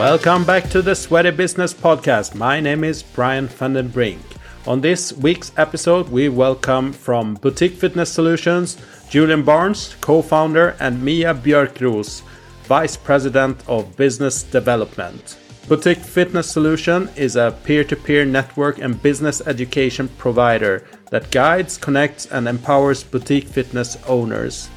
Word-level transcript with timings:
Welcome 0.00 0.46
back 0.46 0.70
to 0.70 0.80
the 0.80 0.94
Sweaty 0.94 1.30
Business 1.30 1.74
Podcast. 1.74 2.34
My 2.34 2.58
name 2.58 2.84
is 2.84 3.02
Brian 3.02 3.48
van 3.48 3.74
den 3.74 3.88
Brink. 3.88 4.22
On 4.66 4.80
this 4.80 5.12
week's 5.12 5.52
episode, 5.58 6.08
we 6.08 6.30
welcome 6.30 6.90
from 6.90 7.34
Boutique 7.34 7.74
Fitness 7.74 8.10
Solutions 8.10 8.78
Julian 9.10 9.42
Barnes, 9.42 9.94
co 10.00 10.22
founder, 10.22 10.74
and 10.80 11.04
Mia 11.04 11.34
Björkroos, 11.34 12.22
vice 12.64 12.96
president 12.96 13.62
of 13.68 13.94
business 13.98 14.42
development. 14.42 15.36
Boutique 15.68 15.98
Fitness 15.98 16.50
Solution 16.50 17.10
is 17.14 17.36
a 17.36 17.54
peer 17.64 17.84
to 17.84 17.94
peer 17.94 18.24
network 18.24 18.78
and 18.78 19.02
business 19.02 19.42
education 19.46 20.08
provider 20.16 20.82
that 21.10 21.30
guides, 21.30 21.76
connects, 21.76 22.24
and 22.24 22.48
empowers 22.48 23.04
boutique 23.04 23.46
fitness 23.46 23.98
owners. 24.06 24.70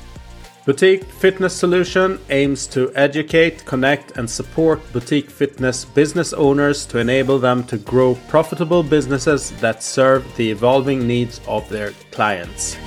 Boutique 0.65 1.03
Fitness 1.03 1.53
Solution 1.53 2.21
aims 2.29 2.67
to 2.67 2.89
educate, 2.95 3.65
connect, 3.65 4.17
and 4.17 4.29
support 4.29 4.79
boutique 4.93 5.29
fitness 5.29 5.83
business 5.83 6.31
owners 6.31 6.85
to 6.85 6.99
enable 6.99 7.37
them 7.37 7.65
to 7.65 7.77
grow 7.77 8.15
profitable 8.29 8.81
businesses 8.81 9.51
that 9.59 9.83
serve 9.83 10.23
the 10.37 10.49
evolving 10.49 11.05
needs 11.05 11.41
of 11.49 11.67
their 11.67 11.91
clients. 12.11 12.77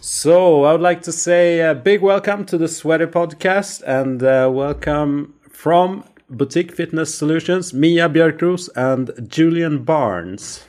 So, 0.00 0.62
I 0.62 0.70
would 0.70 0.80
like 0.80 1.02
to 1.02 1.10
say 1.10 1.68
a 1.68 1.74
big 1.74 2.00
welcome 2.00 2.44
to 2.44 2.56
the 2.56 2.68
Sweaty 2.68 3.06
Podcast 3.06 3.82
and 3.82 4.22
uh, 4.22 4.48
welcome 4.52 5.34
from 5.50 6.04
Boutique 6.30 6.70
Fitness 6.70 7.12
Solutions, 7.12 7.74
Mia 7.74 8.08
Björkroos 8.08 8.68
and 8.76 9.10
Julian 9.28 9.82
Barnes. 9.82 10.62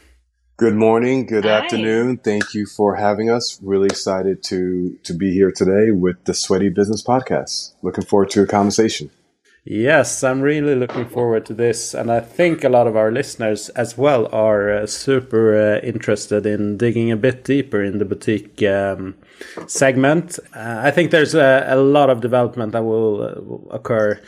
Good 0.59 0.75
morning, 0.75 1.25
good 1.25 1.45
Hi. 1.45 1.51
afternoon. 1.51 2.17
Thank 2.17 2.53
you 2.53 2.65
for 2.65 2.95
having 2.95 3.29
us. 3.29 3.57
Really 3.63 3.85
excited 3.85 4.43
to 4.43 4.99
to 5.03 5.13
be 5.13 5.31
here 5.31 5.53
today 5.53 5.91
with 5.91 6.17
the 6.25 6.33
Sweaty 6.33 6.67
Business 6.67 7.01
Podcast. 7.01 7.75
Looking 7.81 8.03
forward 8.03 8.29
to 8.31 8.41
a 8.43 8.45
conversation. 8.45 9.09
Yes, 9.63 10.21
I'm 10.21 10.41
really 10.41 10.75
looking 10.75 11.07
forward 11.07 11.45
to 11.45 11.53
this, 11.53 11.93
and 11.93 12.11
I 12.11 12.19
think 12.19 12.65
a 12.65 12.69
lot 12.69 12.87
of 12.87 12.97
our 12.97 13.09
listeners 13.09 13.69
as 13.69 13.97
well 13.97 14.27
are 14.33 14.69
uh, 14.69 14.85
super 14.85 15.55
uh, 15.55 15.79
interested 15.79 16.45
in 16.45 16.75
digging 16.75 17.09
a 17.09 17.15
bit 17.15 17.45
deeper 17.45 17.81
in 17.81 17.97
the 17.99 18.05
boutique 18.05 18.61
um, 18.63 19.15
segment. 19.65 20.39
Uh, 20.53 20.81
I 20.83 20.91
think 20.91 21.11
there's 21.11 21.35
a, 21.35 21.67
a 21.69 21.77
lot 21.77 22.09
of 22.09 22.19
development 22.19 22.73
that 22.73 22.83
will, 22.83 23.21
uh, 23.21 23.41
will 23.41 23.67
occur 23.71 24.19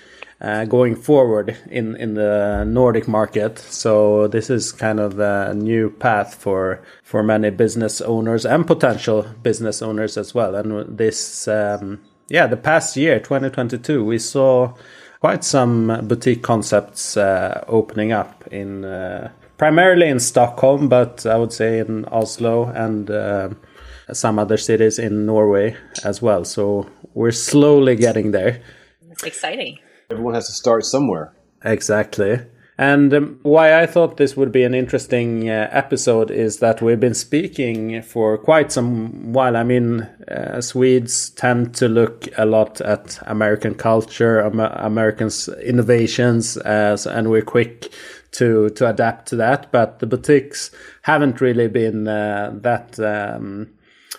uh, 0.42 0.66
going 0.66 0.95
forward 0.95 1.56
in 1.70 1.95
in 1.95 2.16
the 2.16 2.64
Nordic 2.66 3.08
market. 3.08 3.59
So 3.59 4.28
this 4.28 4.50
is 4.50 4.72
kind 4.72 5.00
of 5.00 5.20
a 5.20 5.53
new 5.53 5.89
path 5.89 6.36
for 6.36 6.81
for 7.03 7.23
many 7.23 7.50
business 7.52 8.02
owners 8.02 8.45
and 8.45 8.66
potential 8.66 9.25
business 9.44 9.81
owners 9.81 10.17
as 10.17 10.34
well. 10.34 10.56
And 10.56 10.97
this, 10.97 11.47
um, 11.47 12.00
yeah, 12.30 12.47
the 12.47 12.58
past 12.58 12.97
year, 12.97 13.19
2022, 13.19 14.03
we 14.03 14.17
saw 14.17 14.73
quite 15.19 15.44
some 15.44 16.08
boutique 16.08 16.42
concepts 16.42 17.17
uh, 17.17 17.64
opening 17.67 18.12
up 18.12 18.47
in 18.52 18.84
uh, 18.84 19.30
primarily 19.58 20.08
in 20.08 20.19
Stockholm, 20.19 20.89
but 20.89 21.25
I 21.25 21.38
would 21.38 21.53
say 21.53 21.80
in 21.80 22.06
Oslo 22.06 22.69
and 22.69 23.12
uh, 23.12 23.50
some 24.12 24.39
other 24.39 24.58
cities 24.58 24.97
in 24.97 25.28
Norway 25.28 25.75
as 26.03 26.22
well. 26.22 26.45
So 26.45 26.89
we're 27.14 27.31
slowly 27.31 27.95
getting 27.95 28.31
there. 28.31 28.62
It's 29.12 29.23
exciting. 29.23 29.78
Everyone 30.12 30.34
has 30.34 30.48
to 30.48 30.54
start 30.54 30.86
somewhere. 30.86 31.34
Exactly. 31.64 32.40
And 32.78 33.14
um, 33.14 33.40
why 33.44 33.80
I 33.81 33.86
thought 33.86 34.18
this 34.18 34.36
would 34.36 34.52
be 34.52 34.64
an 34.64 34.73
interesting 34.73 35.50
uh, 35.50 35.70
episode 35.72 36.31
is 36.31 36.58
that 36.59 36.81
we've 36.81 37.00
been 37.00 37.14
speaking 37.14 38.02
for 38.02 38.38
quite 38.38 38.72
some 38.72 39.31
while. 39.34 39.56
I 39.56 39.64
mean, 39.64 40.02
uh, 40.28 40.62
Swedes 40.62 41.30
tend 41.30 41.76
to 41.76 41.88
look 41.88 42.28
a 42.38 42.45
lot 42.45 42.81
at 42.81 43.19
American 43.28 43.75
culture, 43.75 44.41
Am- 44.41 44.59
Americans' 44.59 45.47
innovations, 45.47 46.57
uh, 46.57 46.97
and 47.09 47.30
we're 47.30 47.44
quick 47.44 47.94
to 48.31 48.69
to 48.72 48.90
adapt 48.90 49.28
to 49.28 49.36
that. 49.36 49.72
But 49.72 50.00
the 50.00 50.07
boutiques 50.07 50.72
haven't 51.03 51.40
really 51.40 51.68
been 51.68 52.07
uh, 52.07 52.52
that. 52.62 53.00
Um, 53.00 53.69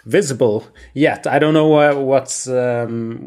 visible 0.05 0.67
yet. 0.95 1.27
I 1.27 1.39
don't 1.39 1.55
know 1.55 1.69
wha- 1.69 1.99
what's 1.99 2.49
um, 2.49 3.19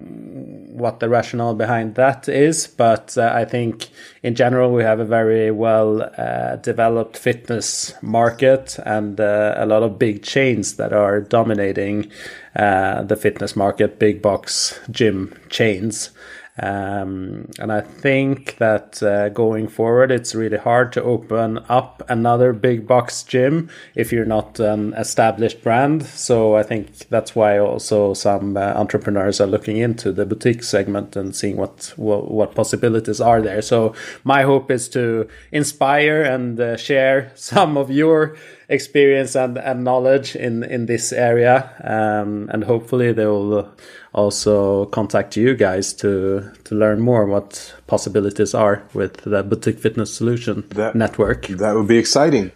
what 0.69 0.99
the 0.99 1.09
rationale 1.09 1.55
behind 1.55 1.95
that 1.95 2.27
is, 2.27 2.67
but 2.67 3.17
uh, 3.17 3.31
I 3.33 3.45
think 3.45 3.89
in 4.23 4.35
general 4.35 4.71
we 4.71 4.83
have 4.83 4.99
a 4.99 5.05
very 5.05 5.51
well 5.51 6.09
uh, 6.17 6.57
developed 6.57 7.17
fitness 7.17 7.93
market 8.01 8.77
and 8.85 9.19
uh, 9.19 9.55
a 9.57 9.65
lot 9.65 9.83
of 9.83 9.97
big 9.97 10.23
chains 10.23 10.75
that 10.75 10.91
are 10.93 11.21
dominating 11.21 12.11
uh, 12.55 13.03
the 13.03 13.15
fitness 13.15 13.55
market, 13.55 13.99
big 13.99 14.21
box 14.21 14.79
gym 14.91 15.33
chains. 15.49 16.11
Um, 16.57 17.49
and 17.59 17.69
I 17.69 17.81
think 17.81 18.57
that 18.59 19.03
uh, 19.03 19.27
going 19.27 19.67
forward, 19.67 20.09
it's 20.09 20.33
really 20.33 20.57
hard 20.57 20.93
to 20.93 21.03
open 21.03 21.59
up 21.67 22.01
another 22.07 22.53
big 22.53 22.87
box 22.87 23.23
gym 23.23 23.69
if 23.93 24.13
you're 24.13 24.23
not 24.23 24.59
an 24.61 24.93
established 24.93 25.61
brand. 25.61 26.03
So 26.03 26.55
I 26.55 26.63
think 26.63 27.09
that's 27.09 27.35
why 27.35 27.59
also 27.59 28.13
some 28.13 28.55
uh, 28.55 28.73
entrepreneurs 28.75 29.41
are 29.41 29.47
looking 29.47 29.75
into 29.75 30.13
the 30.13 30.25
boutique 30.25 30.63
segment 30.63 31.17
and 31.17 31.35
seeing 31.35 31.57
what, 31.57 31.93
what 31.97 32.31
what 32.31 32.55
possibilities 32.55 33.19
are 33.19 33.41
there. 33.41 33.61
So 33.61 33.93
my 34.23 34.43
hope 34.43 34.71
is 34.71 34.87
to 34.89 35.27
inspire 35.51 36.21
and 36.21 36.59
uh, 36.59 36.77
share 36.77 37.31
some 37.35 37.77
of 37.77 37.91
your 37.91 38.37
experience 38.69 39.35
and, 39.35 39.57
and 39.57 39.83
knowledge 39.83 40.35
in 40.35 40.63
in 40.63 40.85
this 40.85 41.11
area, 41.11 41.69
um, 41.83 42.49
and 42.51 42.63
hopefully 42.63 43.13
they 43.13 43.25
will 43.25 43.69
also 44.15 44.85
contact 44.85 45.35
you 45.37 45.53
guys 45.55 45.93
to 45.93 46.51
to 46.63 46.75
learn 46.75 46.99
more 47.01 47.25
what 47.25 47.73
possibilities 47.87 48.53
are 48.55 48.81
with 48.93 49.17
the 49.23 49.43
boutique 49.43 49.79
fitness 49.79 50.13
solution 50.17 50.63
That- 50.69 50.95
network. 50.95 51.47
That 51.47 51.75
would 51.75 51.87
be 51.87 51.97
exciting. 51.97 52.51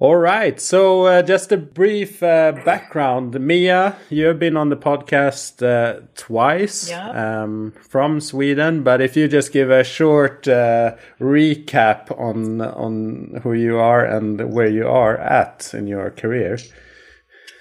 All 0.00 0.14
right, 0.14 0.60
so 0.60 1.06
uh, 1.06 1.22
just 1.22 1.50
a 1.50 1.56
brief 1.56 2.22
uh, 2.22 2.52
background. 2.64 3.34
Mia, 3.40 3.96
you've 4.10 4.38
been 4.38 4.56
on 4.56 4.68
the 4.68 4.76
podcast 4.76 5.60
uh, 5.60 6.02
twice 6.14 6.88
Yeah. 6.88 7.42
um, 7.42 7.72
from 7.88 8.20
Sweden, 8.20 8.84
but 8.84 9.00
if 9.00 9.16
you 9.16 9.26
just 9.26 9.52
give 9.52 9.70
a 9.72 9.82
short 9.82 10.46
uh, 10.46 10.94
recap 11.20 12.16
on 12.16 12.60
on 12.60 13.40
who 13.42 13.52
you 13.54 13.76
are 13.78 14.04
and 14.04 14.52
where 14.52 14.68
you 14.70 14.86
are 14.86 15.16
at 15.18 15.74
in 15.74 15.88
your 15.88 16.10
career. 16.10 16.58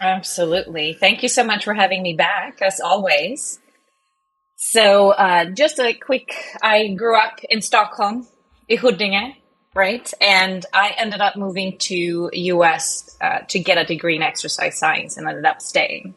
Absolutely. 0.01 0.93
Thank 0.93 1.23
you 1.23 1.29
so 1.29 1.43
much 1.43 1.63
for 1.63 1.73
having 1.73 2.03
me 2.03 2.13
back, 2.13 2.61
as 2.61 2.79
always. 2.79 3.59
So, 4.55 5.11
uh, 5.11 5.45
just 5.45 5.79
a 5.79 5.93
quick 5.93 6.33
I 6.61 6.87
grew 6.89 7.17
up 7.17 7.39
in 7.49 7.61
Stockholm, 7.61 8.27
right? 9.75 10.11
And 10.19 10.65
I 10.73 10.95
ended 10.97 11.21
up 11.21 11.35
moving 11.35 11.77
to 11.79 12.29
US 12.33 13.15
uh, 13.21 13.39
to 13.49 13.59
get 13.59 13.77
a 13.77 13.85
degree 13.85 14.15
in 14.15 14.23
exercise 14.23 14.77
science 14.77 15.17
and 15.17 15.27
ended 15.27 15.45
up 15.45 15.61
staying. 15.61 16.15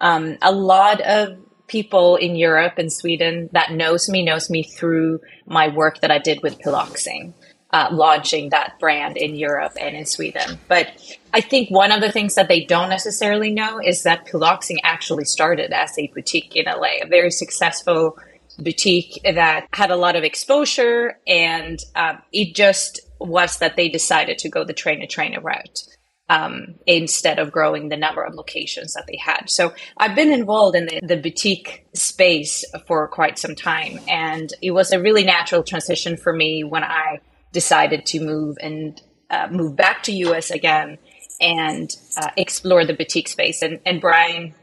Um, 0.00 0.38
a 0.42 0.52
lot 0.52 1.00
of 1.00 1.38
people 1.68 2.16
in 2.16 2.34
Europe 2.34 2.74
and 2.78 2.92
Sweden 2.92 3.48
that 3.52 3.72
knows 3.72 4.08
me 4.08 4.24
knows 4.24 4.50
me 4.50 4.64
through 4.64 5.20
my 5.46 5.68
work 5.68 6.00
that 6.00 6.10
I 6.10 6.18
did 6.18 6.42
with 6.42 6.58
Piloxing, 6.60 7.34
uh, 7.70 7.88
launching 7.92 8.50
that 8.50 8.78
brand 8.80 9.16
in 9.16 9.36
Europe 9.36 9.72
and 9.80 9.94
in 9.94 10.06
Sweden. 10.06 10.58
But 10.68 10.88
I 11.34 11.40
think 11.40 11.70
one 11.70 11.92
of 11.92 12.00
the 12.00 12.10
things 12.10 12.34
that 12.34 12.48
they 12.48 12.64
don't 12.64 12.88
necessarily 12.88 13.52
know 13.52 13.78
is 13.78 14.04
that 14.04 14.26
Piloxing 14.26 14.78
actually 14.84 15.24
started 15.24 15.72
as 15.72 15.98
a 15.98 16.10
boutique 16.14 16.56
in 16.56 16.64
LA, 16.64 17.02
a 17.02 17.06
very 17.08 17.30
successful 17.30 18.18
boutique 18.58 19.20
that 19.22 19.66
had 19.72 19.90
a 19.90 19.96
lot 19.96 20.16
of 20.16 20.24
exposure, 20.24 21.18
and 21.26 21.78
um, 21.94 22.18
it 22.32 22.54
just 22.54 23.00
was 23.20 23.58
that 23.58 23.76
they 23.76 23.88
decided 23.88 24.38
to 24.38 24.48
go 24.48 24.64
the 24.64 24.72
trainer 24.72 25.06
trainer 25.06 25.40
route 25.40 25.80
um, 26.28 26.74
instead 26.86 27.38
of 27.38 27.52
growing 27.52 27.88
the 27.88 27.96
number 27.96 28.22
of 28.22 28.34
locations 28.34 28.94
that 28.94 29.06
they 29.06 29.16
had. 29.16 29.48
So 29.48 29.74
I've 29.96 30.14
been 30.14 30.32
involved 30.32 30.76
in 30.76 30.86
the, 30.86 31.00
the 31.02 31.16
boutique 31.16 31.86
space 31.94 32.64
for 32.86 33.08
quite 33.08 33.38
some 33.38 33.54
time, 33.54 34.00
and 34.08 34.50
it 34.62 34.72
was 34.72 34.92
a 34.92 35.00
really 35.00 35.24
natural 35.24 35.62
transition 35.62 36.16
for 36.16 36.32
me 36.32 36.64
when 36.64 36.84
I 36.84 37.20
decided 37.52 38.06
to 38.06 38.20
move 38.20 38.56
and 38.60 39.00
uh, 39.30 39.48
move 39.50 39.76
back 39.76 40.02
to 40.04 40.12
US 40.12 40.50
again 40.50 40.98
and 41.40 41.90
uh, 42.16 42.30
explore 42.36 42.84
the 42.84 42.94
boutique 42.94 43.28
space. 43.28 43.62
And, 43.62 43.80
and 43.86 44.00
Brian, 44.00 44.54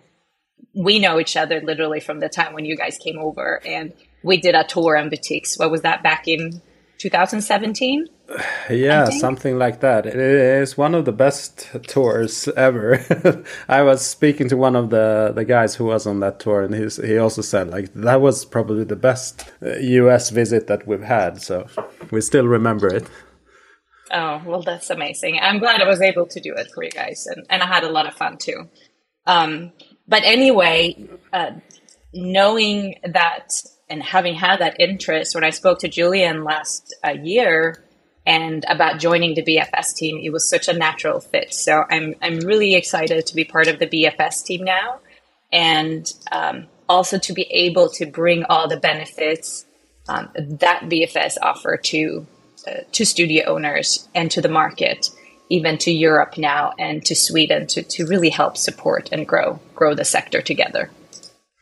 we 0.74 1.00
know 1.00 1.20
each 1.20 1.38
other 1.38 1.62
literally 1.62 2.00
from 2.00 2.20
the 2.20 2.30
time 2.30 2.54
when 2.54 2.66
you 2.66 2.76
guys 2.76 2.98
came 2.98 3.18
over, 3.18 3.62
and 3.66 3.94
we 4.24 4.38
did 4.38 4.56
a 4.56 4.64
tour 4.64 4.98
on 4.98 5.10
boutiques. 5.10 5.58
What 5.58 5.72
was 5.72 5.84
that 5.84 6.04
back 6.04 6.28
in 6.28 6.62
2017? 6.98 8.08
Yeah, 8.70 9.10
something 9.10 9.58
like 9.58 9.82
that. 9.82 10.06
It 10.06 10.16
is 10.16 10.78
one 10.78 10.96
of 10.96 11.06
the 11.06 11.12
best 11.12 11.70
tours 11.88 12.48
ever. 12.58 13.44
I 13.70 13.84
was 13.84 14.06
speaking 14.06 14.50
to 14.50 14.58
one 14.58 14.76
of 14.76 14.90
the, 14.90 15.32
the 15.36 15.46
guys 15.46 15.76
who 15.76 15.86
was 15.86 16.08
on 16.08 16.20
that 16.22 16.40
tour, 16.40 16.64
and 16.64 16.74
he's, 16.74 16.98
he 16.98 17.18
also 17.18 17.42
said 17.42 17.70
like 17.70 17.94
that 17.94 18.22
was 18.22 18.46
probably 18.46 18.84
the 18.84 18.96
best 18.96 19.52
uh, 19.62 19.76
U.S. 19.78 20.32
visit 20.32 20.68
that 20.68 20.88
we've 20.88 21.04
had. 21.04 21.42
So 21.42 21.68
we 22.12 22.22
still 22.22 22.48
remember 22.48 22.88
it. 22.88 23.08
Oh, 24.12 24.42
well, 24.46 24.62
that's 24.62 24.90
amazing. 24.90 25.40
I'm 25.42 25.60
glad 25.60 25.82
I 25.82 25.88
was 25.88 26.02
able 26.02 26.28
to 26.28 26.40
do 26.40 26.54
it 26.56 26.68
for 26.74 26.84
you 26.84 26.92
guys, 26.92 27.26
and, 27.28 27.46
and 27.50 27.62
I 27.62 27.68
had 27.68 27.84
a 27.84 27.90
lot 27.90 28.08
of 28.08 28.14
fun 28.14 28.38
too. 28.38 28.70
Um, 29.28 29.72
but 30.08 30.24
anyway, 30.24 31.10
uh, 31.34 31.52
knowing 32.14 32.96
that 33.04 33.50
and 33.90 34.02
having 34.02 34.36
had 34.36 34.58
that 34.62 34.80
interest, 34.80 35.36
when 35.36 35.44
I 35.44 35.52
spoke 35.52 35.80
to 35.80 35.88
Julian 35.88 36.44
last 36.44 36.96
uh, 37.06 37.12
year 37.12 37.84
and 38.26 38.66
about 38.68 39.00
joining 39.00 39.36
the 39.36 39.44
BFS 39.44 39.96
team, 39.96 40.20
it 40.24 40.32
was 40.32 40.50
such 40.50 40.68
a 40.68 40.74
natural 40.74 41.20
fit. 41.20 41.54
So 41.54 41.84
I'm 41.90 42.16
I'm 42.22 42.40
really 42.40 42.76
excited 42.76 43.28
to 43.28 43.36
be 43.36 43.44
part 43.44 43.68
of 43.68 43.80
the 43.80 43.88
BFS 43.88 44.44
team 44.44 44.64
now, 44.64 45.00
and 45.54 46.12
um, 46.32 46.66
also 46.90 47.20
to 47.20 47.34
be 47.34 47.44
able 47.44 47.90
to 47.90 48.06
bring 48.06 48.44
all 48.46 48.68
the 48.68 48.78
benefits 48.78 49.66
um, 50.10 50.30
that 50.36 50.84
BFS 50.84 51.38
offer 51.42 51.78
to 51.78 52.26
uh, 52.68 52.72
to 52.92 53.06
studio 53.06 53.46
owners 53.46 54.10
and 54.16 54.32
to 54.32 54.42
the 54.42 54.50
market, 54.50 55.10
even 55.50 55.78
to 55.78 55.92
Europe 55.92 56.40
now 56.40 56.74
and 56.80 57.06
to 57.06 57.16
Sweden 57.16 57.68
to 57.68 57.84
to 57.84 58.08
really 58.08 58.30
help 58.30 58.58
support 58.58 59.10
and 59.12 59.28
grow 59.28 59.60
grow 59.76 59.94
the 59.94 60.06
sector 60.06 60.42
together. 60.42 60.90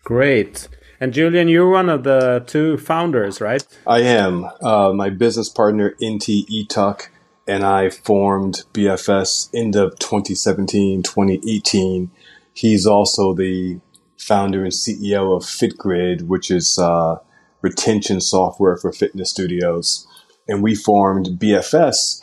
Great. 0.05 0.69
And 0.99 1.13
Julian, 1.13 1.47
you're 1.47 1.69
one 1.69 1.89
of 1.89 2.03
the 2.03 2.43
two 2.45 2.77
founders, 2.77 3.41
right? 3.41 3.65
I 3.85 4.01
am. 4.01 4.45
Uh, 4.61 4.93
my 4.93 5.09
business 5.09 5.49
partner, 5.49 5.95
Inti 6.01 6.45
Etuck, 6.47 7.09
and 7.47 7.63
I 7.63 7.89
formed 7.89 8.63
BFS 8.73 9.49
end 9.53 9.75
of 9.75 9.97
2017, 9.99 11.03
2018. 11.03 12.11
He's 12.53 12.85
also 12.85 13.33
the 13.33 13.79
founder 14.17 14.63
and 14.63 14.71
CEO 14.71 15.35
of 15.35 15.43
FitGrid, 15.43 16.23
which 16.23 16.49
is 16.49 16.79
uh, 16.79 17.17
retention 17.61 18.21
software 18.21 18.77
for 18.77 18.93
fitness 18.93 19.29
studios. 19.29 20.07
And 20.47 20.61
we 20.61 20.75
formed 20.75 21.39
BFS 21.39 22.21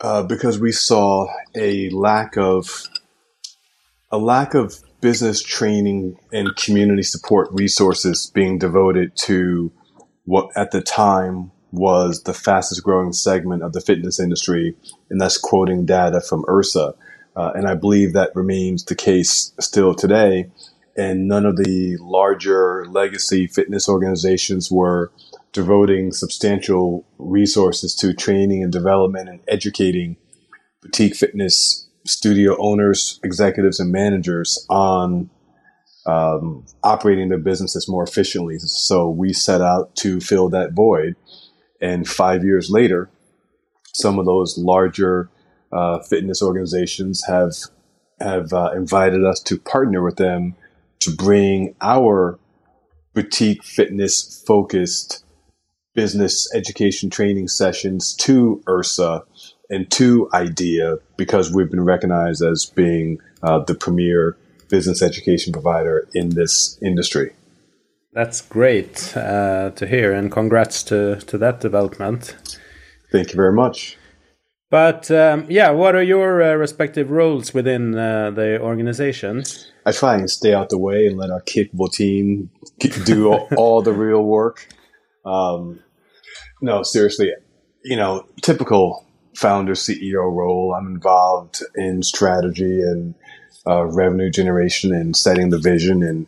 uh, 0.00 0.22
because 0.22 0.58
we 0.58 0.72
saw 0.72 1.26
a 1.54 1.90
lack 1.90 2.36
of 2.36 2.88
a 4.10 4.18
lack 4.18 4.54
of 4.54 4.76
business 5.04 5.42
training 5.42 6.18
and 6.32 6.56
community 6.56 7.02
support 7.02 7.46
resources 7.52 8.30
being 8.32 8.58
devoted 8.58 9.14
to 9.14 9.70
what 10.24 10.48
at 10.56 10.70
the 10.70 10.80
time 10.80 11.50
was 11.72 12.22
the 12.22 12.32
fastest 12.32 12.82
growing 12.82 13.12
segment 13.12 13.62
of 13.62 13.74
the 13.74 13.82
fitness 13.82 14.18
industry, 14.18 14.74
and 15.10 15.20
that's 15.20 15.36
quoting 15.36 15.84
data 15.84 16.22
from 16.22 16.42
IHRSA. 16.44 16.94
Uh, 17.36 17.52
and 17.54 17.68
I 17.68 17.74
believe 17.74 18.14
that 18.14 18.34
remains 18.34 18.82
the 18.82 18.94
case 18.94 19.52
still 19.60 19.94
today. 19.94 20.50
And 20.96 21.28
none 21.28 21.44
of 21.44 21.58
the 21.58 21.98
larger 22.00 22.86
legacy 22.86 23.46
fitness 23.46 23.90
organizations 23.90 24.70
were 24.70 25.12
devoting 25.52 26.12
substantial 26.12 27.04
resources 27.18 27.94
to 27.96 28.14
training 28.14 28.62
and 28.62 28.72
development 28.72 29.28
and 29.28 29.40
educating 29.48 30.16
boutique 30.80 31.14
fitness 31.14 31.83
studio 32.06 32.56
owners, 32.58 33.20
executives, 33.22 33.80
and 33.80 33.90
managers 33.90 34.66
on 34.68 35.30
um, 36.06 36.64
operating 36.82 37.30
their 37.30 37.38
businesses 37.38 37.88
more 37.88 38.02
efficiently. 38.02 38.58
So 38.58 39.08
we 39.08 39.32
set 39.32 39.60
out 39.60 39.94
to 39.96 40.20
fill 40.20 40.48
that 40.50 40.72
void. 40.72 41.16
And 41.80 42.06
five 42.08 42.44
years 42.44 42.70
later, 42.70 43.10
some 43.94 44.18
of 44.18 44.26
those 44.26 44.58
larger 44.58 45.30
uh, 45.72 46.00
fitness 46.00 46.42
organizations 46.42 47.24
have 47.26 47.52
have 48.20 48.52
uh, 48.52 48.70
invited 48.76 49.24
us 49.24 49.40
to 49.40 49.58
partner 49.58 50.02
with 50.02 50.16
them 50.16 50.54
to 51.00 51.10
bring 51.10 51.74
our 51.80 52.38
boutique 53.12 53.64
fitness 53.64 54.42
focused 54.46 55.24
business 55.94 56.52
education 56.54 57.10
training 57.10 57.48
sessions 57.48 58.14
to 58.14 58.62
IHRSA 58.66 59.22
and 59.70 59.90
to 59.92 60.28
IDEA 60.32 60.98
because 61.16 61.52
we've 61.52 61.70
been 61.70 61.84
recognized 61.84 62.42
as 62.42 62.66
being 62.66 63.18
uh, 63.42 63.60
the 63.60 63.74
premier 63.74 64.36
business 64.68 65.02
education 65.02 65.52
provider 65.52 66.08
in 66.14 66.30
this 66.30 66.78
industry. 66.82 67.32
That's 68.12 68.42
great 68.42 69.16
uh, 69.16 69.70
to 69.70 69.86
hear, 69.86 70.12
and 70.12 70.30
congrats 70.30 70.82
to, 70.84 71.16
to 71.16 71.38
that 71.38 71.60
development. 71.60 72.36
Thank 73.10 73.30
you 73.30 73.36
very 73.36 73.52
much. 73.52 73.96
But 74.70 75.10
um, 75.10 75.46
yeah, 75.48 75.70
what 75.70 75.94
are 75.94 76.02
your 76.02 76.42
uh, 76.42 76.54
respective 76.54 77.10
roles 77.10 77.54
within 77.54 77.96
uh, 77.96 78.30
the 78.30 78.60
organization? 78.60 79.44
I 79.86 79.92
try 79.92 80.14
and 80.14 80.30
stay 80.30 80.54
out 80.54 80.70
the 80.70 80.78
way 80.78 81.06
and 81.06 81.16
let 81.16 81.30
our 81.30 81.42
capable 81.42 81.88
team 81.88 82.50
do 83.04 83.32
all, 83.32 83.48
all 83.56 83.82
the 83.82 83.92
real 83.92 84.24
work. 84.24 84.66
Um, 85.24 85.80
no, 86.62 86.82
seriously, 86.82 87.32
you 87.84 87.96
know, 87.96 88.26
typical 88.42 89.03
founder 89.34 89.74
CEO 89.74 90.32
role. 90.32 90.74
I'm 90.74 90.86
involved 90.86 91.62
in 91.74 92.02
strategy 92.02 92.80
and 92.82 93.14
uh, 93.66 93.84
revenue 93.84 94.30
generation 94.30 94.94
and 94.94 95.16
setting 95.16 95.50
the 95.50 95.58
vision 95.58 96.02
and 96.02 96.26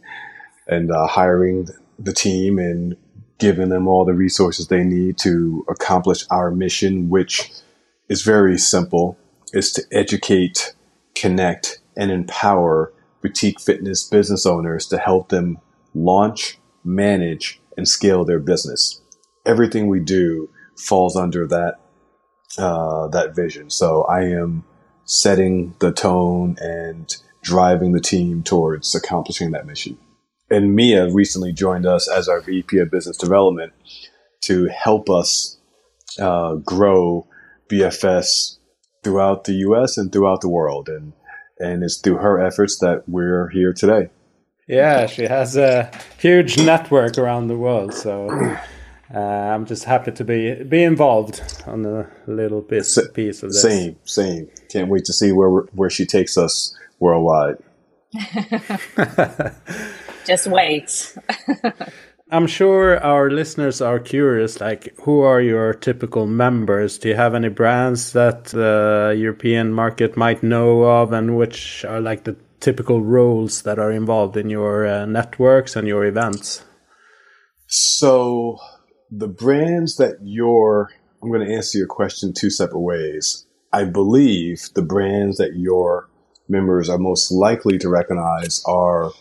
and 0.68 0.90
uh, 0.90 1.06
hiring 1.06 1.68
the 1.98 2.12
team 2.12 2.58
and 2.58 2.96
giving 3.38 3.68
them 3.68 3.86
all 3.86 4.04
the 4.04 4.14
resources 4.14 4.66
they 4.66 4.82
need 4.82 5.18
to 5.18 5.64
accomplish 5.68 6.24
our 6.30 6.50
mission, 6.50 7.08
which 7.08 7.50
is 8.08 8.22
very 8.22 8.58
simple: 8.58 9.18
is 9.52 9.72
to 9.72 9.82
educate, 9.92 10.74
connect, 11.14 11.78
and 11.96 12.10
empower 12.10 12.92
boutique 13.22 13.60
fitness 13.60 14.04
business 14.04 14.46
owners 14.46 14.86
to 14.86 14.98
help 14.98 15.28
them 15.28 15.58
launch, 15.94 16.58
manage, 16.84 17.60
and 17.76 17.88
scale 17.88 18.24
their 18.24 18.38
business. 18.38 19.00
Everything 19.44 19.88
we 19.88 20.00
do 20.00 20.48
falls 20.76 21.16
under 21.16 21.46
that 21.46 21.80
uh, 22.58 23.08
that 23.08 23.34
vision. 23.34 23.70
So 23.70 24.02
I 24.04 24.22
am 24.22 24.64
setting 25.04 25.74
the 25.78 25.92
tone 25.92 26.56
and 26.60 27.14
driving 27.42 27.92
the 27.92 28.00
team 28.00 28.42
towards 28.42 28.94
accomplishing 28.94 29.52
that 29.52 29.66
mission. 29.66 29.98
And 30.50 30.74
Mia 30.74 31.12
recently 31.12 31.52
joined 31.52 31.86
us 31.86 32.08
as 32.08 32.28
our 32.28 32.40
VP 32.40 32.78
of 32.78 32.90
Business 32.90 33.16
Development 33.16 33.72
to 34.42 34.66
help 34.66 35.10
us 35.10 35.58
uh, 36.18 36.54
grow 36.56 37.26
BFS 37.68 38.58
throughout 39.02 39.44
the 39.44 39.54
U.S. 39.54 39.96
and 39.98 40.12
throughout 40.12 40.40
the 40.40 40.48
world. 40.48 40.88
And 40.88 41.12
and 41.58 41.82
it's 41.82 41.96
through 41.96 42.18
her 42.18 42.38
efforts 42.38 42.78
that 42.78 43.08
we're 43.08 43.48
here 43.48 43.72
today. 43.72 44.10
Yeah, 44.68 45.06
she 45.06 45.22
has 45.22 45.56
a 45.56 45.90
huge 46.18 46.58
network 46.58 47.18
around 47.18 47.48
the 47.48 47.56
world. 47.56 47.94
So 47.94 48.28
uh, 49.14 49.18
I'm 49.18 49.66
just 49.66 49.84
happy 49.84 50.10
to 50.12 50.24
be 50.24 50.62
be 50.64 50.82
involved 50.82 51.40
on 51.66 51.84
a 51.84 52.10
little 52.26 52.60
bit 52.60 52.80
S- 52.80 53.08
piece 53.14 53.42
of 53.42 53.50
this. 53.52 53.62
Same, 53.62 53.96
same. 54.04 54.48
Can't 54.68 54.88
wait 54.88 55.04
to 55.04 55.12
see 55.12 55.32
where 55.32 55.50
where 55.50 55.90
she 55.90 56.06
takes 56.06 56.36
us 56.36 56.76
worldwide. 56.98 57.56
just 60.26 60.46
wait. 60.48 61.16
I'm 62.30 62.48
sure 62.48 62.98
our 62.98 63.30
listeners 63.30 63.80
are 63.80 64.00
curious. 64.00 64.60
Like, 64.60 64.92
who 65.02 65.20
are 65.20 65.40
your 65.40 65.72
typical 65.72 66.26
members? 66.26 66.98
Do 66.98 67.08
you 67.08 67.14
have 67.14 67.36
any 67.36 67.48
brands 67.48 68.12
that 68.14 68.46
the 68.46 69.14
European 69.16 69.72
market 69.72 70.16
might 70.16 70.42
know 70.42 70.82
of, 70.82 71.12
and 71.12 71.36
which 71.36 71.84
are 71.84 72.00
like 72.00 72.24
the 72.24 72.34
typical 72.58 73.00
roles 73.00 73.62
that 73.62 73.78
are 73.78 73.92
involved 73.92 74.36
in 74.36 74.50
your 74.50 74.84
uh, 74.84 75.06
networks 75.06 75.76
and 75.76 75.86
your 75.86 76.04
events? 76.04 76.64
So 77.68 78.58
the 79.16 79.28
brands 79.28 79.96
that 79.96 80.18
you're, 80.22 80.90
I'm 81.22 81.30
going 81.30 81.46
to 81.46 81.54
answer 81.54 81.78
your 81.78 81.86
question 81.86 82.34
two 82.34 82.50
separate 82.50 82.80
ways. 82.80 83.46
I 83.72 83.84
believe 83.84 84.68
the 84.74 84.82
brands 84.82 85.38
that 85.38 85.56
your 85.56 86.10
members 86.48 86.88
are 86.88 86.98
most 86.98 87.30
likely 87.30 87.78
to 87.78 87.88
recognize 87.88 88.62
are 88.66 89.12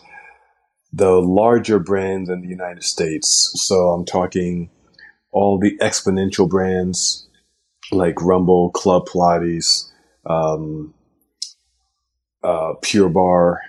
the 0.92 1.12
larger 1.12 1.78
brands 1.78 2.28
in 2.28 2.42
the 2.42 2.48
United 2.48 2.84
States. 2.84 3.50
So 3.56 3.90
I'm 3.90 4.04
talking 4.04 4.70
all 5.32 5.58
the 5.58 5.76
exponential 5.78 6.48
brands 6.48 7.26
like 7.90 8.20
Rumble, 8.20 8.70
Club 8.70 9.06
Pilates, 9.06 9.90
um, 10.26 10.92
uh, 12.42 12.74
Pure 12.82 13.10
Barre, 13.10 13.60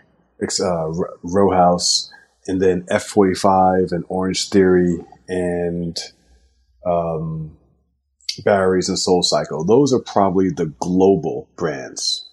uh, 0.42 0.92
Row 1.24 1.52
House, 1.52 2.12
and 2.48 2.62
then 2.62 2.84
F45 2.84 3.92
and 3.92 4.04
Orange 4.10 4.50
Theory 4.50 4.98
and 5.28 5.98
um, 6.88 7.58
Barry's 8.44 8.90
and 8.90 9.00
Soul 9.00 9.24
Cycle. 9.24 9.66
Those 9.66 9.94
are 9.94 10.00
probably 10.00 10.50
the 10.50 10.68
global 10.80 11.50
brands, 11.56 12.30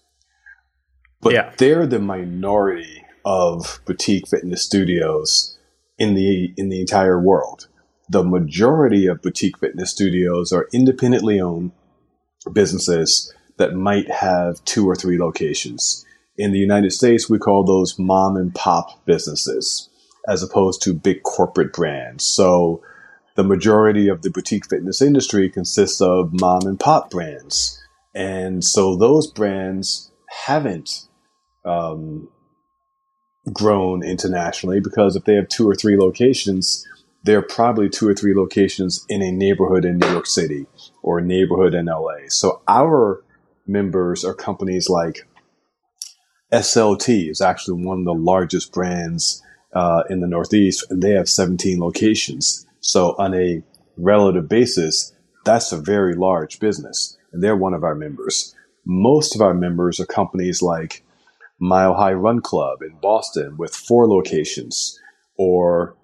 but 1.21 1.33
yeah. 1.33 1.53
they're 1.57 1.87
the 1.87 1.99
minority 1.99 3.03
of 3.25 3.79
boutique 3.85 4.27
fitness 4.27 4.63
studios 4.63 5.57
in 5.97 6.13
the 6.13 6.53
in 6.57 6.69
the 6.69 6.79
entire 6.79 7.19
world. 7.19 7.67
The 8.09 8.23
majority 8.23 9.07
of 9.07 9.21
boutique 9.21 9.57
fitness 9.57 9.91
studios 9.91 10.51
are 10.51 10.67
independently 10.71 11.39
owned 11.39 11.71
businesses 12.53 13.33
that 13.57 13.73
might 13.73 14.11
have 14.11 14.63
two 14.65 14.87
or 14.87 14.95
three 14.95 15.17
locations. 15.17 16.05
In 16.37 16.51
the 16.51 16.59
United 16.59 16.91
States, 16.91 17.29
we 17.29 17.39
call 17.39 17.63
those 17.63 17.97
mom 17.97 18.35
and 18.35 18.53
pop 18.53 19.05
businesses 19.05 19.89
as 20.27 20.43
opposed 20.43 20.81
to 20.83 20.93
big 20.93 21.23
corporate 21.23 21.71
brands. 21.73 22.25
So 22.25 22.83
the 23.35 23.43
majority 23.43 24.07
of 24.07 24.21
the 24.21 24.29
boutique 24.29 24.67
fitness 24.67 25.01
industry 25.01 25.49
consists 25.49 26.01
of 26.01 26.39
mom 26.39 26.61
and 26.65 26.79
pop 26.79 27.09
brands. 27.11 27.81
And 28.13 28.63
so 28.63 28.95
those 28.95 29.27
brands 29.27 30.11
haven't 30.45 31.07
um, 31.65 32.29
grown 33.51 34.03
internationally 34.03 34.79
because 34.79 35.15
if 35.15 35.25
they 35.25 35.35
have 35.35 35.49
two 35.49 35.69
or 35.69 35.75
three 35.75 35.97
locations, 35.97 36.85
there 37.23 37.39
are 37.39 37.43
probably 37.43 37.89
two 37.89 38.07
or 38.07 38.15
three 38.15 38.35
locations 38.35 39.05
in 39.09 39.21
a 39.21 39.31
neighborhood 39.31 39.83
in 39.83 39.97
New 39.97 40.07
York 40.07 40.27
City 40.27 40.65
or 41.01 41.19
a 41.19 41.25
neighborhood 41.25 41.73
in 41.73 41.87
LA. 41.87 42.29
So 42.29 42.61
our 42.67 43.23
members 43.67 44.23
are 44.23 44.33
companies 44.33 44.89
like 44.89 45.27
SLT 46.53 47.29
is 47.29 47.41
actually 47.41 47.83
one 47.83 47.99
of 47.99 48.05
the 48.05 48.13
largest 48.13 48.71
brands 48.71 49.41
uh, 49.73 50.03
in 50.09 50.21
the 50.21 50.27
Northeast, 50.27 50.85
and 50.89 51.01
they 51.01 51.11
have 51.11 51.27
17 51.27 51.79
locations. 51.79 52.64
So 52.85 53.15
on 53.17 53.33
a 53.33 53.63
relative 53.97 54.47
basis, 54.47 55.11
that's 55.43 55.71
a 55.71 55.77
very 55.77 56.13
large 56.13 56.59
business, 56.59 57.17
and 57.33 57.43
they're 57.43 57.57
one 57.57 57.73
of 57.73 57.83
our 57.83 57.95
members. 57.95 58.53
Most 58.85 59.33
of 59.33 59.41
our 59.41 59.55
members 59.55 59.99
are 59.99 60.05
companies 60.05 60.61
like 60.61 61.03
Mile 61.59 61.95
High 61.95 62.13
Run 62.13 62.41
Club 62.41 62.83
in 62.83 62.95
Boston 63.01 63.57
with 63.57 63.73
four 63.73 64.07
locations, 64.07 64.99
or 65.35 65.95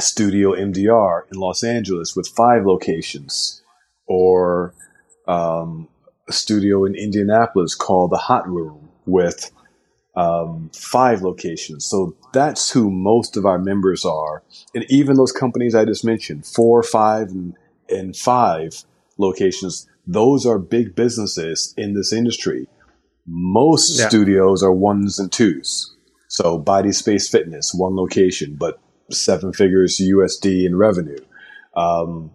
Studio 0.00 0.52
MDR 0.52 1.22
in 1.32 1.38
Los 1.38 1.62
Angeles 1.62 2.16
with 2.16 2.26
five 2.26 2.66
locations, 2.66 3.62
or 4.08 4.74
um, 5.28 5.86
a 6.28 6.32
studio 6.32 6.84
in 6.84 6.96
Indianapolis 6.96 7.76
called 7.76 8.10
the 8.10 8.16
Hot 8.16 8.48
Room 8.48 8.88
with 9.06 9.52
um, 10.16 10.70
five 10.74 11.22
locations. 11.22 11.86
So 11.86 12.16
that's 12.32 12.70
who 12.70 12.90
most 12.90 13.36
of 13.36 13.44
our 13.44 13.58
members 13.58 14.04
are. 14.04 14.42
And 14.74 14.84
even 14.88 15.16
those 15.16 15.32
companies 15.32 15.74
I 15.74 15.84
just 15.84 16.04
mentioned, 16.04 16.46
four, 16.46 16.82
five, 16.82 17.28
and, 17.28 17.54
and 17.88 18.16
five 18.16 18.84
locations, 19.18 19.88
those 20.06 20.46
are 20.46 20.58
big 20.58 20.94
businesses 20.94 21.74
in 21.76 21.94
this 21.94 22.12
industry. 22.12 22.68
Most 23.26 23.98
yeah. 23.98 24.08
studios 24.08 24.62
are 24.62 24.72
ones 24.72 25.18
and 25.18 25.32
twos. 25.32 25.94
So 26.28 26.58
Body 26.58 26.92
Space 26.92 27.28
Fitness, 27.28 27.72
one 27.74 27.96
location, 27.96 28.56
but 28.58 28.80
seven 29.10 29.52
figures 29.52 30.00
USD 30.00 30.66
in 30.66 30.76
revenue. 30.76 31.18
Um, 31.76 32.30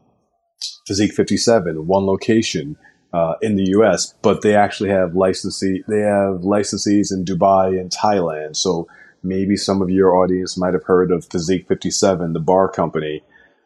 Physique 0.86 1.13
57, 1.13 1.88
one 1.88 2.05
location 2.05 2.75
uh, 3.13 3.35
in 3.41 3.55
the 3.55 3.69
U.S., 3.69 4.13
but 4.21 4.41
they 4.41 4.55
actually 4.55 4.89
have 4.89 5.15
licensee 5.15 5.83
they 5.87 6.01
have 6.01 6.41
licensees 6.41 7.11
in 7.11 7.25
Dubai 7.25 7.79
and 7.79 7.91
Thailand. 7.91 8.55
So 8.55 8.87
maybe 9.23 9.55
some 9.55 9.81
of 9.81 9.89
your 9.89 10.15
audience 10.15 10.57
might 10.57 10.73
have 10.73 10.83
heard 10.83 11.11
of 11.11 11.25
Physique 11.25 11.67
57, 11.67 12.33
the 12.33 12.39
bar 12.39 12.69
company. 12.69 13.23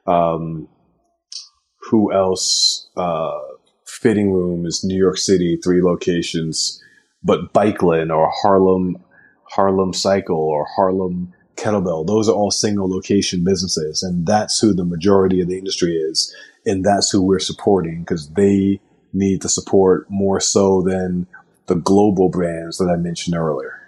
Um, 0.07 0.67
who 1.89 2.13
else? 2.13 2.89
Uh, 2.95 3.39
Fhitting 3.87 4.33
Room 4.33 4.65
is 4.65 4.83
New 4.83 4.97
York 4.97 5.17
City, 5.17 5.57
three 5.63 5.81
locations, 5.81 6.81
but 7.23 7.53
Bikeland 7.53 8.15
or 8.15 8.31
Harlem 8.41 8.97
Harlem 9.51 9.93
Cycle 9.93 10.37
or 10.37 10.65
Harlem 10.75 11.33
Kettlebell, 11.55 12.07
those 12.07 12.27
are 12.27 12.35
all 12.35 12.51
single 12.51 12.89
location 12.89 13.43
businesses, 13.43 14.01
and 14.01 14.25
that's 14.25 14.59
who 14.59 14.73
the 14.73 14.85
majority 14.85 15.39
of 15.41 15.47
the 15.47 15.57
industry 15.57 15.95
is, 15.95 16.33
and 16.65 16.83
that's 16.83 17.11
who 17.11 17.21
we're 17.21 17.39
supporting 17.39 17.99
because 17.99 18.29
they 18.31 18.79
need 19.13 19.41
to 19.41 19.49
support 19.49 20.09
more 20.09 20.39
so 20.39 20.81
than 20.81 21.27
the 21.67 21.75
global 21.75 22.29
brands 22.29 22.77
that 22.77 22.89
I 22.89 22.95
mentioned 22.95 23.35
earlier. 23.35 23.79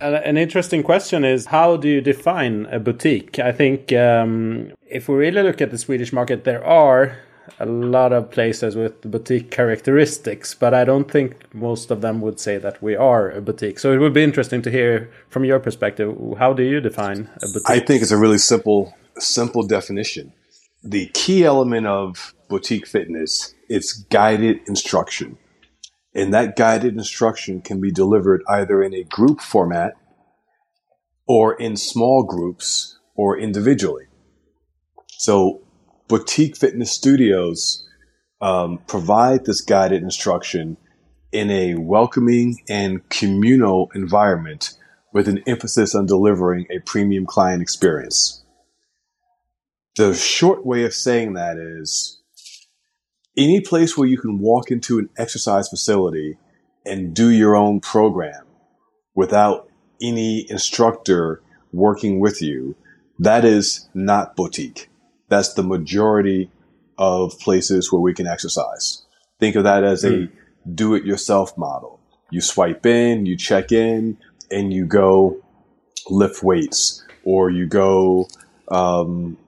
An 0.00 0.38
interesting 0.38 0.82
question 0.82 1.24
is 1.24 1.46
how 1.46 1.76
do 1.76 1.86
you 1.86 2.00
define 2.00 2.66
a 2.70 2.78
boutique? 2.78 3.38
I 3.38 3.52
think 3.52 3.92
um, 3.92 4.72
if 4.86 5.08
we 5.08 5.16
really 5.16 5.42
look 5.42 5.60
at 5.60 5.70
the 5.70 5.76
Swedish 5.76 6.10
market, 6.10 6.44
there 6.44 6.64
are 6.64 7.18
a 7.58 7.66
lot 7.66 8.12
of 8.12 8.30
places 8.30 8.76
with 8.76 9.02
boutique 9.02 9.50
characteristics, 9.50 10.54
but 10.54 10.72
I 10.72 10.84
don't 10.84 11.10
think 11.10 11.52
most 11.54 11.90
of 11.90 12.00
them 12.00 12.22
would 12.22 12.40
say 12.40 12.56
that 12.56 12.82
we 12.82 12.96
are 12.96 13.30
a 13.30 13.42
boutique. 13.42 13.78
So 13.78 13.92
it 13.92 13.98
would 13.98 14.14
be 14.14 14.22
interesting 14.22 14.62
to 14.62 14.70
hear 14.70 15.10
from 15.28 15.44
your 15.44 15.58
perspective. 15.58 16.16
How 16.38 16.54
do 16.54 16.62
you 16.62 16.80
define 16.80 17.28
a 17.36 17.46
boutique? 17.46 17.68
I 17.68 17.80
think 17.80 18.00
it's 18.00 18.10
a 18.10 18.16
really 18.16 18.38
simple, 18.38 18.94
simple 19.18 19.66
definition. 19.66 20.32
The 20.82 21.10
key 21.12 21.44
element 21.44 21.86
of 21.86 22.34
boutique 22.50 22.86
fitness 22.86 23.54
it's 23.70 23.92
guided 23.92 24.58
instruction. 24.66 25.38
And 26.12 26.34
that 26.34 26.56
guided 26.56 26.94
instruction 26.94 27.62
can 27.62 27.80
be 27.80 27.92
delivered 27.92 28.42
either 28.48 28.82
in 28.82 28.92
a 28.92 29.04
group 29.04 29.40
format 29.40 29.94
or 31.26 31.54
in 31.54 31.76
small 31.76 32.24
groups 32.24 32.98
or 33.14 33.38
individually. 33.38 34.06
So 35.06 35.62
boutique 36.08 36.56
fitness 36.56 36.90
studios 36.90 37.86
um, 38.40 38.80
provide 38.88 39.44
this 39.44 39.60
guided 39.60 40.02
instruction 40.02 40.76
in 41.30 41.48
a 41.52 41.76
welcoming 41.76 42.58
and 42.68 43.08
communal 43.08 43.88
environment 43.94 44.76
with 45.12 45.28
an 45.28 45.44
emphasis 45.46 45.94
on 45.94 46.06
delivering 46.06 46.66
a 46.70 46.80
premium 46.80 47.26
client 47.26 47.62
experience. 47.62 48.44
The 49.96 50.14
short 50.14 50.66
way 50.66 50.84
of 50.84 50.94
saying 50.94 51.34
that 51.34 51.56
is 51.56 52.19
any 53.40 53.60
place 53.60 53.96
where 53.96 54.06
you 54.06 54.18
can 54.18 54.38
walk 54.38 54.70
into 54.70 54.98
an 54.98 55.08
exercise 55.16 55.68
facility 55.68 56.36
and 56.84 57.14
do 57.14 57.30
your 57.30 57.56
own 57.56 57.80
program 57.80 58.44
without 59.14 59.68
any 60.02 60.48
instructor 60.50 61.42
working 61.72 62.20
with 62.20 62.42
you, 62.42 62.76
that 63.18 63.44
is 63.44 63.88
not 63.94 64.36
boutique. 64.36 64.90
That's 65.28 65.54
the 65.54 65.62
majority 65.62 66.50
of 66.98 67.38
places 67.38 67.90
where 67.90 68.00
we 68.00 68.12
can 68.12 68.26
exercise. 68.26 69.06
Think 69.38 69.56
of 69.56 69.64
that 69.64 69.84
as 69.84 70.04
mm. 70.04 70.08
a 70.08 70.26
hmm. 70.26 70.74
do 70.74 70.94
it 70.94 71.04
yourself 71.04 71.56
model. 71.56 71.98
You 72.30 72.42
swipe 72.42 72.84
in, 72.84 73.24
you 73.24 73.36
check 73.36 73.72
in, 73.72 74.18
and 74.50 74.72
you 74.72 74.84
go 74.84 75.40
lift 76.10 76.42
weights 76.42 77.02
or 77.24 77.50
you 77.50 77.66
go, 77.66 78.28
um, 78.70 79.38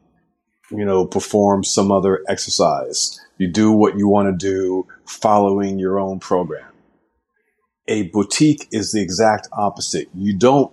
you 0.71 0.85
know, 0.85 1.07
perform 1.07 1.63
some 1.63 1.93
other 1.93 2.23
exercise 2.29 3.21
you 3.43 3.49
do 3.49 3.73
what 3.73 3.99
you 3.99 4.07
want 4.07 4.29
to 4.29 4.47
do 4.47 4.87
following 5.05 5.79
your 5.79 5.99
own 5.99 6.21
program. 6.21 6.71
A 7.89 8.05
boutique 8.09 8.69
is 8.71 8.93
the 8.93 9.03
exact 9.03 9.49
opposite. 9.53 10.09
You 10.15 10.39
don't 10.39 10.73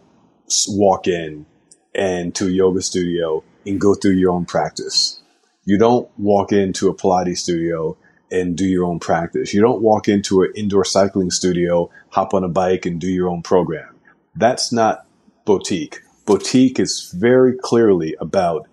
walk 0.67 1.07
in 1.07 1.47
and 1.95 2.35
to 2.35 2.47
a 2.47 2.51
yoga 2.51 2.81
studio 2.83 3.43
and 3.65 3.81
go 3.81 3.95
through 3.95 4.13
your 4.13 4.31
own 4.31 4.45
practice. 4.45 5.19
You 5.65 5.79
don't 5.79 6.07
walk 6.19 6.51
into 6.51 6.89
a 6.89 6.95
Pilates 6.95 7.39
studio 7.39 7.97
and 8.31 8.55
do 8.55 8.65
your 8.65 8.85
own 8.85 8.99
practice. 8.99 9.51
You 9.51 9.61
don't 9.61 9.81
walk 9.81 10.07
into 10.07 10.43
an 10.43 10.53
indoor 10.55 10.85
cycling 10.85 11.31
studio, 11.31 11.89
hop 12.09 12.35
on 12.35 12.43
a 12.43 12.47
bike 12.47 12.85
and 12.85 13.01
do 13.01 13.07
your 13.07 13.29
own 13.29 13.41
program. 13.41 13.95
That's 14.35 14.71
not 14.71 15.07
boutique. 15.45 16.01
Boutique 16.27 16.79
is 16.79 17.11
very 17.17 17.57
clearly 17.57 18.15
about 18.21 18.67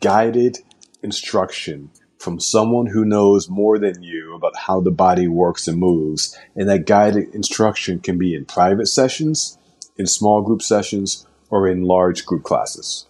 guided 0.00 0.58
instruction 1.02 1.90
from 2.18 2.40
someone 2.40 2.86
who 2.86 3.04
knows 3.04 3.48
more 3.48 3.78
than 3.78 4.02
you 4.02 4.34
about 4.34 4.56
how 4.56 4.80
the 4.80 4.90
body 4.90 5.28
works 5.28 5.68
and 5.68 5.78
moves. 5.78 6.36
And 6.56 6.68
that 6.68 6.86
guided 6.86 7.34
instruction 7.34 8.00
can 8.00 8.18
be 8.18 8.34
in 8.34 8.44
private 8.44 8.86
sessions, 8.86 9.58
in 9.96 10.06
small 10.06 10.42
group 10.42 10.62
sessions, 10.62 11.26
or 11.50 11.68
in 11.68 11.82
large 11.82 12.26
group 12.26 12.42
classes. 12.42 13.06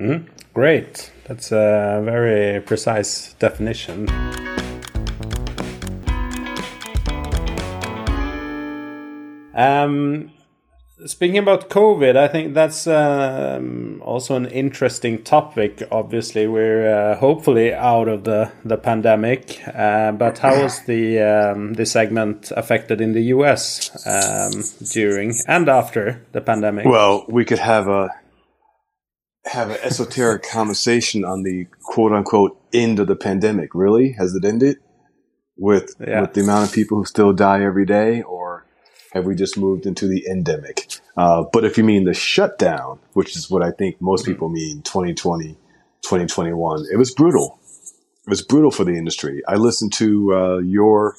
Mm, 0.00 0.28
great. 0.54 1.10
That's 1.26 1.50
a 1.50 2.00
very 2.04 2.60
precise 2.60 3.34
definition. 3.34 4.08
Um, 9.54 10.30
Speaking 11.06 11.38
about 11.38 11.70
COVID, 11.70 12.16
I 12.16 12.26
think 12.26 12.54
that's 12.54 12.88
um, 12.88 14.02
also 14.04 14.34
an 14.34 14.46
interesting 14.46 15.22
topic. 15.22 15.82
Obviously, 15.92 16.48
we're 16.48 16.90
uh, 16.92 17.16
hopefully 17.16 17.72
out 17.72 18.08
of 18.08 18.24
the 18.24 18.50
the 18.64 18.76
pandemic, 18.76 19.62
uh, 19.68 20.10
but 20.10 20.38
how 20.38 20.60
was 20.60 20.84
the 20.86 21.20
um, 21.20 21.74
the 21.74 21.86
segment 21.86 22.50
affected 22.56 23.00
in 23.00 23.12
the 23.12 23.22
U.S. 23.34 23.90
Um, 24.06 24.64
during 24.92 25.34
and 25.46 25.68
after 25.68 26.26
the 26.32 26.40
pandemic? 26.40 26.84
Well, 26.84 27.26
we 27.28 27.44
could 27.44 27.60
have 27.60 27.86
a 27.86 28.10
have 29.44 29.70
an 29.70 29.78
esoteric 29.84 30.42
conversation 30.42 31.24
on 31.24 31.44
the 31.44 31.68
quote 31.80 32.12
unquote 32.12 32.60
end 32.72 32.98
of 32.98 33.06
the 33.06 33.16
pandemic. 33.16 33.72
Really, 33.72 34.12
has 34.18 34.34
it 34.34 34.44
ended 34.44 34.78
with 35.56 35.94
yeah. 36.00 36.22
with 36.22 36.34
the 36.34 36.40
amount 36.40 36.68
of 36.68 36.74
people 36.74 36.98
who 36.98 37.04
still 37.04 37.32
die 37.32 37.62
every 37.62 37.86
day, 37.86 38.22
or 38.22 38.37
have 39.18 39.26
we 39.26 39.34
just 39.34 39.58
moved 39.58 39.86
into 39.86 40.06
the 40.06 40.26
endemic? 40.26 41.00
Uh, 41.16 41.44
but 41.52 41.64
if 41.64 41.76
you 41.76 41.84
mean 41.84 42.04
the 42.04 42.14
shutdown, 42.14 42.98
which 43.12 43.36
is 43.36 43.50
what 43.50 43.62
I 43.62 43.70
think 43.72 44.00
most 44.00 44.22
mm-hmm. 44.22 44.32
people 44.32 44.48
mean, 44.48 44.82
2020, 44.82 45.54
2021, 46.02 46.86
it 46.92 46.96
was 46.96 47.12
brutal. 47.12 47.58
It 48.26 48.30
was 48.30 48.42
brutal 48.42 48.70
for 48.70 48.84
the 48.84 48.96
industry. 48.96 49.42
I 49.46 49.56
listened 49.56 49.92
to 49.94 50.34
uh, 50.34 50.58
your 50.58 51.16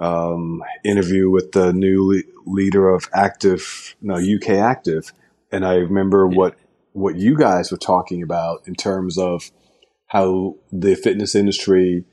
um, 0.00 0.62
interview 0.84 1.30
with 1.30 1.52
the 1.52 1.72
new 1.72 2.06
le- 2.06 2.22
leader 2.46 2.88
of 2.88 3.08
Active, 3.14 3.94
no 4.00 4.14
UK 4.16 4.50
Active, 4.50 5.12
and 5.52 5.64
I 5.64 5.74
remember 5.74 6.28
yeah. 6.30 6.36
what 6.36 6.56
what 6.92 7.16
you 7.16 7.36
guys 7.36 7.70
were 7.70 7.78
talking 7.78 8.22
about 8.22 8.66
in 8.66 8.74
terms 8.74 9.18
of 9.18 9.50
how 10.06 10.56
the 10.72 10.96
fitness 10.96 11.34
industry 11.34 12.04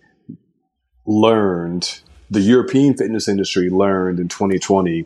learned 1.07 2.01
the 2.29 2.41
European 2.41 2.95
fitness 2.95 3.27
industry 3.27 3.69
learned 3.69 4.19
in 4.19 4.27
2020, 4.27 5.05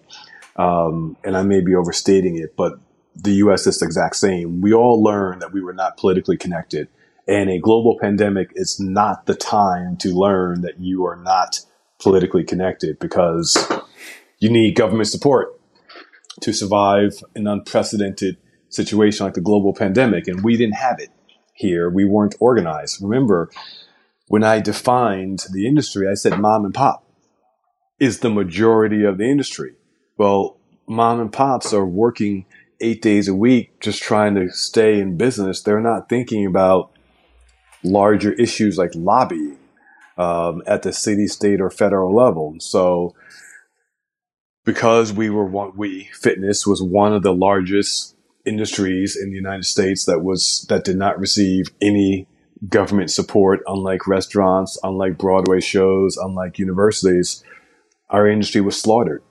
um, 0.56 1.18
and 1.24 1.38
I 1.38 1.44
may 1.44 1.62
be 1.62 1.76
overstating 1.76 2.38
it, 2.38 2.56
but 2.56 2.80
the 3.16 3.34
US 3.34 3.68
is 3.68 3.80
the 3.80 3.86
exact 3.86 4.16
same. 4.16 4.62
We 4.62 4.74
all 4.74 5.02
learned 5.02 5.42
that 5.42 5.52
we 5.52 5.62
were 5.62 5.74
not 5.74 5.98
politically 5.98 6.38
connected. 6.38 6.88
And 7.28 7.50
a 7.50 7.60
global 7.60 7.98
pandemic 8.00 8.52
is 8.56 8.80
not 8.80 9.26
the 9.26 9.36
time 9.36 9.98
to 9.98 10.10
learn 10.10 10.62
that 10.62 10.80
you 10.80 11.06
are 11.06 11.16
not 11.16 11.60
politically 12.00 12.44
connected 12.44 12.98
because 13.00 13.72
you 14.40 14.50
need 14.50 14.76
government 14.76 15.10
support 15.10 15.60
to 16.42 16.54
survive 16.54 17.24
an 17.36 17.46
unprecedented 17.46 18.38
situation 18.70 19.26
like 19.26 19.34
the 19.34 19.42
global 19.42 19.74
pandemic. 19.74 20.28
And 20.28 20.44
we 20.44 20.56
didn't 20.56 20.76
have 20.76 21.00
it 21.00 21.10
here. 21.54 21.90
We 21.90 22.06
weren't 22.06 22.36
organized. 22.40 23.02
Remember, 23.02 23.52
when 24.28 24.44
I 24.44 24.60
defined 24.60 25.44
the 25.52 25.68
industry, 25.68 26.08
I 26.08 26.14
said 26.14 26.40
mom 26.40 26.66
and 26.66 26.74
pop 26.74 27.09
is 28.00 28.20
the 28.20 28.30
majority 28.30 29.04
of 29.04 29.18
the 29.18 29.26
industry. 29.26 29.74
Well, 30.18 30.58
mom 30.88 31.20
and 31.20 31.32
pops 31.32 31.74
are 31.74 31.86
working 31.86 32.46
eight 32.82 33.02
days 33.02 33.28
a 33.28 33.36
week 33.36 33.80
just 33.80 34.02
trying 34.02 34.36
to 34.36 34.50
stay 34.52 35.00
in 35.00 35.18
business. 35.18 35.62
They're 35.62 35.82
not 35.82 36.10
thinking 36.10 36.46
about 36.46 36.92
larger 37.84 38.34
issues 38.34 38.78
like 38.78 38.92
lobbying 38.96 39.58
um, 40.18 40.62
at 40.68 40.84
the 40.84 40.92
city, 40.92 41.28
state, 41.28 41.62
or 41.62 41.70
federal 41.70 42.14
level. 42.14 42.56
So, 42.60 43.16
because 44.66 45.14
we 45.14 45.30
were 45.30 45.46
one, 45.46 45.72
we 45.76 46.10
fitness 46.14 46.68
was 46.68 46.84
one 46.84 47.14
of 47.14 47.24
the 47.24 47.34
largest 47.34 48.16
industries 48.46 49.16
in 49.16 49.30
the 49.30 49.36
United 49.36 49.66
States 49.66 50.06
that 50.06 50.20
was 50.20 50.66
that 50.70 50.84
did 50.84 50.98
not 50.98 51.20
receive 51.20 51.68
any 51.82 52.28
government 52.68 53.10
support, 53.10 53.62
unlike 53.68 54.08
restaurants, 54.08 54.78
unlike 54.84 55.18
Broadway 55.18 55.62
shows, 55.62 56.18
unlike 56.18 56.60
universities, 56.60 57.44
our 58.10 58.28
industry 58.28 58.62
was 58.62 58.80
slaughtered. 58.80 59.24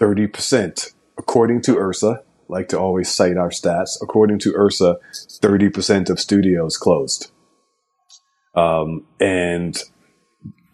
30%, 0.00 0.92
according 1.18 1.62
to 1.62 1.76
IHRSA, 1.76 2.22
like 2.48 2.68
to 2.68 2.78
always 2.78 3.12
cite 3.12 3.36
our 3.36 3.50
stats, 3.50 3.96
according 4.02 4.38
to 4.40 4.52
IHRSA, 4.52 4.96
30% 5.40 6.10
of 6.10 6.20
studios 6.20 6.76
closed. 6.76 7.30
Um, 8.54 9.06
and 9.20 9.78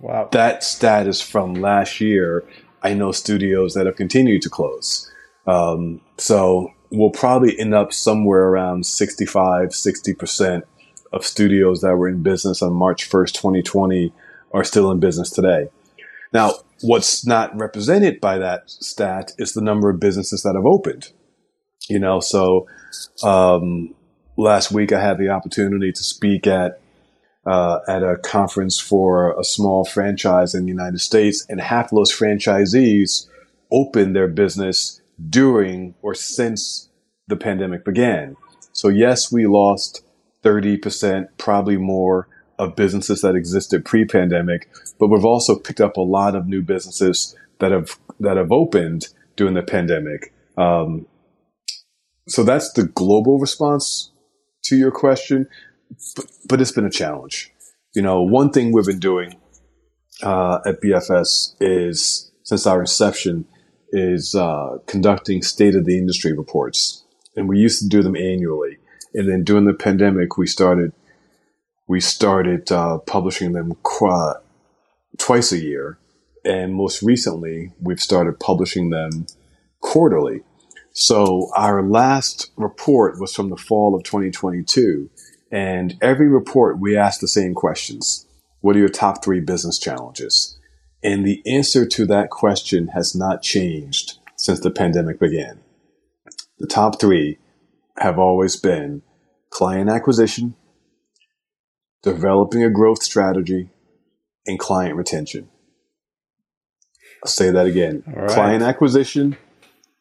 wow. 0.00 0.28
that 0.32 0.62
stat 0.62 1.06
is 1.06 1.20
from 1.20 1.54
last 1.54 2.00
year. 2.00 2.44
I 2.82 2.94
know 2.94 3.12
studios 3.12 3.74
that 3.74 3.86
have 3.86 3.96
continued 3.96 4.42
to 4.42 4.50
close. 4.50 5.10
Um, 5.46 6.00
so 6.18 6.72
we'll 6.90 7.10
probably 7.10 7.58
end 7.58 7.74
up 7.74 7.92
somewhere 7.92 8.44
around 8.44 8.86
65, 8.86 9.70
60% 9.70 10.62
of 11.12 11.24
studios 11.24 11.80
that 11.80 11.96
were 11.96 12.08
in 12.08 12.22
business 12.22 12.62
on 12.62 12.72
March 12.72 13.08
1st, 13.08 13.32
2020 13.34 14.12
are 14.52 14.64
still 14.64 14.90
in 14.90 15.00
business 15.00 15.30
today. 15.30 15.68
Now, 16.32 16.54
what's 16.80 17.26
not 17.26 17.56
represented 17.56 18.20
by 18.20 18.38
that 18.38 18.70
stat 18.70 19.32
is 19.38 19.52
the 19.52 19.60
number 19.60 19.90
of 19.90 20.00
businesses 20.00 20.42
that 20.42 20.54
have 20.54 20.66
opened. 20.66 21.12
You 21.88 21.98
know, 21.98 22.20
so 22.20 22.66
um, 23.22 23.94
last 24.36 24.70
week 24.70 24.92
I 24.92 25.00
had 25.00 25.18
the 25.18 25.30
opportunity 25.30 25.92
to 25.92 26.02
speak 26.02 26.46
at 26.46 26.80
uh, 27.44 27.80
at 27.88 28.04
a 28.04 28.16
conference 28.18 28.78
for 28.78 29.38
a 29.38 29.42
small 29.42 29.84
franchise 29.84 30.54
in 30.54 30.62
the 30.62 30.70
United 30.70 31.00
States, 31.00 31.44
and 31.48 31.60
half 31.60 31.86
of 31.86 31.96
those 31.96 32.12
franchisees 32.12 33.26
opened 33.72 34.14
their 34.14 34.28
business 34.28 35.00
during 35.28 35.94
or 36.02 36.14
since 36.14 36.88
the 37.26 37.36
pandemic 37.36 37.84
began. 37.84 38.36
So 38.72 38.88
yes, 38.88 39.32
we 39.32 39.46
lost 39.46 40.04
30%, 40.44 41.28
probably 41.36 41.76
more 41.76 42.28
of 42.62 42.76
businesses 42.76 43.20
that 43.22 43.34
existed 43.34 43.84
pre-pandemic, 43.84 44.68
but 44.98 45.08
we've 45.08 45.24
also 45.24 45.56
picked 45.56 45.80
up 45.80 45.96
a 45.96 46.00
lot 46.00 46.34
of 46.36 46.46
new 46.46 46.62
businesses 46.62 47.36
that 47.58 47.72
have 47.72 47.98
that 48.20 48.36
have 48.36 48.52
opened 48.52 49.08
during 49.36 49.54
the 49.54 49.62
pandemic. 49.62 50.32
Um, 50.56 51.06
so 52.28 52.44
that's 52.44 52.72
the 52.72 52.84
global 52.84 53.38
response 53.38 54.12
to 54.64 54.76
your 54.76 54.92
question, 54.92 55.48
but, 56.14 56.26
but, 56.48 56.60
it's 56.60 56.70
been 56.70 56.84
a 56.84 56.90
challenge. 56.90 57.52
You 57.94 58.02
know, 58.02 58.22
one 58.22 58.50
thing 58.50 58.70
we've 58.70 58.84
been 58.84 59.00
doing 59.00 59.40
uh, 60.22 60.60
at 60.64 60.80
BFS 60.80 61.54
is 61.60 62.30
since 62.44 62.66
our 62.66 62.80
inception 62.80 63.46
is 63.90 64.34
uh, 64.34 64.78
conducting 64.86 65.42
state 65.42 65.74
of 65.74 65.84
the 65.84 65.98
industry 65.98 66.32
reports, 66.32 67.04
and 67.34 67.48
we 67.48 67.58
used 67.58 67.80
to 67.82 67.88
do 67.88 68.02
them 68.02 68.16
annually. 68.16 68.76
And 69.14 69.28
then 69.28 69.42
during 69.42 69.64
the 69.64 69.74
pandemic, 69.74 70.36
we 70.36 70.46
started 70.46 70.92
we 71.86 72.00
started 72.00 72.70
uh, 72.70 72.98
publishing 72.98 73.52
them 73.52 73.74
qu- 73.82 74.34
twice 75.18 75.52
a 75.52 75.58
year, 75.58 75.98
and 76.44 76.74
most 76.74 77.02
recently, 77.02 77.72
we've 77.80 78.00
started 78.00 78.40
publishing 78.40 78.90
them 78.90 79.26
quarterly. 79.80 80.42
So 80.92 81.50
our 81.56 81.82
last 81.82 82.50
report 82.56 83.20
was 83.20 83.34
from 83.34 83.50
the 83.50 83.56
fall 83.56 83.94
of 83.94 84.02
2022, 84.04 85.10
and 85.50 85.96
every 86.00 86.28
report 86.28 86.78
we 86.78 86.96
asked 86.96 87.20
the 87.20 87.28
same 87.28 87.54
questions: 87.54 88.26
What 88.60 88.76
are 88.76 88.80
your 88.80 88.88
top 88.88 89.24
three 89.24 89.40
business 89.40 89.78
challenges? 89.78 90.58
And 91.02 91.26
the 91.26 91.42
answer 91.46 91.84
to 91.84 92.06
that 92.06 92.30
question 92.30 92.88
has 92.88 93.14
not 93.14 93.42
changed 93.42 94.18
since 94.36 94.60
the 94.60 94.70
pandemic 94.70 95.18
began. 95.18 95.60
The 96.58 96.66
top 96.68 97.00
three 97.00 97.38
have 97.98 98.18
always 98.18 98.56
been 98.56 99.02
client 99.50 99.90
acquisition, 99.90 100.54
developing 102.02 102.62
a 102.64 102.70
growth 102.70 103.02
strategy, 103.02 103.70
and 104.46 104.58
client 104.58 104.96
retention. 104.96 105.48
I'll 107.22 107.30
say 107.30 107.50
that 107.50 107.66
again. 107.66 108.02
Right. 108.06 108.28
Client 108.30 108.62
acquisition, 108.62 109.36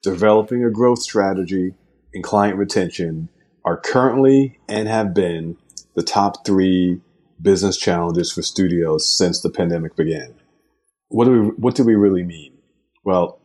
developing 0.02 0.64
a 0.64 0.72
growth 0.72 1.02
strategy, 1.02 1.76
and 2.14 2.24
client 2.24 2.58
retention 2.58 3.30
are 3.64 3.78
currently 3.78 4.60
and 4.68 4.88
have 4.88 5.14
been 5.14 5.58
the 5.96 6.02
top 6.02 6.46
three 6.46 7.02
business 7.40 7.78
challenges 7.78 8.32
for 8.32 8.42
studios 8.42 9.08
since 9.08 9.42
the 9.42 9.50
pandemic 9.50 9.96
began. 9.96 10.34
What 11.10 11.26
do 11.26 11.32
we, 11.32 11.48
what 11.50 11.76
do 11.76 11.84
we 11.84 11.96
really 11.96 12.24
mean? 12.24 12.58
Well, 13.04 13.40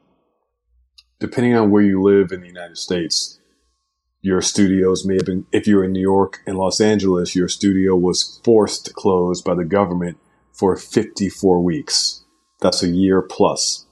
depending 1.18 1.54
on 1.54 1.70
where 1.70 1.82
you 1.82 2.02
live 2.02 2.32
in 2.32 2.40
the 2.40 2.46
United 2.46 2.78
States, 2.78 3.35
your 4.20 4.40
studios 4.40 5.04
may 5.06 5.14
have 5.14 5.26
been, 5.26 5.46
if 5.52 5.66
you're 5.66 5.84
in 5.84 5.92
New 5.92 6.00
York 6.00 6.40
and 6.46 6.58
Los 6.58 6.80
Angeles, 6.80 7.36
your 7.36 7.48
studio 7.48 7.94
was 7.94 8.40
forced 8.44 8.86
to 8.86 8.92
close 8.92 9.40
by 9.40 9.54
the 9.54 9.64
government 9.64 10.18
for 10.52 10.76
54 10.76 11.62
weeks. 11.62 12.24
That's 12.60 12.82
a 12.82 12.88
year 12.88 13.22
plus. 13.22 13.86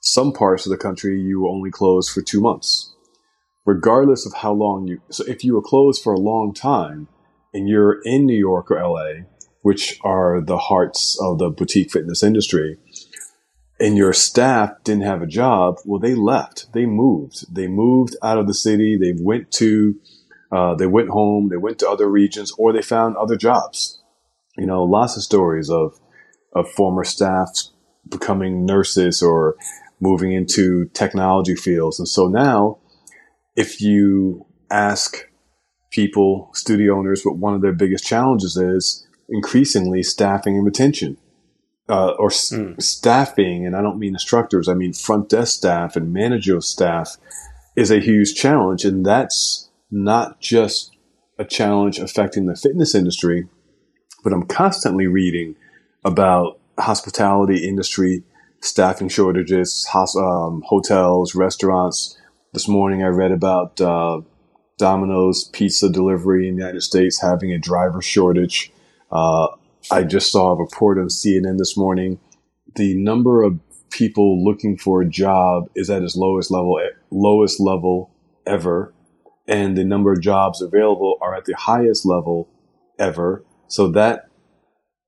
Some 0.00 0.32
parts 0.32 0.66
of 0.66 0.70
the 0.70 0.78
country, 0.78 1.20
you 1.20 1.42
were 1.42 1.48
only 1.48 1.70
closed 1.70 2.10
for 2.10 2.22
two 2.22 2.40
months. 2.40 2.94
Regardless 3.64 4.24
of 4.24 4.34
how 4.34 4.52
long 4.52 4.86
you, 4.86 5.00
so 5.10 5.24
if 5.26 5.44
you 5.44 5.54
were 5.54 5.62
closed 5.62 6.02
for 6.02 6.12
a 6.12 6.20
long 6.20 6.54
time 6.54 7.08
and 7.52 7.68
you're 7.68 8.00
in 8.04 8.24
New 8.24 8.38
York 8.38 8.70
or 8.70 8.80
LA, 8.80 9.24
which 9.62 9.98
are 10.04 10.40
the 10.40 10.58
hearts 10.58 11.18
of 11.20 11.38
the 11.38 11.50
boutique 11.50 11.90
fitness 11.90 12.22
industry, 12.22 12.78
and 13.78 13.96
your 13.96 14.12
staff 14.12 14.70
didn't 14.84 15.04
have 15.04 15.22
a 15.22 15.26
job, 15.26 15.76
well, 15.84 16.00
they 16.00 16.14
left. 16.14 16.72
They 16.72 16.86
moved. 16.86 17.54
They 17.54 17.66
moved 17.66 18.16
out 18.22 18.38
of 18.38 18.46
the 18.46 18.54
city. 18.54 18.96
They 18.96 19.14
went 19.18 19.50
to, 19.52 19.96
uh, 20.50 20.74
they 20.74 20.86
went 20.86 21.10
home. 21.10 21.48
They 21.50 21.56
went 21.56 21.78
to 21.80 21.90
other 21.90 22.08
regions, 22.08 22.52
or 22.58 22.72
they 22.72 22.82
found 22.82 23.16
other 23.16 23.36
jobs. 23.36 24.02
You 24.56 24.66
know, 24.66 24.84
lots 24.84 25.16
of 25.16 25.22
stories 25.22 25.70
of 25.70 26.00
of 26.54 26.70
former 26.70 27.04
staff 27.04 27.50
becoming 28.08 28.64
nurses 28.64 29.22
or 29.22 29.56
moving 30.00 30.32
into 30.32 30.86
technology 30.94 31.54
fields. 31.54 31.98
And 31.98 32.08
so 32.08 32.28
now, 32.28 32.78
if 33.56 33.82
you 33.82 34.46
ask 34.70 35.28
people, 35.90 36.50
studio 36.54 36.96
owners, 36.96 37.22
what 37.24 37.36
one 37.36 37.54
of 37.54 37.60
their 37.60 37.72
biggest 37.74 38.04
challenges 38.04 38.56
is, 38.56 39.06
increasingly 39.28 40.02
staffing 40.02 40.56
and 40.56 40.64
retention 40.64 41.18
uh, 41.88 42.10
or 42.18 42.30
mm. 42.30 42.80
staffing, 42.82 43.66
and 43.66 43.76
I 43.76 43.82
don't 43.82 43.98
mean 43.98 44.14
instructors, 44.14 44.68
I 44.68 44.74
mean 44.74 44.92
front 44.92 45.28
desk 45.28 45.56
staff 45.56 45.96
and 45.96 46.12
managerial 46.12 46.62
staff 46.62 47.16
is 47.76 47.90
a 47.90 48.00
huge 48.00 48.34
challenge. 48.34 48.84
And 48.84 49.04
that's 49.04 49.68
not 49.90 50.40
just 50.40 50.96
a 51.38 51.44
challenge 51.44 51.98
affecting 51.98 52.46
the 52.46 52.56
fitness 52.56 52.94
industry, 52.94 53.46
but 54.24 54.32
I'm 54.32 54.46
constantly 54.46 55.06
reading 55.06 55.54
about 56.04 56.58
hospitality 56.78 57.66
industry 57.68 58.24
staffing 58.60 59.08
shortages, 59.08 59.86
um, 60.16 60.62
hotels, 60.66 61.34
restaurants. 61.34 62.18
This 62.52 62.66
morning 62.66 63.02
I 63.02 63.08
read 63.08 63.32
about 63.32 63.80
uh, 63.80 64.22
Domino's 64.78 65.44
pizza 65.44 65.88
delivery 65.88 66.48
in 66.48 66.56
the 66.56 66.62
United 66.62 66.82
States 66.82 67.20
having 67.20 67.52
a 67.52 67.58
driver 67.58 68.02
shortage. 68.02 68.72
Uh, 69.12 69.48
I 69.90 70.02
just 70.02 70.32
saw 70.32 70.52
a 70.52 70.56
report 70.56 70.98
on 70.98 71.06
CNN 71.06 71.58
this 71.58 71.76
morning. 71.76 72.18
The 72.74 72.94
number 72.94 73.42
of 73.42 73.60
people 73.90 74.44
looking 74.44 74.76
for 74.76 75.00
a 75.00 75.08
job 75.08 75.70
is 75.74 75.88
at 75.90 76.02
its 76.02 76.16
lowest 76.16 76.50
level, 76.50 76.78
eh, 76.80 76.90
lowest 77.10 77.60
level 77.60 78.10
ever, 78.46 78.92
and 79.46 79.76
the 79.76 79.84
number 79.84 80.12
of 80.12 80.20
jobs 80.20 80.60
available 80.60 81.16
are 81.20 81.34
at 81.36 81.44
the 81.44 81.54
highest 81.54 82.04
level 82.04 82.48
ever. 82.98 83.44
So 83.68 83.88
that 83.92 84.28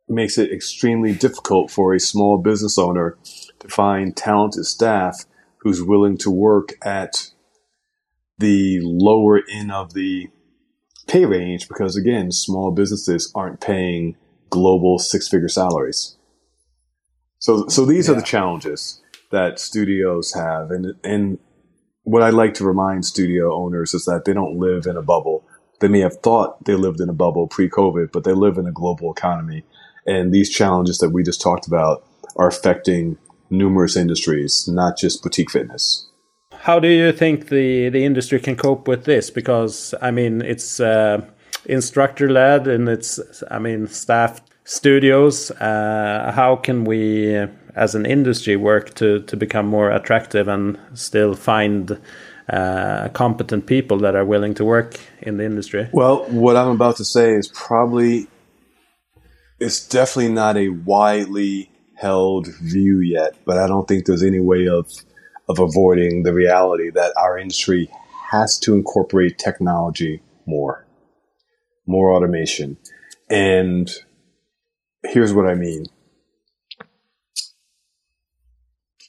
makes 0.08 0.38
it 0.38 0.52
extremely 0.52 1.12
difficult 1.12 1.70
for 1.70 1.92
a 1.92 2.00
small 2.00 2.38
business 2.38 2.78
owner 2.78 3.18
to 3.58 3.68
find 3.68 4.16
talented 4.16 4.64
staff 4.64 5.26
who's 5.58 5.82
willing 5.82 6.16
to 6.18 6.30
work 6.30 6.74
at 6.82 7.30
the 8.38 8.78
lower 8.82 9.42
end 9.50 9.72
of 9.72 9.92
the 9.94 10.28
pay 11.08 11.24
range 11.24 11.66
because 11.68 11.96
again, 11.96 12.30
small 12.30 12.70
businesses 12.70 13.32
aren't 13.34 13.60
paying 13.60 14.16
global 14.50 14.98
six 14.98 15.28
figure 15.28 15.48
salaries. 15.48 16.16
So, 17.38 17.68
so 17.68 17.84
these 17.84 18.08
yeah. 18.08 18.12
are 18.12 18.16
the 18.16 18.26
challenges 18.26 19.00
that 19.30 19.58
studios 19.58 20.34
have. 20.34 20.70
And, 20.70 20.94
and 21.04 21.38
what 22.02 22.22
I 22.22 22.30
like 22.30 22.54
to 22.54 22.64
remind 22.64 23.04
studio 23.04 23.54
owners 23.54 23.94
is 23.94 24.04
that 24.06 24.24
they 24.24 24.32
don't 24.32 24.58
live 24.58 24.86
in 24.86 24.96
a 24.96 25.02
bubble. 25.02 25.44
They 25.80 25.88
may 25.88 26.00
have 26.00 26.16
thought 26.22 26.64
they 26.64 26.74
lived 26.74 27.00
in 27.00 27.08
a 27.08 27.12
bubble 27.14 27.46
pre 27.46 27.68
COVID, 27.68 28.10
but 28.12 28.24
they 28.24 28.32
live 28.32 28.58
in 28.58 28.66
a 28.66 28.72
global 28.72 29.12
economy. 29.12 29.64
And 30.06 30.32
these 30.32 30.50
challenges 30.50 30.98
that 30.98 31.10
we 31.10 31.22
just 31.22 31.40
talked 31.40 31.66
about 31.66 32.04
are 32.36 32.48
affecting 32.48 33.18
numerous 33.50 33.96
industries, 33.96 34.66
not 34.66 34.96
just 34.96 35.22
boutique 35.22 35.50
fitness. 35.50 36.08
How 36.52 36.80
do 36.80 36.88
you 36.88 37.12
think 37.12 37.48
the, 37.48 37.88
the 37.88 38.04
industry 38.04 38.40
can 38.40 38.56
cope 38.56 38.88
with 38.88 39.04
this? 39.04 39.30
Because, 39.30 39.94
I 40.02 40.10
mean, 40.10 40.42
it's 40.42 40.80
uh, 40.80 41.24
instructor 41.68 42.30
led 42.30 42.66
and 42.66 42.88
it's, 42.88 43.20
I 43.50 43.58
mean, 43.58 43.86
staff 43.86 44.40
studios. 44.64 45.50
Uh, 45.52 46.32
how 46.34 46.56
can 46.56 46.84
we, 46.84 47.36
as 47.74 47.94
an 47.94 48.06
industry, 48.06 48.56
work 48.56 48.94
to, 48.94 49.20
to 49.22 49.36
become 49.36 49.66
more 49.66 49.90
attractive 49.90 50.48
and 50.48 50.78
still 50.94 51.34
find 51.34 52.00
uh, 52.48 53.08
competent 53.10 53.66
people 53.66 53.98
that 53.98 54.16
are 54.16 54.24
willing 54.24 54.54
to 54.54 54.64
work 54.64 54.98
in 55.20 55.36
the 55.36 55.44
industry? 55.44 55.88
Well, 55.92 56.24
what 56.30 56.56
I'm 56.56 56.70
about 56.70 56.96
to 56.96 57.04
say 57.04 57.34
is 57.34 57.48
probably 57.48 58.26
it's 59.60 59.86
definitely 59.86 60.32
not 60.32 60.56
a 60.56 60.68
widely 60.68 61.70
held 61.94 62.48
view 62.62 63.00
yet, 63.00 63.36
but 63.44 63.58
I 63.58 63.66
don't 63.66 63.88
think 63.88 64.06
there's 64.06 64.22
any 64.22 64.40
way 64.40 64.68
of 64.68 64.90
of 65.48 65.58
avoiding 65.58 66.22
the 66.24 66.34
reality 66.34 66.90
that 66.90 67.12
our 67.16 67.38
industry 67.38 67.90
has 68.30 68.58
to 68.60 68.74
incorporate 68.74 69.38
technology 69.38 70.22
more, 70.44 70.84
more 71.88 72.14
automation. 72.14 72.76
And 73.28 73.90
here's 75.02 75.32
what 75.32 75.46
I 75.46 75.54
mean. 75.54 75.86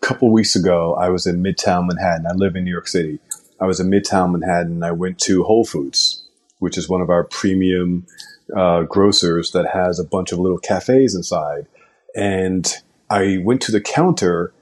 A 0.01 0.05
couple 0.05 0.31
weeks 0.31 0.55
ago, 0.55 0.95
I 0.95 1.09
was 1.09 1.27
in 1.27 1.43
Midtown 1.43 1.87
Manhattan. 1.87 2.25
I 2.25 2.33
live 2.33 2.55
in 2.55 2.63
New 2.63 2.71
York 2.71 2.87
City. 2.87 3.19
I 3.59 3.65
was 3.65 3.79
in 3.79 3.89
Midtown 3.89 4.31
Manhattan. 4.31 4.81
I 4.83 4.91
went 4.91 5.19
to 5.19 5.43
Whole 5.43 5.65
Foods, 5.65 6.25
which 6.59 6.77
is 6.77 6.89
one 6.89 7.01
of 7.01 7.09
our 7.09 7.25
premium 7.25 8.07
uh, 8.55 8.83
grocers 8.83 9.51
that 9.51 9.67
has 9.73 9.99
a 9.99 10.03
bunch 10.03 10.31
of 10.31 10.39
little 10.39 10.57
cafes 10.57 11.13
inside. 11.13 11.67
And 12.15 12.73
I 13.09 13.37
went 13.43 13.61
to 13.63 13.71
the 13.71 13.81
counter 13.81 14.53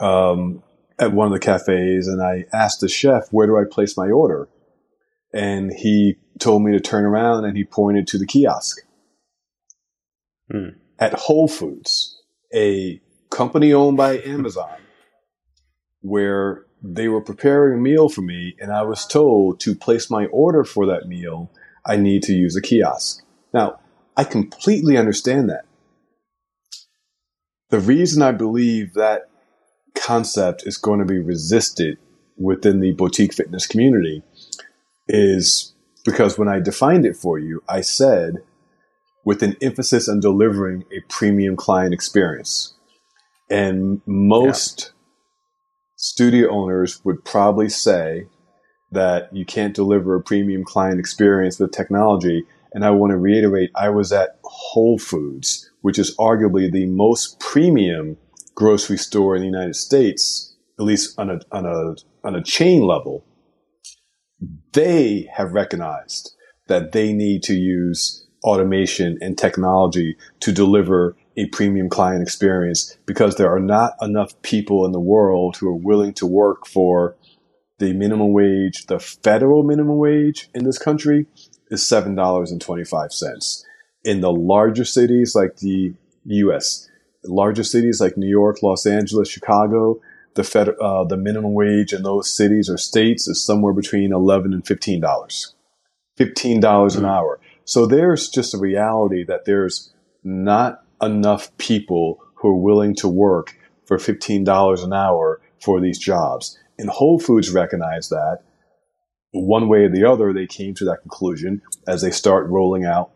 um, 0.00 0.62
at 0.98 1.12
one 1.12 1.26
of 1.26 1.32
the 1.32 1.44
cafes 1.44 2.06
and 2.06 2.22
I 2.22 2.44
asked 2.52 2.80
the 2.80 2.88
chef, 2.88 3.28
where 3.30 3.46
do 3.46 3.58
I 3.58 3.64
place 3.68 3.96
my 3.96 4.10
order? 4.10 4.48
And 5.32 5.72
he 5.72 6.16
told 6.38 6.62
me 6.62 6.72
to 6.72 6.80
turn 6.80 7.04
around 7.04 7.44
and 7.44 7.56
he 7.56 7.64
pointed 7.64 8.06
to 8.08 8.18
the 8.18 8.26
kiosk. 8.26 8.78
Hmm. 10.50 10.70
At 10.98 11.14
Whole 11.14 11.48
Foods, 11.48 12.20
a 12.54 13.00
company 13.30 13.72
owned 13.72 13.96
by 13.96 14.18
Amazon, 14.18 14.76
where 16.00 16.64
they 16.82 17.08
were 17.08 17.20
preparing 17.20 17.78
a 17.78 17.82
meal 17.82 18.08
for 18.08 18.20
me 18.20 18.54
and 18.60 18.70
I 18.72 18.82
was 18.82 19.06
told 19.06 19.58
to 19.60 19.74
place 19.74 20.10
my 20.10 20.26
order 20.26 20.64
for 20.64 20.86
that 20.86 21.08
meal, 21.08 21.50
I 21.86 21.96
need 21.96 22.22
to 22.24 22.32
use 22.32 22.56
a 22.56 22.62
kiosk. 22.62 23.22
Now, 23.52 23.80
I 24.16 24.24
completely 24.24 24.96
understand 24.96 25.48
that. 25.50 25.64
The 27.70 27.80
reason 27.80 28.22
I 28.22 28.32
believe 28.32 28.94
that 28.94 29.28
concept 29.94 30.64
is 30.66 30.76
going 30.76 31.00
to 31.00 31.04
be 31.04 31.18
resisted 31.18 31.98
within 32.36 32.80
the 32.80 32.92
boutique 32.92 33.32
fitness 33.32 33.66
community 33.66 34.22
is 35.08 35.73
because 36.04 36.38
when 36.38 36.48
I 36.48 36.60
defined 36.60 37.06
it 37.06 37.16
for 37.16 37.38
you, 37.38 37.62
I 37.68 37.80
said 37.80 38.42
with 39.24 39.42
an 39.42 39.56
emphasis 39.62 40.08
on 40.08 40.20
delivering 40.20 40.84
a 40.92 41.00
premium 41.08 41.56
client 41.56 41.94
experience. 41.94 42.74
And 43.50 44.00
most 44.06 44.80
yeah. 44.80 44.90
studio 45.96 46.50
owners 46.50 47.04
would 47.04 47.24
probably 47.24 47.68
say 47.68 48.26
that 48.92 49.34
you 49.34 49.44
can't 49.44 49.74
deliver 49.74 50.14
a 50.14 50.22
premium 50.22 50.64
client 50.64 51.00
experience 51.00 51.58
with 51.58 51.72
technology 51.72 52.44
and 52.74 52.84
I 52.84 52.90
want 52.90 53.12
to 53.12 53.16
reiterate, 53.16 53.70
I 53.76 53.88
was 53.88 54.12
at 54.12 54.40
Whole 54.42 54.98
Foods, 54.98 55.70
which 55.82 55.96
is 55.96 56.14
arguably 56.16 56.70
the 56.70 56.86
most 56.86 57.38
premium 57.38 58.18
grocery 58.56 58.98
store 58.98 59.36
in 59.36 59.42
the 59.42 59.46
United 59.46 59.76
States, 59.76 60.56
at 60.78 60.84
least 60.84 61.16
on 61.16 61.30
a, 61.30 61.40
on 61.52 61.66
a, 61.66 61.94
on 62.26 62.34
a 62.34 62.42
chain 62.42 62.82
level. 62.82 63.24
They 64.72 65.28
have 65.32 65.52
recognized 65.52 66.34
that 66.66 66.92
they 66.92 67.12
need 67.12 67.42
to 67.44 67.54
use 67.54 68.26
automation 68.42 69.18
and 69.20 69.36
technology 69.36 70.16
to 70.40 70.52
deliver 70.52 71.16
a 71.36 71.46
premium 71.46 71.88
client 71.88 72.22
experience 72.22 72.96
because 73.06 73.36
there 73.36 73.52
are 73.52 73.60
not 73.60 73.94
enough 74.00 74.40
people 74.42 74.84
in 74.84 74.92
the 74.92 75.00
world 75.00 75.56
who 75.56 75.68
are 75.68 75.74
willing 75.74 76.14
to 76.14 76.26
work 76.26 76.66
for 76.66 77.16
the 77.78 77.92
minimum 77.92 78.32
wage, 78.32 78.86
the 78.86 79.00
federal 79.00 79.64
minimum 79.64 79.98
wage 79.98 80.48
in 80.54 80.64
this 80.64 80.78
country, 80.78 81.26
is 81.70 81.80
$7.25. 81.80 83.64
In 84.04 84.20
the 84.20 84.32
larger 84.32 84.84
cities 84.84 85.34
like 85.34 85.56
the 85.56 85.94
US, 86.24 86.88
larger 87.24 87.64
cities 87.64 88.00
like 88.00 88.16
New 88.16 88.28
York, 88.28 88.62
Los 88.62 88.86
Angeles, 88.86 89.28
Chicago, 89.28 90.00
the 90.34 90.44
fed, 90.44 90.70
uh, 90.80 91.04
the 91.04 91.16
minimum 91.16 91.54
wage 91.54 91.92
in 91.92 92.02
those 92.02 92.34
cities 92.34 92.68
or 92.68 92.76
states 92.76 93.28
is 93.28 93.44
somewhere 93.44 93.72
between 93.72 94.12
11 94.12 94.52
and 94.52 94.64
$15. 94.64 95.00
$15 95.00 95.54
mm-hmm. 96.18 96.98
an 96.98 97.04
hour. 97.04 97.40
So 97.64 97.86
there's 97.86 98.28
just 98.28 98.54
a 98.54 98.58
reality 98.58 99.24
that 99.24 99.44
there's 99.44 99.92
not 100.22 100.82
enough 101.00 101.56
people 101.58 102.18
who 102.36 102.48
are 102.48 102.62
willing 102.62 102.94
to 102.96 103.08
work 103.08 103.56
for 103.86 103.96
$15 103.96 104.84
an 104.84 104.92
hour 104.92 105.40
for 105.62 105.80
these 105.80 105.98
jobs. 105.98 106.58
And 106.78 106.90
Whole 106.90 107.18
Foods 107.18 107.50
recognized 107.50 108.10
that 108.10 108.40
one 109.32 109.68
way 109.68 109.84
or 109.84 109.88
the 109.88 110.04
other, 110.04 110.32
they 110.32 110.46
came 110.46 110.74
to 110.74 110.84
that 110.84 111.00
conclusion 111.02 111.60
as 111.88 112.02
they 112.02 112.10
start 112.10 112.48
rolling 112.48 112.84
out 112.84 113.10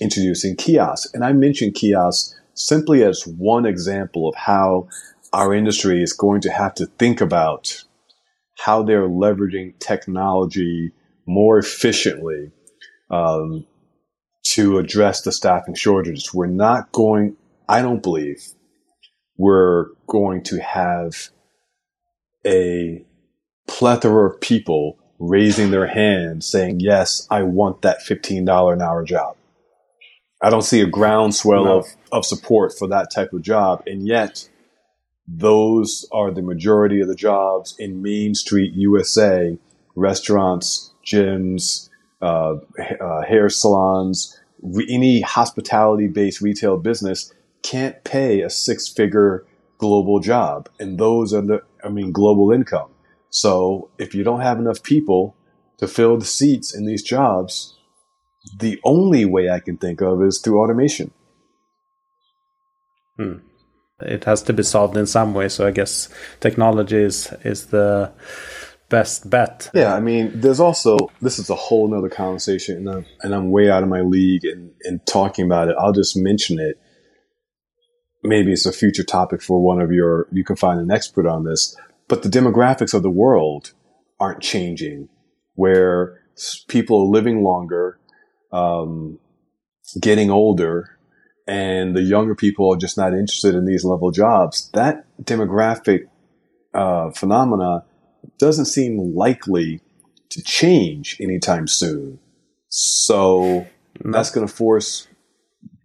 introducing 0.00 0.56
kiosks. 0.56 1.12
And 1.12 1.24
I 1.24 1.32
mentioned 1.32 1.74
kiosks 1.74 2.34
simply 2.54 3.02
as 3.02 3.26
one 3.26 3.66
example 3.66 4.28
of 4.28 4.34
how 4.34 4.88
our 5.34 5.52
industry 5.52 6.00
is 6.00 6.12
going 6.12 6.40
to 6.40 6.50
have 6.50 6.74
to 6.74 6.86
think 6.86 7.20
about 7.20 7.82
how 8.56 8.84
they're 8.84 9.08
leveraging 9.08 9.76
technology 9.80 10.92
more 11.26 11.58
efficiently 11.58 12.52
um, 13.10 13.66
to 14.44 14.78
address 14.78 15.22
the 15.22 15.32
staffing 15.32 15.74
shortages. 15.74 16.32
We're 16.32 16.46
not 16.46 16.92
going, 16.92 17.36
I 17.68 17.82
don't 17.82 18.02
believe, 18.02 18.44
we're 19.36 19.86
going 20.06 20.44
to 20.44 20.62
have 20.62 21.30
a 22.46 23.04
plethora 23.66 24.30
of 24.30 24.40
people 24.40 24.98
raising 25.18 25.72
their 25.72 25.88
hand 25.88 26.44
saying, 26.44 26.78
yes, 26.78 27.26
I 27.28 27.42
want 27.42 27.82
that 27.82 27.98
$15 28.08 28.72
an 28.72 28.82
hour 28.82 29.02
job. 29.02 29.36
I 30.40 30.50
don't 30.50 30.62
see 30.62 30.80
a 30.80 30.86
groundswell 30.86 31.64
no. 31.64 31.78
of, 31.78 31.86
of 32.12 32.24
support 32.24 32.78
for 32.78 32.86
that 32.88 33.10
type 33.12 33.32
of 33.32 33.42
job. 33.42 33.82
And 33.86 34.06
yet, 34.06 34.48
those 35.26 36.06
are 36.12 36.30
the 36.30 36.42
majority 36.42 37.00
of 37.00 37.08
the 37.08 37.14
jobs 37.14 37.74
in 37.78 38.02
Main 38.02 38.34
Street, 38.34 38.72
USA, 38.74 39.58
restaurants, 39.94 40.92
gyms, 41.04 41.88
uh, 42.20 42.56
uh, 43.00 43.22
hair 43.22 43.48
salons, 43.48 44.38
re- 44.62 44.86
any 44.88 45.20
hospitality 45.20 46.08
based 46.08 46.40
retail 46.40 46.76
business 46.76 47.32
can't 47.62 48.02
pay 48.04 48.42
a 48.42 48.50
six 48.50 48.88
figure 48.88 49.44
global 49.78 50.20
job. 50.20 50.68
And 50.78 50.98
those 50.98 51.32
are 51.32 51.42
the, 51.42 51.62
I 51.82 51.88
mean, 51.88 52.12
global 52.12 52.52
income. 52.52 52.90
So 53.30 53.90
if 53.98 54.14
you 54.14 54.22
don't 54.22 54.40
have 54.40 54.58
enough 54.58 54.82
people 54.82 55.34
to 55.78 55.88
fill 55.88 56.18
the 56.18 56.24
seats 56.24 56.74
in 56.74 56.84
these 56.84 57.02
jobs, 57.02 57.76
the 58.58 58.80
only 58.84 59.24
way 59.24 59.50
I 59.50 59.58
can 59.58 59.76
think 59.76 60.00
of 60.00 60.22
is 60.22 60.38
through 60.38 60.62
automation. 60.62 61.10
Hmm. 63.16 63.38
It 64.00 64.24
has 64.24 64.42
to 64.44 64.52
be 64.52 64.62
solved 64.62 64.96
in 64.96 65.06
some 65.06 65.34
way. 65.34 65.48
So 65.48 65.66
I 65.66 65.70
guess 65.70 66.08
technology 66.40 66.96
is 66.96 67.32
is 67.44 67.66
the 67.66 68.12
best 68.88 69.30
bet. 69.30 69.70
Yeah, 69.74 69.94
I 69.94 70.00
mean, 70.00 70.32
there's 70.34 70.60
also 70.60 70.96
this 71.20 71.38
is 71.38 71.50
a 71.50 71.54
whole 71.54 71.88
nother 71.88 72.10
conversation, 72.10 72.76
and 72.78 72.88
I'm, 72.90 73.06
and 73.22 73.34
I'm 73.34 73.50
way 73.50 73.70
out 73.70 73.82
of 73.82 73.88
my 73.88 74.00
league 74.02 74.44
in, 74.44 74.72
in 74.82 75.00
talking 75.06 75.44
about 75.44 75.68
it. 75.68 75.76
I'll 75.78 75.92
just 75.92 76.16
mention 76.16 76.58
it. 76.58 76.80
Maybe 78.22 78.52
it's 78.52 78.66
a 78.66 78.72
future 78.72 79.04
topic 79.04 79.42
for 79.42 79.62
one 79.62 79.80
of 79.80 79.92
your. 79.92 80.28
You 80.32 80.44
can 80.44 80.56
find 80.56 80.80
an 80.80 80.90
expert 80.90 81.26
on 81.26 81.44
this 81.44 81.76
but 82.08 82.22
the 82.22 82.28
demographics 82.28 82.94
of 82.94 83.02
the 83.02 83.10
world 83.10 83.72
aren't 84.20 84.40
changing, 84.40 85.08
where 85.54 86.20
people 86.68 87.00
are 87.00 87.10
living 87.10 87.42
longer, 87.42 87.98
um, 88.52 89.18
getting 90.00 90.30
older, 90.30 90.93
and 91.46 91.94
the 91.94 92.02
younger 92.02 92.34
people 92.34 92.72
are 92.72 92.78
just 92.78 92.96
not 92.96 93.12
interested 93.12 93.54
in 93.54 93.64
these 93.64 93.84
level 93.84 94.10
jobs. 94.10 94.70
That 94.72 95.06
demographic 95.22 96.06
uh, 96.72 97.10
phenomena 97.10 97.84
doesn't 98.38 98.66
seem 98.66 99.14
likely 99.14 99.80
to 100.30 100.42
change 100.42 101.16
anytime 101.20 101.66
soon. 101.68 102.18
So 102.68 103.66
no. 104.02 104.12
that's 104.12 104.30
going 104.30 104.46
to 104.46 104.52
force 104.52 105.06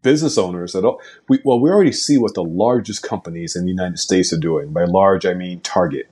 business 0.01 0.37
owners 0.37 0.73
that 0.73 0.85
all, 0.85 1.01
we, 1.27 1.39
well, 1.43 1.59
we 1.59 1.69
already 1.69 1.91
see 1.91 2.17
what 2.17 2.33
the 2.33 2.43
largest 2.43 3.03
companies 3.03 3.55
in 3.55 3.65
the 3.65 3.71
United 3.71 3.99
States 3.99 4.31
are 4.31 4.39
doing. 4.39 4.71
By 4.71 4.85
large, 4.85 5.25
I 5.25 5.33
mean 5.33 5.61
Target. 5.61 6.09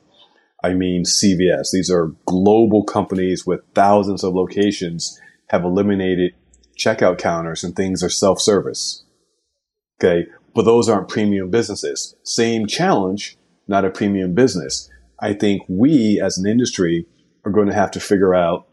I 0.63 0.73
mean 0.73 1.03
CVS. 1.03 1.71
These 1.71 1.89
are 1.89 2.11
global 2.25 2.83
companies 2.83 3.45
with 3.45 3.61
thousands 3.73 4.23
of 4.23 4.33
locations 4.33 5.19
have 5.49 5.63
eliminated 5.63 6.33
checkout 6.77 7.17
counters 7.17 7.63
and 7.63 7.75
things 7.75 8.03
are 8.03 8.09
self-service. 8.09 9.03
Okay. 9.99 10.27
But 10.53 10.65
those 10.65 10.89
aren't 10.89 11.09
premium 11.09 11.49
businesses. 11.49 12.15
Same 12.23 12.65
challenge, 12.65 13.37
not 13.67 13.85
a 13.85 13.89
premium 13.89 14.33
business. 14.33 14.89
I 15.19 15.33
think 15.33 15.63
we 15.67 16.19
as 16.23 16.37
an 16.37 16.47
industry 16.47 17.05
are 17.45 17.51
going 17.51 17.67
to 17.67 17.73
have 17.73 17.91
to 17.91 17.99
figure 17.99 18.33
out 18.33 18.67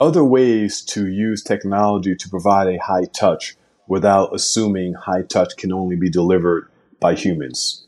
other 0.00 0.24
ways 0.24 0.82
to 0.82 1.06
use 1.06 1.42
technology 1.42 2.14
to 2.16 2.28
provide 2.28 2.66
a 2.68 2.78
high 2.78 3.04
touch 3.04 3.56
without 3.86 4.34
assuming 4.34 4.94
high 4.94 5.22
touch 5.22 5.56
can 5.56 5.72
only 5.72 5.96
be 5.96 6.10
delivered 6.10 6.68
by 7.00 7.14
humans. 7.14 7.86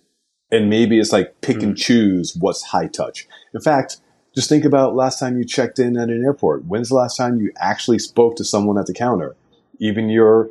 And 0.51 0.71
maybe 0.71 0.99
it's 0.99 1.13
like 1.13 1.41
pick 1.41 1.59
mm. 1.59 1.63
and 1.65 1.73
hmm. 1.73 1.77
choose 1.77 2.37
what's 2.39 2.63
high 2.63 2.87
touch. 2.87 3.27
In 3.53 3.61
fact, 3.61 3.99
just 4.35 4.49
think 4.49 4.65
about 4.65 4.95
last 4.95 5.19
time 5.19 5.39
you 5.39 5.45
checked 5.45 5.79
in 5.79 5.97
at 5.97 6.09
an 6.09 6.23
airport. 6.23 6.67
When's 6.67 6.91
the 6.91 6.95
last 6.95 7.17
time 7.17 7.41
you 7.41 7.51
actually 7.59 7.99
spoke 7.99 8.37
to 8.37 8.45
someone 8.45 8.79
at 8.79 8.87
the 8.87 8.93
counter? 8.93 9.35
Even 9.81 10.09
your 10.09 10.51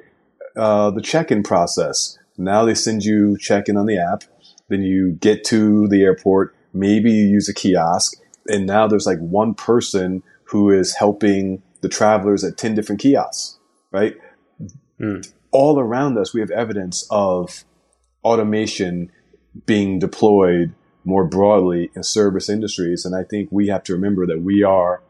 uh, 0.55 0.91
the 0.91 1.01
check-in 1.01 1.43
process. 1.43 2.17
Now 2.37 2.65
they 2.65 2.75
send 2.75 3.03
you 3.03 3.37
check-in 3.37 3.77
on 3.77 3.85
the 3.85 3.97
app. 3.97 4.23
Then 4.69 4.81
you 4.81 5.13
get 5.13 5.43
to 5.45 5.87
the 5.87 6.03
airport. 6.03 6.55
Maybe 6.73 7.11
you 7.11 7.25
use 7.25 7.47
a 7.47 7.53
kiosk, 7.53 8.17
and 8.47 8.65
now 8.65 8.87
there's 8.87 9.05
like 9.05 9.19
one 9.19 9.53
person 9.53 10.23
who 10.45 10.71
is 10.71 10.95
helping 10.95 11.61
the 11.81 11.89
travelers 11.89 12.43
at 12.43 12.57
ten 12.57 12.75
different 12.75 13.01
kiosks. 13.01 13.59
Right. 13.91 14.15
Mm. 14.99 15.31
All 15.51 15.79
around 15.79 16.17
us, 16.17 16.33
we 16.33 16.41
have 16.41 16.51
evidence 16.51 17.07
of 17.09 17.63
automation 18.23 19.11
being 19.65 19.99
deployed 19.99 20.73
more 21.05 21.25
broadly 21.25 21.91
in 21.95 22.03
service 22.03 22.49
industries. 22.49 23.05
And 23.05 23.15
I 23.15 23.23
think 23.23 23.49
we 23.51 23.67
have 23.67 23.83
to 23.83 23.93
remember 23.93 24.25
that 24.25 24.41
we 24.41 24.63
are, 24.63 25.01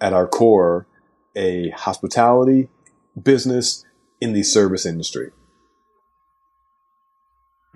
at 0.00 0.12
our 0.12 0.26
core, 0.26 0.86
a 1.36 1.70
hospitality 1.70 2.68
business 3.20 3.84
in 4.24 4.32
the 4.32 4.42
service 4.42 4.86
industry. 4.86 5.30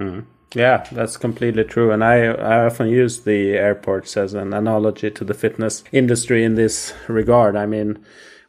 Mm. 0.01 0.25
Yeah, 0.55 0.87
that's 0.93 1.19
completely 1.19 1.65
true. 1.65 1.91
And 1.93 2.03
I, 2.03 2.25
I 2.25 2.65
often 2.65 2.89
use 2.89 3.21
the 3.21 3.53
airports 3.53 4.17
as 4.17 4.33
an 4.33 4.55
analogy 4.55 5.11
to 5.11 5.25
the 5.25 5.35
fitness 5.35 5.85
industry 5.93 6.43
in 6.43 6.55
this 6.55 6.95
regard. 7.07 7.55
I 7.55 7.67
mean, 7.67 8.03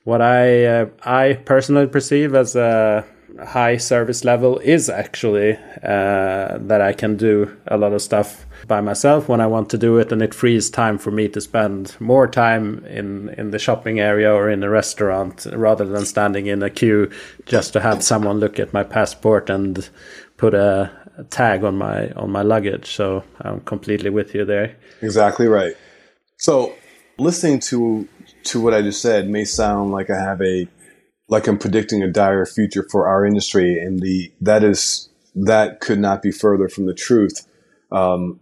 what 0.06 0.22
I 0.22 0.66
uh, 0.66 0.86
I 1.04 1.34
personally 1.46 1.88
perceive 1.88 2.34
as 2.36 2.56
a 2.56 3.06
high 3.46 3.78
service 3.78 4.24
level 4.24 4.60
is 4.60 4.90
actually 4.90 5.58
uh, 5.84 6.58
that 6.70 6.82
I 6.82 6.94
can 6.94 7.18
do 7.18 7.58
a 7.68 7.78
lot 7.78 7.92
of 7.92 8.02
stuff 8.02 8.46
by 8.68 8.82
myself 8.82 9.28
when 9.28 9.42
I 9.42 9.48
want 9.48 9.70
to 9.70 9.78
do 9.78 9.98
it, 9.98 10.12
and 10.12 10.22
it 10.22 10.34
frees 10.34 10.70
time 10.70 10.98
for 10.98 11.12
me 11.12 11.28
to 11.30 11.42
spend 11.42 11.96
more 12.00 12.28
time 12.28 12.86
in 12.86 13.30
in 13.38 13.52
the 13.52 13.60
shopping 13.60 14.00
area 14.00 14.34
or 14.34 14.50
in 14.50 14.64
a 14.64 14.70
restaurant 14.70 15.48
rather 15.54 15.86
than 15.86 16.06
standing 16.06 16.48
in 16.48 16.64
a 16.64 16.70
queue 16.70 17.10
just 17.46 17.74
to 17.74 17.80
have 17.80 18.04
someone 18.04 18.40
look 18.40 18.60
at 18.60 18.74
my 18.74 18.84
passport 18.84 19.50
and 19.50 19.90
put 20.38 20.54
a, 20.54 20.92
a 21.18 21.24
tag 21.26 21.64
on 21.64 21.78
my 21.78 22.10
on 22.12 22.32
my 22.32 22.42
luggage. 22.42 22.88
So 22.96 23.24
I'm 23.42 23.62
completely 23.62 24.10
with 24.10 24.34
you 24.34 24.46
there. 24.46 24.76
Exactly 25.02 25.48
right. 25.48 25.76
So 26.38 26.74
listening 27.18 27.60
to 27.60 28.08
to 28.44 28.62
what 28.62 28.74
I 28.74 28.82
just 28.82 29.02
said 29.02 29.30
may 29.30 29.46
sound 29.46 29.92
like 29.92 30.10
I 30.10 30.20
have 30.20 30.42
a 30.42 30.68
like 31.28 31.48
I'm 31.48 31.60
predicting 31.60 32.02
a 32.02 32.12
dire 32.12 32.46
future 32.46 32.86
for 32.90 33.08
our 33.08 33.26
industry, 33.26 33.80
and 33.80 34.00
the 34.00 34.32
that 34.42 34.64
is 34.64 35.10
that 35.36 35.80
could 35.80 36.00
not 36.00 36.22
be 36.22 36.32
further 36.32 36.68
from 36.68 36.86
the 36.86 36.94
truth. 36.94 37.48
Um, 37.92 38.40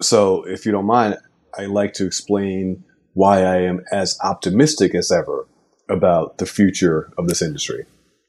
so, 0.00 0.44
if 0.44 0.66
you 0.66 0.72
don't 0.72 0.86
mind, 0.86 1.16
I 1.58 1.66
like 1.66 1.94
to 1.94 2.06
explain 2.06 2.84
why 3.14 3.42
I 3.42 3.62
am 3.62 3.82
as 3.90 4.18
optimistic 4.22 4.94
as 4.94 5.10
ever 5.10 5.46
about 5.88 6.38
the 6.38 6.46
future 6.46 7.12
of 7.16 7.28
this 7.28 7.40
industry. 7.40 7.86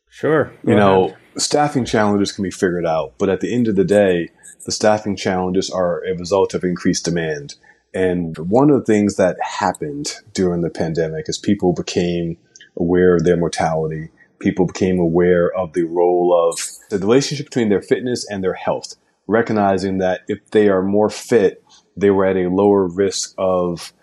Sure. 0.10 0.52
You 0.66 0.76
know, 0.76 1.16
staffing 1.38 1.86
challenges 1.86 2.32
can 2.32 2.44
be 2.44 2.52
figured 2.52 2.86
out, 2.86 3.14
but 3.18 3.30
at 3.30 3.42
the 3.42 3.54
end 3.54 3.68
of 3.68 3.76
the 3.76 3.84
day, 3.84 4.30
the 4.66 4.72
staffing 4.72 5.16
challenges 5.16 5.70
are 5.70 6.04
a 6.06 6.16
result 6.16 6.54
of 6.54 6.64
increased 6.64 7.06
demand. 7.06 7.56
And 7.94 8.38
one 8.38 8.70
of 8.70 8.80
the 8.80 8.86
things 8.86 9.16
that 9.16 9.38
happened 9.42 10.16
during 10.34 10.62
the 10.62 10.70
pandemic 10.70 11.30
is 11.30 11.38
people 11.38 11.74
became 11.74 12.38
aware 12.76 13.16
of 13.16 13.24
their 13.24 13.38
mortality. 13.38 14.10
People 14.40 14.68
became 14.68 15.00
aware 15.00 15.52
of 15.52 15.74
the 15.74 15.84
role 15.84 16.50
of 16.50 16.60
the 16.90 17.00
relationship 17.00 17.48
between 17.48 17.70
their 17.70 17.82
fitness 17.82 18.30
and 18.30 18.44
their 18.44 18.54
health, 18.54 18.96
recognizing 19.28 19.98
that 20.00 20.22
if 20.28 20.40
they 20.52 20.70
are 20.70 20.82
more 20.82 21.10
fit, 21.10 21.64
they 21.96 22.10
were 22.10 22.26
at 22.26 22.38
a 22.38 22.50
lower 22.50 22.88
risk 22.88 23.34
of 23.38 23.94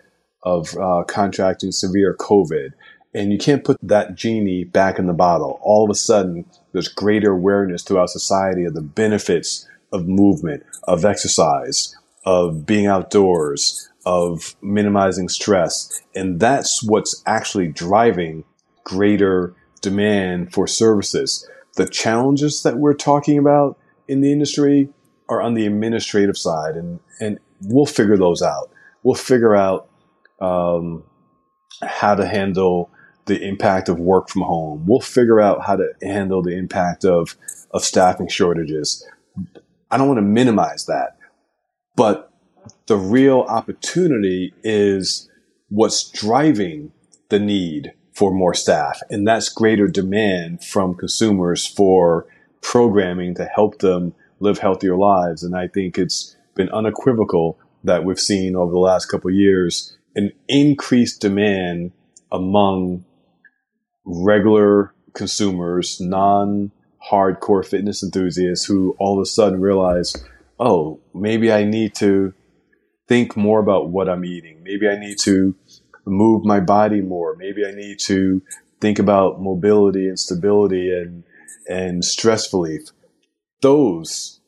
of 0.43 0.77
uh, 0.77 1.03
contracting 1.05 1.73
severe 1.73 2.15
COVID. 2.15 2.71
And 3.15 3.33
you 3.33 3.39
can't 3.39 3.65
put 3.65 3.79
that 3.83 4.15
genie 4.15 4.65
back 4.65 4.99
in 4.99 5.07
the 5.07 5.15
bottle. 5.15 5.59
All 5.63 5.85
of 5.85 5.91
a 5.91 5.95
sudden, 5.95 6.45
there's 6.73 6.89
greater 6.89 7.33
awareness 7.33 7.83
throughout 7.83 8.11
society 8.11 8.65
of 8.65 8.75
the 8.75 8.83
benefits 8.83 9.67
of 9.93 10.07
movement, 10.07 10.65
of 10.89 11.05
exercise, 11.05 11.97
of 12.27 12.67
being 12.67 12.87
outdoors, 12.87 13.89
of 14.05 14.57
minimizing 14.61 15.29
stress. 15.29 16.03
And 16.15 16.41
that's 16.41 16.83
what's 16.83 17.23
actually 17.25 17.69
driving 17.69 18.45
greater 18.83 19.55
demand 19.81 20.53
for 20.53 20.67
services. 20.67 21.49
The 21.77 21.87
challenges 21.87 22.63
that 22.65 22.77
we're 22.77 22.95
talking 22.95 23.39
about 23.39 23.79
in 24.09 24.21
the 24.21 24.33
industry 24.33 24.89
are 25.29 25.41
on 25.41 25.55
the 25.55 25.67
administrative 25.67 26.37
side, 26.37 26.77
and, 26.77 27.01
and 27.21 27.39
we'll 27.63 27.87
figure 27.87 28.17
those 28.17 28.43
out. 28.43 28.71
We'll 29.03 29.15
figure 29.15 29.55
out 29.55 29.89
um, 30.41 31.05
how 31.83 32.15
to 32.15 32.27
handle 32.27 32.91
the 33.27 33.43
impact 33.43 33.89
of 33.89 33.99
work 33.99 34.29
from 34.29 34.43
home. 34.43 34.85
We'll 34.87 35.01
figure 35.01 35.41
out 35.41 35.65
how 35.65 35.77
to 35.77 35.93
handle 36.03 36.43
the 36.43 36.57
impact 36.57 37.05
of, 37.05 37.37
of 37.71 37.83
staffing 37.85 38.29
shortages. 38.29 39.07
I 39.91 39.97
don't 39.97 40.09
want 40.09 40.19
to 40.19 40.23
minimize 40.23 40.87
that, 40.87 41.17
but 41.97 42.31
the 42.87 42.97
real 42.97 43.41
opportunity 43.41 44.53
is 44.63 45.29
what's 45.69 46.09
driving 46.11 46.93
the 47.31 47.39
need 47.39 47.93
for 48.13 48.33
more 48.33 48.55
staff. 48.55 49.01
And 49.11 49.27
that's 49.27 49.49
greater 49.49 49.89
demand 49.89 50.65
from 50.65 50.95
consumers 50.95 51.67
for 51.67 52.27
programming 52.63 53.35
to 53.37 53.45
help 53.45 53.79
them 53.79 54.15
live 54.45 54.59
healthier 54.59 54.97
lives. 54.97 55.43
And 55.43 55.57
I 55.57 55.67
think 55.67 55.99
it's 55.99 56.37
been 56.55 56.69
unequivocal 56.69 57.59
that 57.83 58.05
we've 58.05 58.21
seen 58.21 58.55
over 58.55 58.71
the 58.71 58.79
last 58.79 59.07
couple 59.07 59.31
years 59.31 59.97
an 60.15 60.33
increased 60.49 61.21
demand 61.21 61.93
among 62.31 63.05
regular 64.05 64.95
consumers, 65.15 66.01
non 66.01 66.71
hardcore 67.11 67.67
fitness 67.67 68.03
enthusiasts 68.03 68.65
who 68.65 68.95
all 68.99 69.19
of 69.19 69.23
a 69.23 69.27
sudden 69.27 69.61
realize, 69.61 70.15
oh, 70.59 71.01
maybe 71.13 71.53
I 71.53 71.65
need 71.65 71.95
to 71.97 72.33
think 73.09 73.37
more 73.37 73.61
about 73.61 73.91
what 73.91 74.09
I'm 74.09 74.25
eating. 74.25 74.63
Maybe 74.63 74.89
I 74.89 74.99
need 74.99 75.19
to 75.21 75.55
move 76.07 76.45
my 76.45 76.61
body 76.61 77.01
more. 77.01 77.37
Maybe 77.37 77.67
I 77.67 77.73
need 77.73 77.99
to 78.01 78.43
think 78.81 78.99
about 78.99 79.41
mobility 79.41 80.09
and 80.09 80.19
stability 80.19 80.93
and 80.93 81.25
and 81.69 82.05
stress 82.05 82.53
relief. 82.53 82.91
Those 83.65 84.41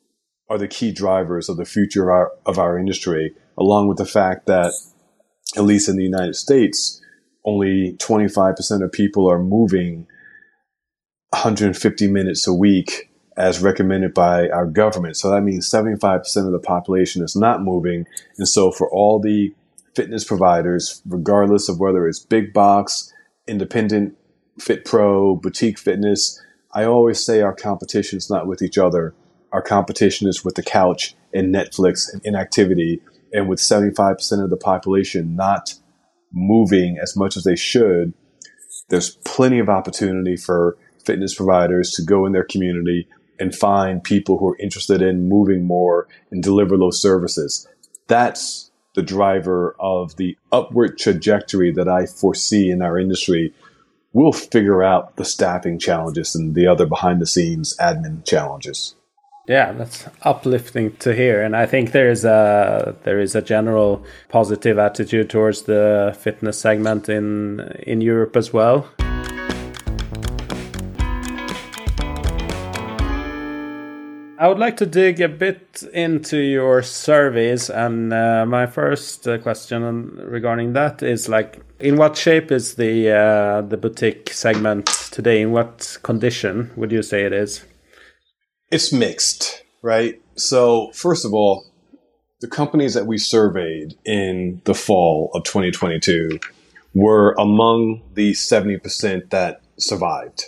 are 0.51 0.59
the 0.59 0.69
key 0.69 0.93
drivers 0.93 1.49
of 1.49 1.57
the 1.57 1.65
future 1.65 2.11
of 2.11 2.15
our, 2.15 2.33
of 2.45 2.59
our 2.59 2.79
industry, 2.79 3.35
along 3.57 3.89
with 3.89 3.97
the 3.97 4.05
fact 4.05 4.45
that, 4.45 4.75
at 5.57 5.65
least 5.65 5.89
in 5.89 5.97
the 5.97 6.03
United 6.03 6.37
States, 6.37 7.01
only 7.43 7.97
25% 7.99 8.85
of 8.85 8.93
people 8.93 9.27
are 9.27 9.39
moving 9.39 10.07
150 11.31 12.09
minutes 12.09 12.47
a 12.47 12.53
week 12.53 13.11
as 13.39 13.63
recommended 13.63 14.13
by 14.13 14.51
our 14.51 14.67
government. 14.67 15.17
So 15.17 15.31
that 15.31 15.41
means 15.41 15.67
75% 15.67 16.21
of 16.45 16.53
the 16.53 16.59
population 16.59 17.25
is 17.25 17.35
not 17.35 17.63
moving. 17.63 18.05
And 18.37 18.47
so 18.47 18.71
for 18.71 18.87
all 18.91 19.19
the 19.19 19.55
fitness 19.95 20.25
providers, 20.25 21.01
regardless 21.07 21.71
of 21.71 21.81
whether 21.81 22.07
it's 22.07 22.21
big 22.21 22.53
box, 22.53 23.11
independent, 23.49 24.15
fit 24.59 24.85
pro, 24.85 25.37
boutique 25.37 25.79
fitness. 25.79 26.39
I 26.77 26.85
always 26.85 27.25
say 27.25 27.41
our 27.41 27.55
competition 27.55 28.19
is 28.19 28.29
not 28.29 28.47
with 28.47 28.61
each 28.61 28.77
other. 28.77 29.15
Our 29.51 29.63
competition 29.63 30.29
is 30.29 30.45
with 30.45 30.57
the 30.57 30.63
couch 30.63 31.15
and 31.33 31.55
Netflix 31.55 32.13
and 32.13 32.21
inactivity. 32.23 33.01
And 33.33 33.49
with 33.49 33.61
75% 33.61 34.45
of 34.45 34.51
the 34.51 34.59
population 34.59 35.35
not 35.35 35.73
moving 36.35 36.99
as 37.03 37.17
much 37.17 37.35
as 37.35 37.45
they 37.45 37.57
should, 37.57 38.13
there's 38.91 39.17
plenty 39.25 39.59
of 39.59 39.71
opportunity 39.71 40.37
for 40.37 40.77
fitness 41.03 41.35
providers 41.35 41.93
to 41.93 42.03
go 42.03 42.27
in 42.27 42.33
their 42.33 42.45
community 42.45 43.09
and 43.41 43.55
find 43.55 44.05
people 44.05 44.37
who 44.37 44.49
are 44.49 44.59
interested 44.59 45.01
in 45.01 45.31
moving 45.31 45.65
more 45.65 46.07
and 46.31 46.43
deliver 46.43 46.77
those 46.77 47.01
services. 47.01 47.67
That's 48.07 48.71
the 48.95 49.03
driver 49.03 49.75
of 49.81 50.17
the 50.17 50.37
upward 50.53 50.99
trajectory 50.99 51.73
that 51.73 51.89
I 51.89 52.05
foresee 52.05 52.71
in 52.71 52.83
our 52.83 52.99
industry, 52.99 53.55
we'll 54.17 54.33
figure 54.33 54.83
out 54.83 55.17
the 55.17 55.25
staffing 55.25 55.79
challenges 55.79 56.35
and 56.35 56.55
the 56.55 56.67
other 56.67 56.87
behind 56.87 57.21
the 57.21 57.27
scenes 57.27 57.77
admin 57.79 58.25
challenges. 58.25 58.95
Yeah, 59.47 59.73
that's 59.73 60.09
uplifting 60.23 60.97
to 60.97 61.15
hear, 61.15 61.43
and 61.43 61.55
I 61.55 61.67
think 61.67 61.93
there 61.93 62.11
is 62.11 62.25
a 62.25 62.97
there 63.05 63.21
is 63.21 63.37
a 63.37 63.43
general 63.43 64.05
positive 64.29 64.77
attitude 64.77 65.31
towards 65.31 65.63
the 65.63 66.17
fitness 66.19 66.59
segment 66.59 67.09
in 67.09 67.61
in 67.87 68.01
Europe 68.01 68.37
as 68.37 68.53
well. 68.53 68.89
I 74.39 74.49
would 74.49 74.59
like 74.59 74.77
to 74.79 74.87
dig 74.87 75.21
a 75.21 75.29
bit 75.29 75.83
into 75.95 76.37
your 76.37 76.83
surveys, 76.83 77.71
and 77.71 78.13
uh, 78.13 78.45
my 78.47 78.67
first 78.67 79.27
uh, 79.27 79.39
question 79.39 79.83
regarding 80.17 80.75
that 80.75 81.03
is 81.03 81.29
like, 81.29 81.63
in 81.81 81.97
what 81.97 82.17
shape 82.17 82.53
is 82.53 82.75
the 82.75 83.11
uh, 83.11 83.63
the 83.63 83.79
boutique 83.79 84.31
segment 84.31 84.87
today? 85.11 85.41
In 85.41 85.53
what 85.53 85.99
condition 86.03 86.71
would 86.77 86.93
you 86.93 87.03
say 87.03 87.25
it 87.25 87.33
is? 87.33 87.65
It's 88.71 88.93
mixed, 88.93 89.63
right? 89.83 90.21
So, 90.37 90.91
first 90.93 91.25
of 91.25 91.33
all, 91.33 91.65
the 92.41 92.49
companies 92.49 92.93
that 92.93 93.07
we 93.07 93.17
surveyed 93.17 93.95
in 94.05 94.61
the 94.65 94.75
fall 94.75 95.31
of 95.35 95.45
2022 95.45 96.39
were 96.95 97.33
among 97.39 98.03
the 98.15 98.33
70% 98.33 99.31
that 99.31 99.63
survived. 99.79 100.45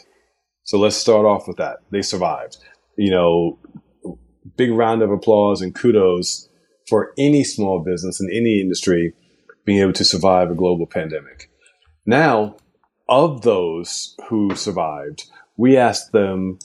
So 0.64 0.78
let's 0.78 0.96
start 0.96 1.24
off 1.24 1.48
with 1.48 1.56
that. 1.56 1.78
They 1.90 2.02
survived. 2.02 2.58
You 2.96 3.10
know, 3.10 3.58
big 4.56 4.70
round 4.70 5.02
of 5.02 5.10
applause 5.10 5.60
and 5.60 5.74
kudos 5.74 6.48
for 6.88 7.12
any 7.18 7.44
small 7.44 7.80
business 7.80 8.20
in 8.20 8.30
any 8.30 8.60
industry 8.60 9.12
being 9.64 9.80
able 9.80 9.92
to 9.92 10.04
survive 10.04 10.50
a 10.50 10.54
global 10.54 10.86
pandemic. 10.86 11.50
Now, 12.06 12.56
of 13.08 13.42
those 13.42 14.16
who 14.28 14.54
survived, 14.54 15.30
we 15.56 15.76
asked 15.76 16.12
them 16.12 16.58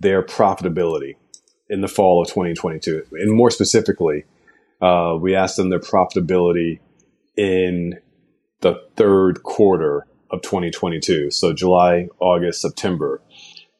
their 0.00 0.22
profitability 0.22 1.14
in 1.68 1.80
the 1.80 1.88
fall 1.88 2.22
of 2.22 2.28
2022. 2.28 3.04
And 3.12 3.32
more 3.32 3.50
specifically, 3.50 4.24
uh, 4.80 5.16
we 5.20 5.34
asked 5.34 5.56
them 5.56 5.70
their 5.70 5.80
profitability 5.80 6.80
in 7.36 7.98
the 8.60 8.82
third 8.96 9.42
quarter 9.42 10.06
of 10.30 10.42
2022. 10.42 11.30
So 11.30 11.52
July, 11.52 12.08
August, 12.20 12.60
September. 12.60 13.20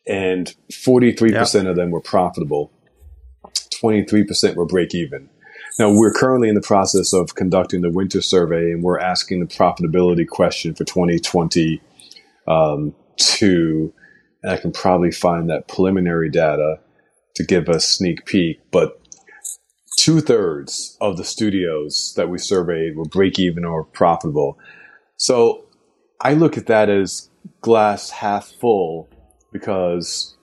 And 0.07 0.55
43% 0.71 1.69
of 1.69 1.77
them 1.77 1.91
were 1.91 2.01
profitable 2.01 2.73
23% 3.83 4.55
were 4.55 4.67
break 4.67 4.95
even. 4.95 5.29
Now, 5.79 5.93
we're 5.93 6.13
currently 6.13 6.49
in 6.49 6.55
the 6.55 6.61
process 6.61 7.13
of 7.13 7.35
conducting 7.35 7.83
the 7.83 7.91
winter 7.91 8.21
survey 8.21 8.73
and 8.73 8.83
we're 8.83 8.99
asking 8.99 9.41
the 9.41 9.47
profitability 9.47 10.27
question 10.27 10.75
for 10.75 10.85
2022. 10.85 11.79
Um, 12.47 12.95
and 13.41 13.93
I 14.53 14.57
can 14.57 14.73
probably 14.73 15.11
find 15.11 15.51
that 15.51 15.69
preliminary 15.69 16.31
data 16.31 16.81
to 17.35 17.45
give 17.45 17.69
a 17.69 17.81
sneak 17.81 18.25
peek. 18.25 18.61
But 18.71 19.01
two 19.97 20.21
thirds 20.21 20.97
of 21.01 21.17
the 21.17 21.25
studios 21.25 22.15
that 22.17 22.29
we 22.29 22.39
surveyed 22.39 22.97
were 22.97 23.05
break 23.05 23.39
even 23.39 23.65
or 23.65 23.85
profitable. 23.85 24.59
So 25.17 25.67
I 26.21 26.35
look 26.35 26.57
at 26.57 26.67
that 26.67 26.89
as 26.89 27.31
glass 27.61 28.11
half 28.11 28.49
full 28.49 29.09
because 29.53 30.37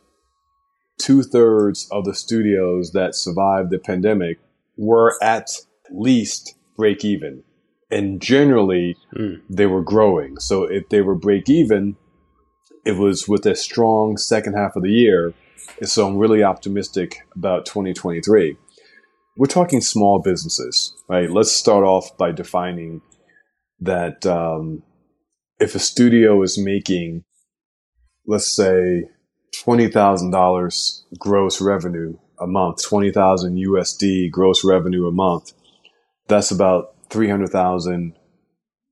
two 0.97 1.23
thirds 1.23 1.87
of 1.91 2.05
the 2.05 2.15
studios 2.15 2.91
that 2.91 3.15
survived 3.15 3.69
the 3.69 3.79
pandemic 3.79 4.39
were 4.77 5.21
at 5.21 5.49
least 5.91 6.55
break 6.75 7.05
even. 7.05 7.43
And 7.91 8.21
generally, 8.21 8.97
mm. 9.15 9.41
they 9.49 9.67
were 9.67 9.83
growing. 9.83 10.37
So 10.39 10.63
if 10.63 10.89
they 10.89 11.01
were 11.01 11.15
break 11.15 11.49
even, 11.49 11.95
it 12.85 12.97
was 12.97 13.27
with 13.27 13.45
a 13.45 13.55
strong 13.55 14.17
second 14.17 14.53
half 14.53 14.75
of 14.75 14.83
the 14.83 14.91
year. 14.91 15.33
So 15.83 16.07
I'm 16.07 16.17
really 16.17 16.43
optimistic 16.43 17.17
about 17.35 17.65
2023. 17.65 18.57
We're 19.37 19.47
talking 19.47 19.81
small 19.81 20.19
businesses, 20.19 20.95
right? 21.09 21.29
Let's 21.29 21.51
start 21.51 21.83
off 21.83 22.15
by 22.17 22.31
defining 22.31 23.01
that 23.81 24.25
um, 24.25 24.83
if 25.59 25.75
a 25.75 25.79
studio 25.79 26.41
is 26.41 26.57
making, 26.57 27.23
let's 28.25 28.55
say, 28.55 29.03
$20,000 29.63 31.03
gross 31.19 31.61
revenue 31.61 32.17
a 32.39 32.47
month, 32.47 32.83
20,000 32.83 33.55
USD 33.55 34.31
gross 34.31 34.63
revenue 34.63 35.07
a 35.07 35.11
month. 35.11 35.53
That's 36.27 36.51
about 36.51 36.95
300,000 37.09 38.17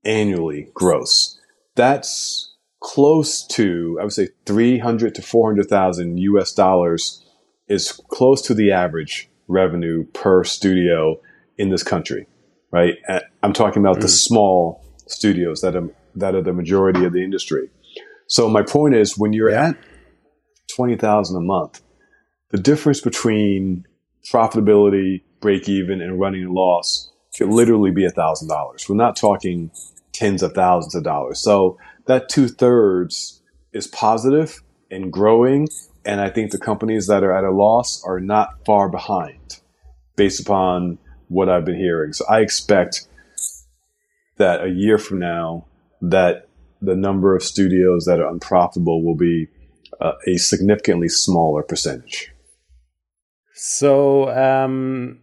annually 0.04 0.68
gross. 0.74 1.38
That's 1.74 2.54
close 2.80 3.46
to, 3.48 3.98
I 4.00 4.04
would 4.04 4.12
say 4.12 4.28
300 4.46 5.14
to 5.14 5.22
400,000 5.22 6.18
US 6.18 6.52
dollars 6.52 7.24
is 7.68 7.92
close 8.08 8.42
to 8.42 8.54
the 8.54 8.72
average 8.72 9.30
revenue 9.48 10.04
per 10.12 10.44
studio 10.44 11.20
in 11.56 11.70
this 11.70 11.82
country, 11.82 12.26
right? 12.70 12.94
I'm 13.42 13.52
talking 13.52 13.82
about 13.82 13.98
mm. 13.98 14.02
the 14.02 14.08
small 14.08 14.84
studios 15.06 15.60
that 15.62 15.76
are, 15.76 15.88
that 16.14 16.34
are 16.34 16.42
the 16.42 16.52
majority 16.52 17.04
of 17.04 17.12
the 17.12 17.24
industry. 17.24 17.70
So 18.26 18.48
my 18.48 18.62
point 18.62 18.94
is 18.94 19.18
when 19.18 19.32
you're 19.32 19.50
at 19.50 19.76
20,000 20.76 21.36
a 21.36 21.40
month. 21.40 21.82
The 22.50 22.58
difference 22.58 23.00
between 23.00 23.86
profitability, 24.30 25.22
break 25.40 25.68
even, 25.68 26.00
and 26.00 26.18
running 26.18 26.44
a 26.44 26.52
loss 26.52 27.10
could 27.36 27.48
literally 27.48 27.90
be 27.90 28.04
a 28.04 28.10
thousand 28.10 28.48
dollars. 28.48 28.88
We're 28.88 28.96
not 28.96 29.16
talking 29.16 29.70
tens 30.12 30.42
of 30.42 30.52
thousands 30.52 30.94
of 30.94 31.02
dollars. 31.02 31.40
So 31.40 31.78
that 32.06 32.28
two 32.28 32.48
thirds 32.48 33.42
is 33.72 33.86
positive 33.86 34.62
and 34.90 35.12
growing. 35.12 35.68
And 36.04 36.20
I 36.20 36.30
think 36.30 36.50
the 36.50 36.58
companies 36.58 37.06
that 37.08 37.24
are 37.24 37.36
at 37.36 37.44
a 37.44 37.50
loss 37.50 38.02
are 38.04 38.20
not 38.20 38.64
far 38.64 38.88
behind 38.88 39.60
based 40.16 40.40
upon 40.40 40.98
what 41.28 41.48
I've 41.48 41.64
been 41.64 41.78
hearing. 41.78 42.12
So 42.12 42.24
I 42.28 42.40
expect 42.40 43.08
that 44.36 44.64
a 44.64 44.68
year 44.68 44.98
from 44.98 45.18
now, 45.18 45.66
that 46.00 46.48
the 46.80 46.94
number 46.94 47.34
of 47.34 47.42
studios 47.42 48.04
that 48.04 48.20
are 48.20 48.28
unprofitable 48.28 49.02
will 49.04 49.16
be 49.16 49.48
uh, 50.00 50.12
a 50.26 50.36
significantly 50.36 51.08
smaller 51.08 51.62
percentage. 51.62 52.30
So, 53.54 54.30
um, 54.30 55.20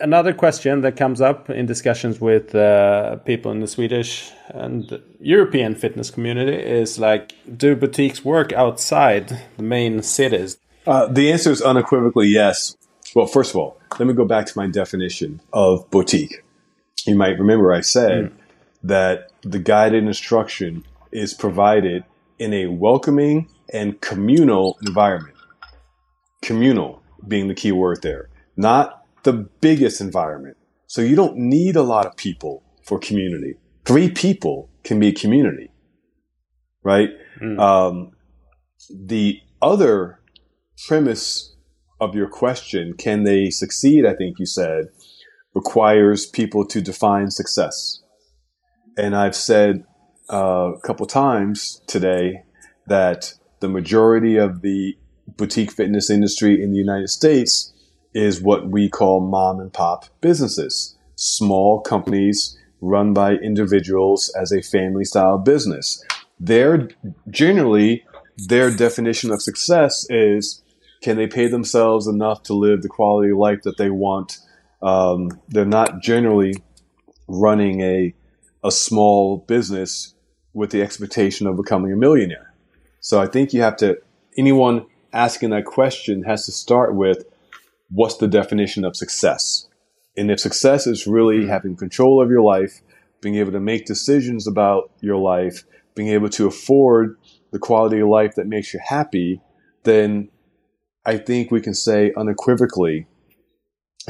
another 0.00 0.32
question 0.32 0.80
that 0.82 0.96
comes 0.96 1.20
up 1.20 1.50
in 1.50 1.66
discussions 1.66 2.20
with 2.20 2.54
uh, 2.54 3.16
people 3.16 3.50
in 3.50 3.60
the 3.60 3.66
Swedish 3.66 4.30
and 4.48 5.00
European 5.20 5.74
fitness 5.74 6.10
community 6.10 6.56
is 6.56 6.98
like, 6.98 7.34
do 7.56 7.74
boutiques 7.76 8.24
work 8.24 8.52
outside 8.52 9.42
the 9.56 9.62
main 9.62 10.02
cities? 10.02 10.58
Uh, 10.86 11.06
the 11.06 11.32
answer 11.32 11.50
is 11.50 11.60
unequivocally 11.60 12.28
yes. 12.28 12.76
Well, 13.14 13.26
first 13.26 13.50
of 13.50 13.56
all, 13.56 13.80
let 13.98 14.06
me 14.06 14.14
go 14.14 14.24
back 14.24 14.46
to 14.46 14.52
my 14.56 14.68
definition 14.68 15.40
of 15.52 15.88
boutique. 15.90 16.44
You 17.06 17.16
might 17.16 17.38
remember 17.38 17.72
I 17.72 17.80
said 17.80 18.26
mm. 18.26 18.32
that 18.82 19.30
the 19.42 19.58
guided 19.58 20.04
instruction 20.04 20.84
is 21.10 21.34
provided 21.34 22.04
in 22.38 22.54
a 22.54 22.66
welcoming 22.66 23.48
and 23.72 24.00
communal 24.00 24.78
environment. 24.86 25.36
Communal 26.42 27.02
being 27.26 27.48
the 27.48 27.54
key 27.54 27.72
word 27.72 28.02
there, 28.02 28.30
not 28.56 29.04
the 29.24 29.32
biggest 29.32 30.00
environment. 30.00 30.56
So 30.86 31.02
you 31.02 31.16
don't 31.16 31.36
need 31.36 31.76
a 31.76 31.82
lot 31.82 32.06
of 32.06 32.16
people 32.16 32.62
for 32.82 32.98
community. 32.98 33.54
Three 33.84 34.10
people 34.10 34.70
can 34.84 34.98
be 35.00 35.08
a 35.08 35.12
community, 35.12 35.70
right? 36.82 37.10
Mm. 37.42 37.58
Um, 37.58 38.12
the 38.90 39.40
other 39.60 40.20
premise 40.86 41.56
of 42.00 42.14
your 42.14 42.28
question, 42.28 42.94
can 42.94 43.24
they 43.24 43.50
succeed? 43.50 44.06
I 44.06 44.14
think 44.14 44.38
you 44.38 44.46
said 44.46 44.86
requires 45.54 46.26
people 46.26 46.64
to 46.66 46.80
define 46.80 47.30
success. 47.30 48.02
And 48.96 49.16
I've 49.16 49.34
said 49.34 49.84
a 50.28 50.72
couple 50.82 51.06
times 51.06 51.80
today 51.86 52.42
that 52.86 53.34
the 53.60 53.68
majority 53.68 54.36
of 54.36 54.62
the 54.62 54.96
boutique 55.26 55.72
fitness 55.72 56.10
industry 56.10 56.62
in 56.62 56.70
the 56.70 56.78
United 56.78 57.08
States 57.08 57.72
is 58.14 58.40
what 58.40 58.68
we 58.68 58.88
call 58.88 59.20
mom 59.20 59.60
and 59.60 59.72
pop 59.72 60.06
businesses, 60.20 60.96
small 61.16 61.80
companies 61.80 62.56
run 62.80 63.12
by 63.12 63.32
individuals 63.34 64.32
as 64.38 64.52
a 64.52 64.62
family 64.62 65.04
style 65.04 65.38
business. 65.38 66.02
They're 66.40 66.88
generally 67.30 68.04
their 68.36 68.70
definition 68.70 69.32
of 69.32 69.42
success 69.42 70.06
is 70.08 70.62
can 71.02 71.16
they 71.16 71.26
pay 71.26 71.48
themselves 71.48 72.06
enough 72.06 72.42
to 72.44 72.54
live 72.54 72.82
the 72.82 72.88
quality 72.88 73.30
of 73.30 73.38
life 73.38 73.62
that 73.62 73.78
they 73.78 73.90
want? 73.90 74.38
Um, 74.82 75.40
they're 75.48 75.64
not 75.64 76.02
generally 76.02 76.54
running 77.26 77.80
a 77.80 78.14
a 78.64 78.72
small 78.72 79.38
business 79.38 80.14
with 80.58 80.70
the 80.70 80.82
expectation 80.82 81.46
of 81.46 81.56
becoming 81.56 81.92
a 81.92 81.96
millionaire. 81.96 82.52
So 82.98 83.20
I 83.20 83.26
think 83.26 83.52
you 83.52 83.62
have 83.62 83.76
to, 83.76 83.96
anyone 84.36 84.86
asking 85.12 85.50
that 85.50 85.64
question 85.64 86.24
has 86.24 86.44
to 86.46 86.52
start 86.52 86.96
with 86.96 87.24
what's 87.90 88.16
the 88.16 88.26
definition 88.26 88.84
of 88.84 88.96
success? 88.96 89.68
And 90.16 90.32
if 90.32 90.40
success 90.40 90.88
is 90.88 91.06
really 91.06 91.38
mm-hmm. 91.38 91.50
having 91.50 91.76
control 91.76 92.20
of 92.20 92.28
your 92.28 92.42
life, 92.42 92.82
being 93.20 93.36
able 93.36 93.52
to 93.52 93.60
make 93.60 93.86
decisions 93.86 94.48
about 94.48 94.90
your 95.00 95.16
life, 95.16 95.62
being 95.94 96.08
able 96.08 96.28
to 96.30 96.48
afford 96.48 97.16
the 97.52 97.60
quality 97.60 98.00
of 98.00 98.08
life 98.08 98.34
that 98.34 98.48
makes 98.48 98.74
you 98.74 98.80
happy, 98.84 99.40
then 99.84 100.28
I 101.06 101.18
think 101.18 101.52
we 101.52 101.60
can 101.60 101.74
say 101.74 102.12
unequivocally, 102.16 103.06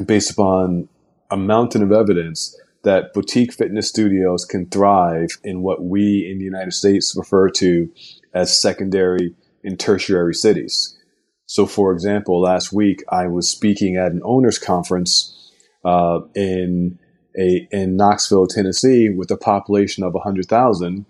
based 0.05 0.31
upon 0.31 0.89
a 1.31 1.37
mountain 1.37 1.83
of 1.83 1.93
evidence, 1.93 2.59
that 2.85 3.13
boutique 3.13 3.53
fitness 3.53 3.89
studios 3.89 4.45
can 4.45 4.67
thrive 4.67 5.31
in 5.43 5.63
what 5.63 5.83
we 5.83 6.29
in 6.31 6.39
the 6.39 6.45
United 6.45 6.73
States 6.73 7.17
refer 7.17 7.51
to 7.51 7.91
as 8.35 8.61
secondary 8.61 9.35
and 9.65 9.79
tertiary 9.79 10.35
cities. 10.35 10.97
So, 11.47 11.67
for 11.67 11.93
example, 11.93 12.41
last 12.41 12.73
week 12.73 13.03
I 13.09 13.27
was 13.27 13.49
speaking 13.49 13.97
at 13.97 14.13
an 14.13 14.21
owners 14.25 14.59
conference 14.59 15.35
uh, 15.85 16.21
in 16.35 16.99
a 17.39 17.67
in 17.71 17.97
Knoxville, 17.97 18.47
Tennessee, 18.47 19.09
with 19.09 19.31
a 19.31 19.37
population 19.37 20.05
of 20.05 20.15
100,000. 20.15 21.07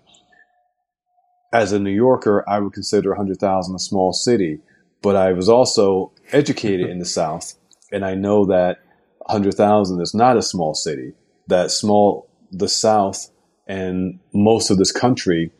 As 1.51 1.71
a 1.71 1.79
New 1.79 1.91
Yorker, 1.91 2.47
I 2.47 2.59
would 2.59 2.73
consider 2.73 3.09
100,000 3.09 3.75
a 3.75 3.79
small 3.79 4.13
city, 4.13 4.59
but 5.01 5.15
I 5.15 5.33
was 5.33 5.49
also 5.49 6.13
educated 6.31 6.89
in 6.89 6.99
the 6.99 7.05
South, 7.05 7.55
and 7.91 8.05
I 8.05 8.13
know 8.13 8.45
that 8.45 8.79
100,000 9.25 10.01
is 10.01 10.13
not 10.13 10.37
a 10.37 10.41
small 10.41 10.73
city. 10.73 11.13
That 11.49 11.71
small, 11.71 12.29
the 12.51 12.69
South 12.69 13.29
and 13.67 14.19
most 14.33 14.71
of 14.71 14.77
this 14.77 14.91
country 14.91 15.51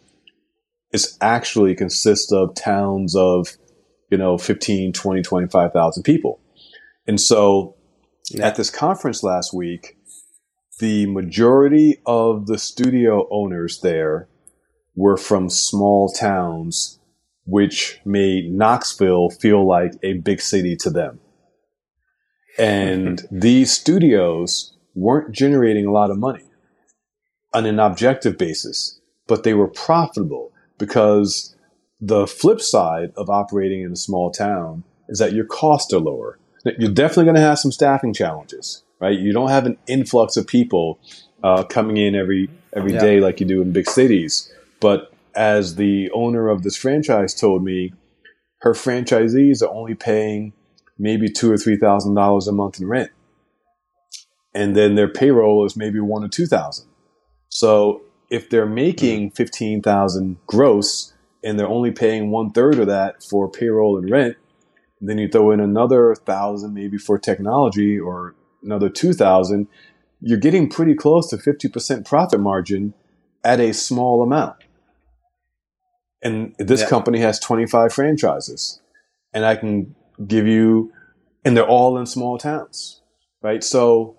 is 0.91 1.17
actually 1.21 1.75
consists 1.75 2.31
of 2.31 2.55
towns 2.55 3.15
of, 3.15 3.57
you 4.09 4.17
know, 4.17 4.37
15, 4.37 4.93
20, 4.93 5.21
25,000 5.21 6.03
people. 6.03 6.39
And 7.07 7.21
so 7.21 7.75
yeah. 8.31 8.47
at 8.47 8.55
this 8.55 8.71
conference 8.71 9.23
last 9.23 9.53
week, 9.53 9.97
the 10.79 11.05
majority 11.05 12.01
of 12.05 12.47
the 12.47 12.57
studio 12.57 13.27
owners 13.29 13.81
there 13.81 14.27
were 14.95 15.17
from 15.17 15.49
small 15.49 16.09
towns, 16.11 16.99
which 17.45 17.99
made 18.05 18.51
Knoxville 18.51 19.29
feel 19.29 19.67
like 19.67 19.93
a 20.01 20.13
big 20.13 20.41
city 20.41 20.75
to 20.77 20.89
them. 20.89 21.19
And 22.57 23.21
these 23.31 23.71
studios 23.71 24.75
weren't 24.95 25.31
generating 25.31 25.85
a 25.85 25.91
lot 25.91 26.11
of 26.11 26.17
money 26.17 26.45
on 27.53 27.65
an 27.65 27.79
objective 27.79 28.37
basis, 28.37 28.99
but 29.27 29.43
they 29.43 29.53
were 29.53 29.67
profitable 29.67 30.51
because 30.77 31.55
the 31.99 32.27
flip 32.27 32.61
side 32.61 33.11
of 33.17 33.29
operating 33.29 33.81
in 33.81 33.91
a 33.91 33.97
small 33.97 34.31
town 34.31 34.83
is 35.07 35.19
that 35.19 35.33
your 35.33 35.45
costs 35.45 35.93
are 35.93 35.99
lower. 35.99 36.39
You're 36.77 36.91
definitely 36.91 37.25
going 37.25 37.35
to 37.35 37.41
have 37.41 37.59
some 37.59 37.71
staffing 37.71 38.13
challenges, 38.13 38.83
right? 38.99 39.17
You 39.17 39.33
don't 39.33 39.49
have 39.49 39.65
an 39.65 39.77
influx 39.87 40.37
of 40.37 40.47
people 40.47 40.99
uh, 41.43 41.63
coming 41.63 41.97
in 41.97 42.15
every 42.15 42.49
every 42.73 42.93
yeah. 42.93 42.99
day 42.99 43.19
like 43.19 43.39
you 43.39 43.45
do 43.45 43.61
in 43.61 43.71
big 43.71 43.89
cities. 43.89 44.51
But 44.79 45.11
as 45.35 45.75
the 45.75 46.11
owner 46.11 46.49
of 46.49 46.63
this 46.63 46.75
franchise 46.75 47.33
told 47.33 47.63
me, 47.63 47.93
her 48.61 48.73
franchisees 48.73 49.61
are 49.61 49.69
only 49.69 49.95
paying 49.95 50.53
maybe 50.97 51.29
two 51.29 51.51
or 51.51 51.57
three 51.57 51.77
thousand 51.77 52.13
dollars 52.13 52.47
a 52.47 52.51
month 52.51 52.79
in 52.79 52.87
rent, 52.87 53.09
and 54.53 54.75
then 54.75 54.95
their 54.95 55.07
payroll 55.07 55.65
is 55.65 55.75
maybe 55.75 55.99
one 55.99 56.23
or 56.23 56.29
two 56.29 56.45
thousand. 56.45 56.87
So 57.49 58.03
if 58.29 58.49
they're 58.49 58.65
making 58.65 59.29
hmm. 59.29 59.35
15,000 59.35 60.37
gross 60.45 61.13
and 61.43 61.59
they're 61.59 61.67
only 61.67 61.91
paying 61.91 62.31
one 62.31 62.51
third 62.51 62.79
of 62.79 62.87
that 62.87 63.23
for 63.23 63.49
payroll 63.49 63.97
and 63.97 64.09
rent, 64.09 64.37
then 65.01 65.17
you 65.17 65.27
throw 65.27 65.51
in 65.51 65.59
another 65.59 66.13
thousand 66.15 66.73
maybe 66.73 66.97
for 66.97 67.17
technology 67.17 67.97
or 67.99 68.35
another 68.63 68.89
2,000, 68.89 69.67
you're 70.21 70.37
getting 70.37 70.69
pretty 70.69 70.93
close 70.93 71.29
to 71.29 71.37
50% 71.37 72.05
profit 72.05 72.39
margin 72.39 72.93
at 73.43 73.59
a 73.61 73.73
small 73.73 74.21
amount. 74.21 74.57
And 76.21 76.53
this 76.59 76.81
yeah. 76.81 76.89
company 76.89 77.19
has 77.19 77.39
25 77.39 77.93
franchises 77.93 78.81
and 79.33 79.45
I 79.45 79.55
can 79.55 79.95
give 80.27 80.45
you, 80.45 80.91
and 81.45 81.55
they're 81.55 81.65
all 81.65 81.97
in 81.97 82.05
small 82.05 82.37
towns, 82.37 83.01
right? 83.41 83.63
So, 83.63 84.17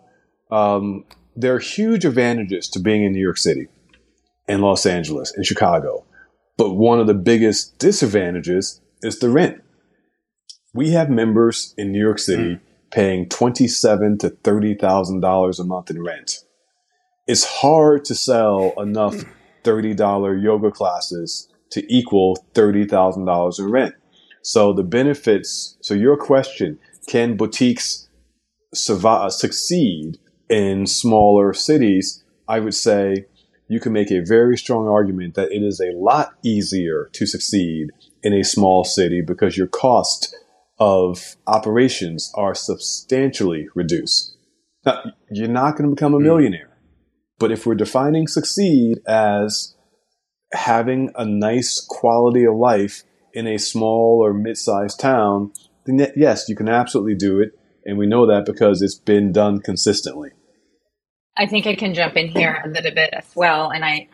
um, 0.50 1.04
there 1.36 1.54
are 1.54 1.60
huge 1.60 2.04
advantages 2.04 2.68
to 2.70 2.80
being 2.80 3.04
in 3.04 3.12
New 3.12 3.22
York 3.22 3.38
City 3.38 3.68
in 4.48 4.60
Los 4.60 4.84
Angeles, 4.84 5.32
in 5.36 5.42
Chicago. 5.42 6.04
But 6.56 6.74
one 6.74 7.00
of 7.00 7.06
the 7.06 7.14
biggest 7.14 7.78
disadvantages 7.78 8.80
is 9.02 9.18
the 9.18 9.30
rent. 9.30 9.62
We 10.74 10.90
have 10.90 11.08
members 11.08 11.74
in 11.78 11.92
New 11.92 12.00
York 12.00 12.18
City 12.18 12.56
mm. 12.56 12.60
paying 12.90 13.28
twenty-seven 13.28 14.18
to 14.18 14.30
thirty 14.30 14.74
thousand 14.74 15.20
dollars 15.20 15.58
a 15.58 15.64
month 15.64 15.90
in 15.90 16.02
rent. 16.02 16.44
It's 17.26 17.44
hard 17.44 18.04
to 18.06 18.14
sell 18.14 18.74
enough 18.76 19.24
thirty 19.64 19.94
dollar 19.94 20.36
yoga 20.36 20.70
classes 20.70 21.48
to 21.70 21.84
equal 21.92 22.36
thirty 22.54 22.84
thousand 22.84 23.24
dollars 23.24 23.58
in 23.58 23.70
rent. 23.70 23.94
So 24.42 24.72
the 24.72 24.82
benefits. 24.82 25.78
So 25.80 25.94
your 25.94 26.16
question: 26.16 26.78
Can 27.08 27.36
boutiques 27.36 28.08
survive, 28.74 29.32
succeed 29.32 30.18
in 30.50 30.86
smaller 30.86 31.54
cities? 31.54 32.22
I 32.46 32.60
would 32.60 32.74
say 32.74 33.26
you 33.68 33.78
can 33.78 33.92
make 33.92 34.10
a 34.10 34.20
very 34.20 34.58
strong 34.58 34.88
argument 34.88 35.36
that 35.36 35.52
it 35.52 35.62
is 35.62 35.80
a 35.80 35.96
lot 35.96 36.34
easier 36.44 37.08
to 37.12 37.24
succeed 37.24 37.90
in 38.22 38.34
a 38.34 38.44
small 38.44 38.84
city 38.84 39.22
because 39.22 39.56
your 39.56 39.68
cost 39.68 40.36
of 40.80 41.36
operations 41.46 42.32
are 42.34 42.54
substantially 42.54 43.68
reduced. 43.74 44.36
Now, 44.84 45.12
you're 45.30 45.46
not 45.46 45.76
going 45.76 45.88
to 45.88 45.94
become 45.94 46.14
a 46.14 46.16
hmm. 46.16 46.24
millionaire, 46.24 46.76
but 47.38 47.52
if 47.52 47.64
we're 47.64 47.74
defining 47.74 48.26
succeed 48.26 48.98
as 49.06 49.76
having 50.52 51.12
a 51.14 51.24
nice 51.24 51.80
quality 51.88 52.44
of 52.44 52.56
life 52.56 53.04
in 53.32 53.46
a 53.46 53.58
small 53.58 54.20
or 54.20 54.34
mid-sized 54.34 54.98
town, 54.98 55.52
then 55.86 56.12
yes, 56.16 56.48
you 56.48 56.56
can 56.56 56.68
absolutely 56.68 57.14
do 57.14 57.40
it. 57.40 57.52
And 57.84 57.96
we 57.96 58.06
know 58.06 58.26
that 58.26 58.46
because 58.46 58.82
it's 58.82 58.98
been 58.98 59.32
done 59.32 59.60
consistently. 59.60 60.30
I 61.40 61.46
think 61.46 61.66
I 61.66 61.74
can 61.74 61.94
jump 61.94 62.18
in 62.18 62.28
here 62.28 62.60
a 62.62 62.68
little 62.68 62.90
bit 62.90 63.14
as 63.14 63.24
well. 63.34 63.70
And 63.70 63.82
I, 63.82 64.08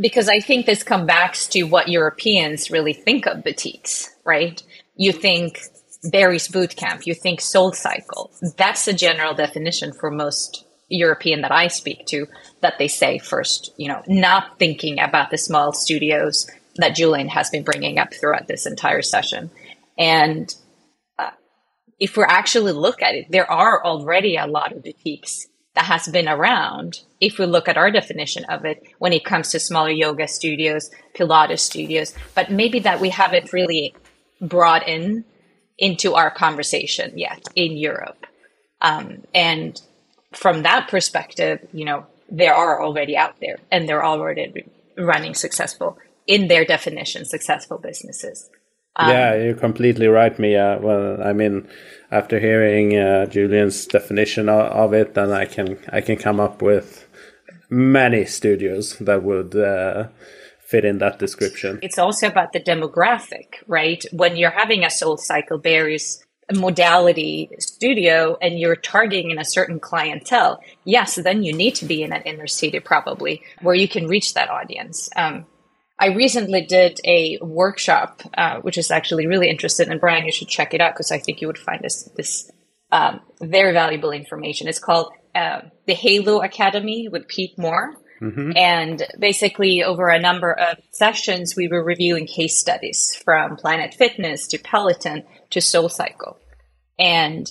because 0.00 0.28
I 0.28 0.40
think 0.40 0.66
this 0.66 0.82
comes 0.82 1.06
back 1.06 1.34
to 1.34 1.62
what 1.62 1.86
Europeans 1.86 2.72
really 2.72 2.92
think 2.92 3.24
of 3.26 3.44
boutiques, 3.44 4.10
right? 4.24 4.60
You 4.96 5.12
think 5.12 5.60
Barry's 6.02 6.48
Bootcamp, 6.48 7.06
you 7.06 7.14
think 7.14 7.40
Soul 7.40 7.72
Cycle. 7.72 8.32
That's 8.56 8.84
the 8.84 8.92
general 8.92 9.32
definition 9.32 9.92
for 9.92 10.10
most 10.10 10.64
European 10.88 11.42
that 11.42 11.52
I 11.52 11.68
speak 11.68 12.04
to 12.06 12.26
that 12.62 12.78
they 12.80 12.88
say 12.88 13.18
first, 13.18 13.72
you 13.76 13.86
know, 13.86 14.02
not 14.08 14.58
thinking 14.58 14.98
about 14.98 15.30
the 15.30 15.38
small 15.38 15.72
studios 15.72 16.50
that 16.76 16.96
Julian 16.96 17.28
has 17.28 17.48
been 17.48 17.62
bringing 17.62 18.00
up 18.00 18.12
throughout 18.12 18.48
this 18.48 18.66
entire 18.66 19.02
session. 19.02 19.52
And 19.96 20.52
uh, 21.16 21.30
if 22.00 22.16
we 22.16 22.24
actually 22.26 22.72
look 22.72 23.02
at 23.02 23.14
it, 23.14 23.26
there 23.30 23.48
are 23.48 23.84
already 23.84 24.34
a 24.34 24.48
lot 24.48 24.72
of 24.72 24.82
boutiques 24.82 25.46
that 25.74 25.84
has 25.86 26.08
been 26.08 26.28
around, 26.28 27.00
if 27.20 27.38
we 27.38 27.46
look 27.46 27.68
at 27.68 27.78
our 27.78 27.90
definition 27.90 28.44
of 28.44 28.64
it, 28.64 28.82
when 28.98 29.12
it 29.12 29.24
comes 29.24 29.50
to 29.50 29.58
smaller 29.58 29.90
yoga 29.90 30.28
studios, 30.28 30.90
Pilates 31.14 31.60
studios, 31.60 32.14
but 32.34 32.50
maybe 32.50 32.80
that 32.80 33.00
we 33.00 33.08
haven't 33.08 33.52
really 33.52 33.94
brought 34.40 34.86
in 34.86 35.24
into 35.78 36.14
our 36.14 36.30
conversation 36.30 37.18
yet 37.18 37.48
in 37.56 37.76
Europe. 37.76 38.26
Um, 38.82 39.22
and 39.34 39.80
from 40.32 40.62
that 40.62 40.88
perspective, 40.88 41.66
you 41.72 41.84
know, 41.84 42.06
they 42.30 42.48
are 42.48 42.82
already 42.82 43.16
out 43.16 43.40
there 43.40 43.58
and 43.70 43.88
they're 43.88 44.04
already 44.04 44.64
running 44.96 45.34
successful 45.34 45.98
in 46.26 46.48
their 46.48 46.64
definition, 46.64 47.24
successful 47.24 47.78
businesses. 47.78 48.48
Um, 48.96 49.10
yeah, 49.10 49.34
you're 49.34 49.54
completely 49.54 50.06
right, 50.06 50.38
Mia. 50.38 50.78
Well, 50.80 51.22
I 51.22 51.32
mean, 51.32 51.66
after 52.12 52.38
hearing 52.38 52.96
uh, 52.96 53.26
Julian's 53.26 53.86
definition 53.86 54.48
of, 54.48 54.92
it, 54.92 55.14
then 55.14 55.32
I 55.32 55.46
can 55.46 55.78
I 55.90 56.02
can 56.02 56.16
come 56.16 56.38
up 56.38 56.60
with 56.60 57.08
many 57.70 58.26
studios 58.26 58.98
that 58.98 59.22
would 59.22 59.56
uh, 59.56 60.08
fit 60.60 60.84
in 60.84 60.98
that 60.98 61.18
description. 61.18 61.78
It's 61.82 61.98
also 61.98 62.26
about 62.28 62.52
the 62.52 62.60
demographic, 62.60 63.64
right? 63.66 64.04
When 64.12 64.36
you're 64.36 64.50
having 64.50 64.84
a 64.84 64.90
Soul 64.90 65.16
Cycle 65.16 65.58
Barry's 65.58 66.22
modality 66.54 67.48
studio 67.58 68.36
and 68.42 68.58
you're 68.60 68.76
targeting 68.76 69.30
in 69.30 69.38
a 69.38 69.44
certain 69.44 69.80
clientele, 69.80 70.60
yes, 70.84 71.14
then 71.14 71.42
you 71.42 71.54
need 71.54 71.74
to 71.76 71.86
be 71.86 72.02
in 72.02 72.12
an 72.12 72.22
inner 72.22 72.46
city 72.46 72.78
probably 72.78 73.42
where 73.62 73.74
you 73.74 73.88
can 73.88 74.06
reach 74.06 74.34
that 74.34 74.50
audience. 74.50 75.08
Um, 75.16 75.46
I 76.02 76.06
recently 76.06 76.62
did 76.62 76.98
a 77.04 77.38
workshop, 77.40 78.22
uh, 78.36 78.56
which 78.56 78.76
is 78.76 78.90
actually 78.90 79.28
really 79.28 79.48
interesting. 79.48 79.88
And 79.88 80.00
Brian, 80.00 80.26
you 80.26 80.32
should 80.32 80.48
check 80.48 80.74
it 80.74 80.80
out 80.80 80.94
because 80.94 81.12
I 81.12 81.18
think 81.18 81.40
you 81.40 81.46
would 81.46 81.58
find 81.58 81.80
this 81.80 82.10
this 82.16 82.50
um, 82.90 83.20
very 83.40 83.72
valuable 83.72 84.10
information. 84.10 84.66
It's 84.66 84.80
called 84.80 85.12
uh, 85.32 85.60
the 85.86 85.94
Halo 85.94 86.42
Academy 86.42 87.08
with 87.08 87.28
Pete 87.28 87.56
Moore. 87.56 87.94
Mm-hmm. 88.20 88.50
And 88.56 89.06
basically, 89.16 89.84
over 89.84 90.08
a 90.08 90.18
number 90.18 90.52
of 90.52 90.78
sessions, 90.90 91.54
we 91.56 91.68
were 91.68 91.84
reviewing 91.84 92.26
case 92.26 92.58
studies 92.58 93.14
from 93.24 93.54
Planet 93.54 93.94
Fitness 93.94 94.48
to 94.48 94.58
Peloton 94.58 95.22
to 95.50 95.60
Soul 95.60 95.88
Cycle. 95.88 96.36
And 96.98 97.48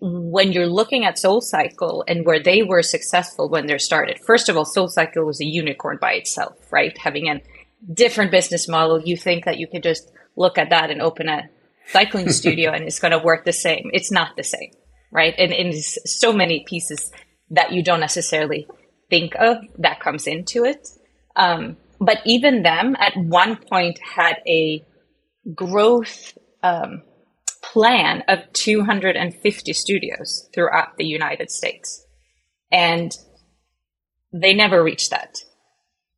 when 0.00 0.50
you're 0.50 0.66
looking 0.66 1.04
at 1.04 1.20
Soul 1.20 1.40
Cycle 1.40 2.02
and 2.08 2.26
where 2.26 2.42
they 2.42 2.64
were 2.64 2.82
successful 2.82 3.48
when 3.48 3.68
they 3.68 3.78
started, 3.78 4.18
first 4.26 4.48
of 4.48 4.56
all, 4.56 4.64
Soul 4.64 4.88
Cycle 4.88 5.24
was 5.24 5.40
a 5.40 5.44
unicorn 5.44 5.98
by 6.00 6.14
itself, 6.14 6.56
right? 6.72 6.98
Having 6.98 7.28
a 7.28 7.40
different 7.92 8.30
business 8.30 8.68
model, 8.68 9.00
you 9.00 9.16
think 9.16 9.44
that 9.44 9.58
you 9.58 9.66
could 9.66 9.82
just 9.82 10.10
look 10.36 10.58
at 10.58 10.70
that 10.70 10.90
and 10.90 11.00
open 11.00 11.28
a 11.28 11.48
cycling 11.88 12.30
studio 12.40 12.72
and 12.72 12.84
it's 12.84 13.00
going 13.00 13.12
to 13.12 13.24
work 13.24 13.44
the 13.44 13.52
same. 13.52 13.90
It's 13.92 14.10
not 14.10 14.36
the 14.36 14.44
same, 14.44 14.70
right? 15.10 15.34
And, 15.38 15.52
and 15.52 15.68
it's 15.68 15.98
so 16.20 16.32
many 16.32 16.64
pieces 16.66 17.10
that 17.50 17.72
you 17.72 17.82
don't 17.82 18.00
necessarily 18.00 18.66
think 19.10 19.34
of 19.38 19.58
that 19.78 20.00
comes 20.00 20.26
into 20.26 20.64
it. 20.64 20.88
Um, 21.36 21.76
but 22.00 22.18
even 22.24 22.62
them 22.62 22.96
at 22.98 23.12
one 23.16 23.56
point 23.56 23.98
had 23.98 24.36
a 24.46 24.84
growth 25.54 26.36
um, 26.62 27.02
plan 27.62 28.22
of 28.28 28.40
250 28.52 29.72
studios 29.72 30.48
throughout 30.52 30.96
the 30.96 31.04
United 31.04 31.50
States. 31.50 32.04
And 32.70 33.16
they 34.32 34.54
never 34.54 34.82
reached 34.82 35.10
that. 35.10 35.38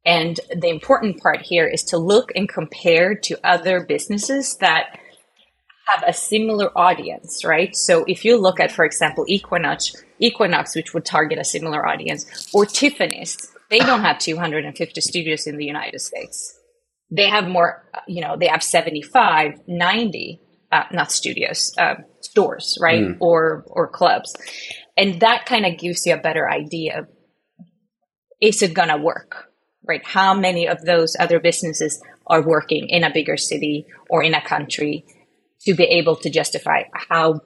And 0.04 0.38
the 0.54 0.68
important 0.68 1.20
part 1.20 1.40
here 1.42 1.66
is 1.66 1.82
to 1.84 1.98
look 1.98 2.30
and 2.34 2.48
compare 2.48 3.14
to 3.14 3.38
other 3.42 3.84
businesses 3.84 4.56
that 4.56 4.98
have 5.88 6.04
a 6.06 6.12
similar 6.12 6.76
audience, 6.76 7.44
right? 7.44 7.74
So 7.74 8.04
if 8.06 8.24
you 8.24 8.36
look 8.36 8.60
at, 8.60 8.70
for 8.72 8.84
example, 8.84 9.24
Equinox, 9.28 9.94
Equinox, 10.18 10.74
which 10.74 10.94
would 10.94 11.04
target 11.04 11.38
a 11.38 11.44
similar 11.44 11.86
audience, 11.86 12.50
or 12.52 12.66
Tiffany's, 12.66 13.36
they 13.70 13.78
don't 13.78 14.02
have 14.02 14.18
250 14.18 15.00
studios 15.00 15.46
in 15.46 15.56
the 15.56 15.64
United 15.64 16.00
States. 16.00 16.58
They 17.10 17.28
have 17.28 17.46
more, 17.46 17.88
you 18.06 18.22
know, 18.22 18.36
they 18.36 18.46
have 18.46 18.62
75, 18.62 19.60
90, 19.66 20.40
uh, 20.72 20.84
not 20.90 21.12
studios, 21.12 21.72
uh, 21.78 21.96
stores, 22.20 22.78
right? 22.80 23.02
Mm. 23.02 23.16
Or, 23.20 23.64
or 23.68 23.88
clubs. 23.88 24.34
And 24.96 25.20
that 25.20 25.46
kind 25.46 25.66
of 25.66 25.78
gives 25.78 26.06
you 26.06 26.14
a 26.14 26.18
better 26.18 26.50
idea 26.50 27.00
of, 27.00 27.08
is 28.40 28.62
it 28.62 28.74
going 28.74 28.88
to 28.88 28.96
work? 28.96 29.50
Right? 29.86 30.04
How 30.04 30.34
many 30.34 30.66
of 30.66 30.82
those 30.82 31.16
other 31.18 31.38
businesses 31.40 32.02
are 32.26 32.42
working 32.42 32.88
in 32.88 33.04
a 33.04 33.12
bigger 33.12 33.36
city 33.36 33.86
or 34.08 34.22
in 34.22 34.34
a 34.34 34.40
country 34.40 35.04
to 35.62 35.74
be 35.74 35.84
able 35.84 36.16
to 36.16 36.30
justify 36.30 36.84
how 36.92 37.40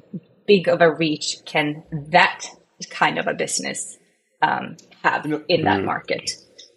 big 0.46 0.68
of 0.68 0.80
a 0.80 0.92
reach 0.92 1.36
can 1.44 1.82
that 2.10 2.46
kind 2.90 3.18
of 3.18 3.26
a 3.26 3.34
business 3.34 3.98
um, 4.42 4.76
have 5.02 5.24
you 5.24 5.32
know, 5.32 5.44
in 5.48 5.62
that 5.64 5.80
mm. 5.80 5.84
market. 5.84 6.30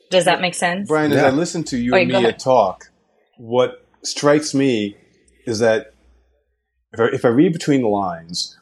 Does 0.10 0.26
that 0.26 0.42
make 0.42 0.56
sense? 0.56 0.88
Brian, 0.88 1.12
as. 1.12 1.24
I 1.24 1.30
listen 1.30 1.64
to 1.66 1.78
you 1.78 1.94
Wait, 1.94 2.12
and 2.12 2.24
Mia 2.24 2.34
talk, 2.34 2.92
what 3.38 3.86
strikes 4.04 4.54
me 4.54 4.98
is 5.46 5.60
that 5.60 5.94
if 6.94 7.00
I, 7.00 7.06
if 7.14 7.26
I 7.26 7.30
read 7.30 7.54
between 7.54 7.82
the 7.82 7.88
lines, 7.88 8.58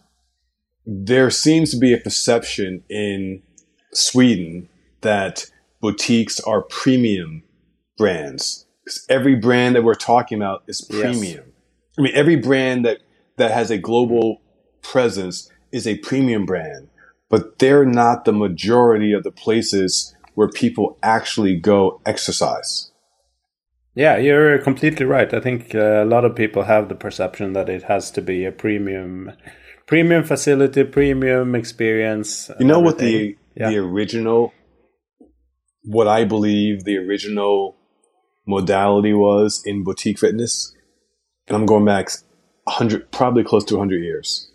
there 0.85 1.29
seems 1.29 1.71
to 1.71 1.77
be 1.77 1.93
a 1.93 1.97
perception 1.97 2.83
in 2.89 3.41
Sweden 3.93 4.69
that 5.01 5.45
boutiques 5.81 6.39
are 6.39 6.61
premium 6.61 7.43
brands. 7.97 8.65
Because 8.83 9.05
every 9.09 9.35
brand 9.35 9.75
that 9.75 9.83
we're 9.83 9.93
talking 9.95 10.37
about 10.37 10.63
is 10.67 10.81
premium. 10.81 11.45
Yes. 11.45 11.97
I 11.97 12.01
mean, 12.01 12.13
every 12.15 12.35
brand 12.35 12.85
that, 12.85 12.99
that 13.37 13.51
has 13.51 13.71
a 13.71 13.77
global 13.77 14.41
presence 14.81 15.49
is 15.71 15.85
a 15.85 15.97
premium 15.97 16.45
brand, 16.45 16.89
but 17.29 17.59
they're 17.59 17.85
not 17.85 18.25
the 18.25 18.33
majority 18.33 19.13
of 19.13 19.23
the 19.23 19.31
places 19.31 20.15
where 20.33 20.47
people 20.49 20.97
actually 21.03 21.55
go 21.55 22.01
exercise. 22.05 22.91
Yeah, 23.95 24.17
you're 24.17 24.59
completely 24.59 25.05
right. 25.05 25.33
I 25.33 25.39
think 25.41 25.75
uh, 25.75 26.03
a 26.03 26.05
lot 26.05 26.23
of 26.23 26.35
people 26.35 26.63
have 26.63 26.87
the 26.87 26.95
perception 26.95 27.53
that 27.53 27.67
it 27.67 27.83
has 27.83 28.11
to 28.11 28.21
be 28.21 28.45
a 28.45 28.51
premium 28.51 29.33
premium 29.87 30.23
facility, 30.23 30.83
premium 30.83 31.55
experience. 31.55 32.49
You 32.59 32.67
know 32.67 32.79
what 32.79 32.99
the 32.99 33.35
yeah. 33.55 33.69
the 33.69 33.77
original 33.77 34.53
what 35.83 36.07
I 36.07 36.23
believe 36.23 36.83
the 36.83 36.97
original 36.97 37.77
modality 38.45 39.13
was 39.13 39.61
in 39.65 39.83
boutique 39.83 40.19
fitness? 40.19 40.75
And 41.47 41.55
I'm 41.55 41.65
going 41.65 41.85
back 41.85 42.09
100 42.65 43.11
probably 43.11 43.43
close 43.43 43.63
to 43.65 43.75
100 43.75 44.03
years. 44.03 44.51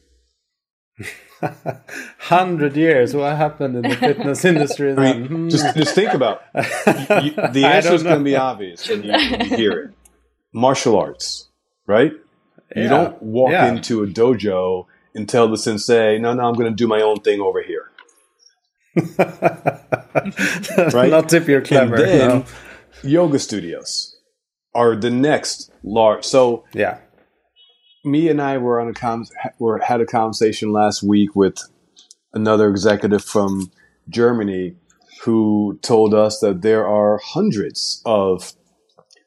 hundred 2.19 2.77
years. 2.77 3.15
What 3.15 3.37
happened 3.37 3.77
in 3.77 3.83
the 3.83 3.97
fitness 3.97 4.45
industry? 4.45 4.93
I 4.97 5.15
mean, 5.15 5.27
hmm. 5.27 5.49
just 5.49 5.77
just 5.77 5.95
think 5.95 6.15
about. 6.15 6.43
You, 6.55 6.63
the 7.53 7.63
answer 7.65 7.95
is 7.95 8.03
going 8.03 8.19
to 8.19 8.25
be 8.25 8.37
obvious 8.37 8.89
when 8.89 9.03
you, 9.03 9.13
when 9.13 9.41
you, 9.41 9.57
hear 9.57 9.81
it. 9.81 9.91
Martial 10.53 10.99
arts, 10.99 11.49
right? 11.87 12.13
Yeah. 12.75 12.83
You 12.83 12.89
don't 12.89 13.23
walk 13.23 13.51
yeah. 13.51 13.67
into 13.67 14.03
a 14.03 14.07
dojo 14.07 14.87
and 15.15 15.29
tell 15.29 15.49
the 15.49 15.59
sensei, 15.59 16.19
"No, 16.19 16.35
no, 16.35 16.45
I'm 16.45 16.55
going 16.55 16.71
to 16.71 16.77
do 16.77 16.87
my 16.87 17.01
own 17.01 17.21
thing 17.21 17.41
over 17.41 17.63
here." 17.63 17.91
right? 20.93 21.11
Not 21.11 21.33
if 21.33 21.49
you're 21.49 21.63
clever. 21.63 21.97
And 21.97 22.05
then 22.05 22.29
no. 22.29 22.45
yoga 23.03 23.39
studios 23.39 24.17
are 24.75 24.97
the 24.97 25.11
next 25.11 25.73
large. 25.83 26.25
So 26.25 26.65
yeah, 26.73 26.99
Mia 28.05 28.31
and 28.31 28.43
I 28.43 28.59
were 28.59 28.81
on 28.81 28.89
a 28.89 28.95
com- 28.95 29.27
were 29.59 29.79
had 29.79 30.01
a 30.01 30.07
conversation 30.07 30.73
last 30.73 31.03
week 31.03 31.35
with 31.35 31.59
another 32.33 32.69
executive 32.69 33.25
from 33.25 33.71
Germany 34.09 34.77
who 35.23 35.79
told 35.83 36.13
us 36.13 36.41
that 36.41 36.63
there 36.63 36.87
are 36.87 37.19
hundreds 37.25 38.03
of 38.05 38.53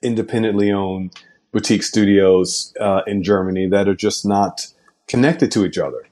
independently 0.03 0.71
owned 0.71 1.11
boutique 1.51 1.83
studios 1.83 2.73
uh, 2.79 3.01
in 3.07 3.23
Germany 3.23 3.67
that 3.67 3.87
are 3.87 3.95
just 3.95 4.25
not 4.25 4.67
connected 5.07 5.51
to 5.51 5.65
each 5.65 5.77
other. 5.77 6.05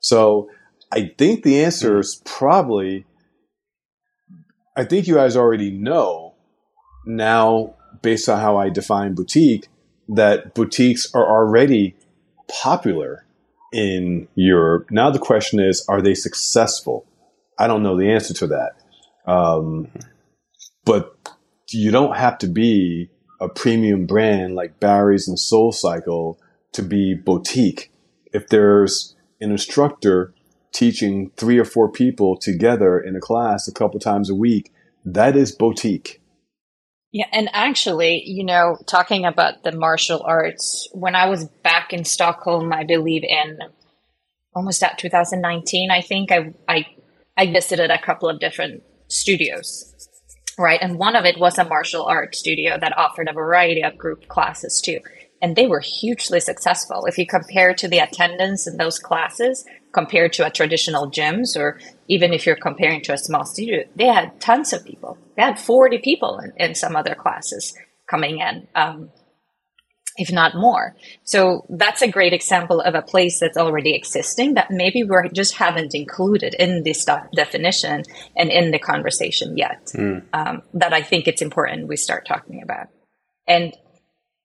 So 0.00 0.50
I 0.90 1.12
think 1.18 1.44
the 1.44 1.62
answer 1.62 2.00
is 2.00 2.20
probably 2.24 3.06
I 4.78 4.84
think 4.84 5.08
you 5.08 5.16
guys 5.16 5.36
already 5.36 5.72
know 5.72 6.36
now 7.04 7.74
based 8.00 8.28
on 8.28 8.38
how 8.38 8.58
I 8.58 8.68
define 8.68 9.16
boutique 9.16 9.66
that 10.08 10.54
boutiques 10.54 11.12
are 11.16 11.28
already 11.28 11.96
popular 12.62 13.26
in 13.72 14.28
Europe. 14.36 14.86
Now 14.92 15.10
the 15.10 15.18
question 15.18 15.58
is, 15.58 15.84
are 15.88 16.00
they 16.00 16.14
successful? 16.14 17.06
I 17.58 17.66
don't 17.66 17.82
know 17.82 17.98
the 17.98 18.08
answer 18.08 18.32
to 18.34 18.46
that. 18.46 18.76
Um, 19.26 19.88
but 20.84 21.12
you 21.70 21.90
don't 21.90 22.16
have 22.16 22.38
to 22.38 22.46
be 22.46 23.10
a 23.40 23.48
premium 23.48 24.06
brand 24.06 24.54
like 24.54 24.78
Barry's 24.78 25.26
and 25.26 25.40
Soul 25.40 25.72
Cycle 25.72 26.38
to 26.74 26.82
be 26.84 27.14
boutique. 27.14 27.90
If 28.32 28.46
there's 28.46 29.16
an 29.40 29.50
instructor 29.50 30.34
teaching 30.72 31.30
three 31.36 31.58
or 31.58 31.64
four 31.64 31.90
people 31.90 32.36
together 32.36 32.98
in 32.98 33.16
a 33.16 33.20
class 33.20 33.68
a 33.68 33.72
couple 33.72 33.98
times 34.00 34.30
a 34.30 34.34
week, 34.34 34.72
that 35.04 35.36
is 35.36 35.52
boutique. 35.52 36.20
Yeah, 37.10 37.26
and 37.32 37.48
actually, 37.54 38.22
you 38.26 38.44
know, 38.44 38.76
talking 38.86 39.24
about 39.24 39.64
the 39.64 39.72
martial 39.72 40.22
arts, 40.22 40.88
when 40.92 41.14
I 41.14 41.28
was 41.28 41.46
back 41.62 41.92
in 41.92 42.04
Stockholm, 42.04 42.72
I 42.72 42.84
believe 42.84 43.24
in 43.24 43.58
almost 44.54 44.82
at 44.82 44.98
2019, 44.98 45.90
I 45.90 46.02
think 46.02 46.30
I 46.30 46.52
I 46.68 46.86
I 47.36 47.50
visited 47.50 47.90
a 47.90 48.00
couple 48.00 48.28
of 48.28 48.40
different 48.40 48.82
studios, 49.08 49.94
right? 50.58 50.80
And 50.82 50.98
one 50.98 51.16
of 51.16 51.24
it 51.24 51.38
was 51.38 51.56
a 51.56 51.64
martial 51.64 52.04
arts 52.04 52.38
studio 52.38 52.76
that 52.78 52.98
offered 52.98 53.28
a 53.28 53.32
variety 53.32 53.82
of 53.82 53.96
group 53.96 54.28
classes 54.28 54.82
too, 54.82 55.00
and 55.40 55.56
they 55.56 55.66
were 55.66 55.80
hugely 55.80 56.40
successful. 56.40 57.06
If 57.06 57.16
you 57.16 57.26
compare 57.26 57.72
to 57.74 57.88
the 57.88 58.00
attendance 58.00 58.66
in 58.66 58.76
those 58.76 58.98
classes 58.98 59.64
compared 59.92 60.32
to 60.34 60.46
a 60.46 60.50
traditional 60.50 61.10
gyms 61.10 61.56
or 61.56 61.78
even 62.08 62.32
if 62.32 62.46
you're 62.46 62.56
comparing 62.56 63.00
to 63.02 63.12
a 63.12 63.18
small 63.18 63.44
studio, 63.44 63.84
they 63.96 64.06
had 64.06 64.40
tons 64.40 64.72
of 64.72 64.84
people. 64.84 65.18
They 65.36 65.42
had 65.42 65.58
40 65.58 65.98
people 65.98 66.38
in, 66.38 66.52
in 66.56 66.74
some 66.74 66.96
other 66.96 67.14
classes 67.14 67.74
coming 68.08 68.38
in, 68.38 68.66
um, 68.74 69.10
if 70.16 70.32
not 70.32 70.54
more. 70.54 70.96
So 71.24 71.64
that's 71.68 72.02
a 72.02 72.08
great 72.08 72.32
example 72.32 72.80
of 72.80 72.94
a 72.94 73.02
place 73.02 73.38
that's 73.38 73.56
already 73.56 73.94
existing 73.94 74.54
that 74.54 74.70
maybe 74.70 75.04
we 75.04 75.16
just 75.32 75.54
haven't 75.54 75.94
included 75.94 76.54
in 76.54 76.82
this 76.82 77.06
definition 77.34 78.02
and 78.36 78.50
in 78.50 78.70
the 78.70 78.78
conversation 78.78 79.56
yet. 79.56 79.86
Mm. 79.94 80.24
Um, 80.32 80.62
that 80.74 80.92
I 80.92 81.02
think 81.02 81.28
it's 81.28 81.42
important 81.42 81.88
we 81.88 81.96
start 81.96 82.26
talking 82.26 82.62
about. 82.62 82.88
And 83.46 83.74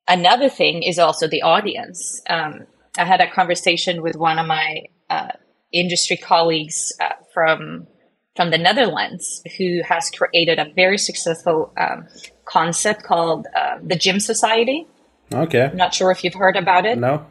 another 0.08 0.50
thing 0.50 0.84
is 0.84 1.00
also 1.00 1.28
the 1.28 1.42
audience. 1.42 2.22
Um, 2.30 2.68
I 2.98 3.06
had 3.06 3.22
a 3.22 3.30
conversation 3.30 4.02
with 4.02 4.16
one 4.16 4.38
of 4.38 4.46
my 4.46 4.84
uh, 5.14 5.32
industry 5.72 6.18
colleagues 6.18 6.92
uh, 7.00 7.10
from 7.34 7.88
from 8.36 8.50
the 8.50 8.58
Netherlands 8.58 9.44
who 9.58 9.82
has 9.88 10.10
created 10.10 10.58
a 10.58 10.66
very 10.74 10.98
successful 10.98 11.72
um, 11.78 12.08
concept 12.46 13.04
called 13.04 13.46
uh, 13.56 13.78
the 13.84 13.96
Gym 13.96 14.20
Society. 14.20 14.88
Okay. 15.32 15.66
I'm 15.66 15.78
not 15.78 15.94
sure 15.94 16.10
if 16.10 16.24
you've 16.24 16.34
heard 16.34 16.56
about 16.56 16.86
it. 16.88 16.98
No. 16.98 17.26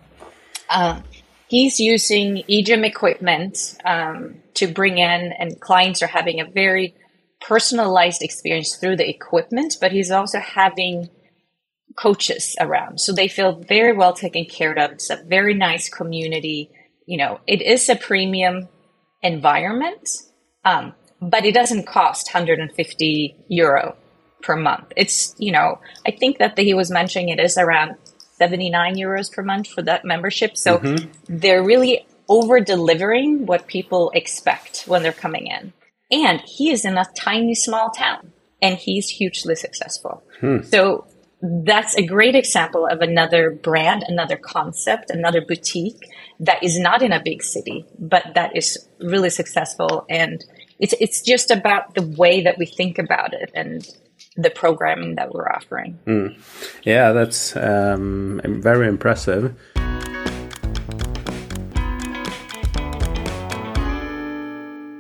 Uh, 0.71 1.01
he's 1.49 1.81
using 1.81 2.45
eGym 2.49 2.85
equipment 2.87 3.77
um, 3.85 4.37
to 4.55 4.69
bring 4.69 4.99
in, 4.99 5.33
and 5.39 5.61
clients 5.61 6.03
are 6.03 6.13
having 6.21 6.41
a 6.41 6.45
very 6.45 6.95
personalized 7.41 8.23
experience 8.23 8.77
through 8.77 8.97
the 8.97 9.09
equipment, 9.09 9.77
but 9.81 9.91
he's 9.91 10.13
also 10.13 10.39
having 10.39 11.09
coaches 11.97 12.55
around. 12.61 13.01
So 13.01 13.13
they 13.13 13.29
feel 13.29 13.61
very 13.61 13.93
well 13.93 14.13
taken 14.13 14.45
care 14.45 14.79
of. 14.79 14.93
It's 14.93 15.11
a 15.11 15.17
very 15.17 15.55
nice 15.55 15.89
community 15.89 16.71
you 17.07 17.19
know, 17.19 17.41
it 17.47 17.63
is 17.63 17.89
a 17.89 17.97
premium 17.97 18.69
environment, 19.23 20.09
um, 20.65 20.95
but 21.21 21.45
it 21.45 21.55
doesn't 21.55 21.87
cost 21.87 22.29
150 22.33 23.37
euro 23.49 23.97
per 24.43 24.57
month. 24.57 24.93
It's, 24.97 25.35
you 25.39 25.53
know, 25.53 25.81
I 26.07 26.11
think 26.11 26.39
that 26.39 26.57
the, 26.57 26.65
he 26.65 26.75
was 26.75 26.91
mentioning 26.91 27.29
it 27.29 27.41
is 27.41 27.57
around 27.57 27.97
79 28.39 28.97
euros 28.97 29.33
per 29.33 29.43
month 29.43 29.69
for 29.69 29.83
that 29.83 30.05
membership. 30.05 30.57
So 30.57 30.79
mm-hmm. 30.79 31.11
they're 31.29 31.63
really 31.63 32.07
over 32.29 32.61
delivering 32.61 33.47
what 33.47 33.67
people 33.67 34.11
expect 34.15 34.85
when 34.87 35.03
they're 35.03 35.13
coming 35.13 35.47
in. 35.47 35.73
And 36.11 36.41
he 36.41 36.71
is 36.71 36.85
in 36.85 36.99
a 36.99 37.07
tiny 37.17 37.55
small 37.55 37.91
town 37.91 38.33
and 38.61 38.77
he's 38.77 39.09
hugely 39.09 39.55
successful. 39.55 40.23
Hmm. 40.41 40.63
So 40.63 41.07
that's 41.43 41.97
a 41.97 42.07
great 42.07 42.37
example 42.37 42.87
of 42.87 43.01
another 43.01 43.51
brand, 43.51 44.05
another 44.07 44.37
concept, 44.37 45.11
another 45.11 45.41
boutique 45.41 46.09
that 46.39 46.63
is 46.63 46.79
not 46.79 47.03
in 47.03 47.13
a 47.13 47.21
big 47.21 47.43
city, 47.43 47.85
but 47.99 48.35
that 48.35 48.57
is 48.57 48.89
really 49.01 49.31
successful. 49.31 50.07
And 50.09 50.45
it's, 50.79 50.95
it's 51.01 51.21
just 51.21 51.51
about 51.51 51.95
the 51.95 52.03
way 52.03 52.43
that 52.43 52.59
we 52.59 52.67
think 52.67 52.99
about 52.99 53.35
it 53.35 53.51
and 53.55 53.85
the 54.37 54.51
programming 54.51 55.17
that 55.17 55.35
we're 55.35 55.49
offering. 55.49 55.99
Mm. 56.07 56.39
Yeah, 56.85 57.11
that's 57.11 57.57
um, 57.57 58.41
very 58.45 58.87
impressive. 58.87 59.57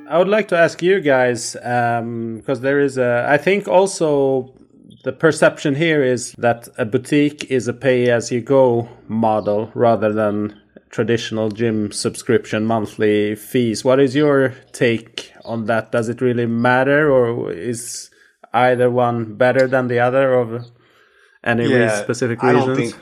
I 0.08 0.18
would 0.18 0.28
like 0.28 0.48
to 0.48 0.58
ask 0.58 0.82
you 0.82 1.00
guys 1.00 1.52
because 1.52 2.58
um, 2.58 2.62
there 2.62 2.80
is 2.80 2.98
a. 2.98 3.24
I 3.26 3.38
think 3.38 3.66
also 3.66 4.52
the 5.04 5.12
perception 5.12 5.74
here 5.74 6.02
is 6.02 6.32
that 6.38 6.68
a 6.78 6.84
boutique 6.84 7.50
is 7.50 7.66
a 7.66 7.72
pay 7.72 8.10
as 8.10 8.30
you 8.30 8.40
go 8.40 8.88
model 9.08 9.70
rather 9.74 10.12
than 10.12 10.60
traditional 10.90 11.48
gym 11.48 11.90
subscription 11.90 12.64
monthly 12.64 13.34
fees. 13.34 13.84
What 13.84 13.98
is 13.98 14.14
your 14.14 14.54
take 14.72 15.32
on 15.44 15.66
that? 15.66 15.90
Does 15.90 16.08
it 16.08 16.20
really 16.20 16.46
matter, 16.46 17.10
or 17.10 17.50
is 17.50 18.10
either 18.52 18.90
one 18.90 19.34
better 19.34 19.66
than 19.66 19.88
the 19.88 19.98
other, 19.98 20.34
of 20.34 20.66
any 21.42 21.68
yeah, 21.68 22.00
specific 22.00 22.42
reasons? 22.42 22.62
I 22.62 22.66
don't 22.66 22.76
think 22.76 22.94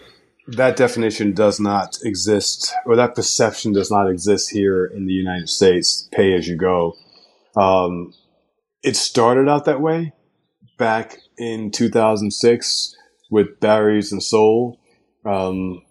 that 0.57 0.77
definition 0.77 1.33
does 1.33 1.61
not 1.61 1.99
exist, 2.03 2.73
or 2.87 2.97
that 2.97 3.15
perception 3.15 3.73
does 3.73 3.91
not 3.91 4.09
exist 4.09 4.51
here 4.51 4.87
in 4.87 5.07
the 5.07 5.13
United 5.13 5.49
States. 5.49 6.09
Pay 6.13 6.35
as 6.35 6.49
you 6.49 6.57
go. 6.57 6.95
Um, 7.57 8.15
it 8.83 8.97
started 8.97 9.49
out 9.49 9.67
that 9.67 9.81
way 9.81 10.15
back 10.81 11.19
in 11.37 11.71
2006 11.71 12.97
with 13.31 13.61
Barry's 13.61 14.11
and 14.11 14.23
Soul. 14.23 14.81
Um, 15.27 15.83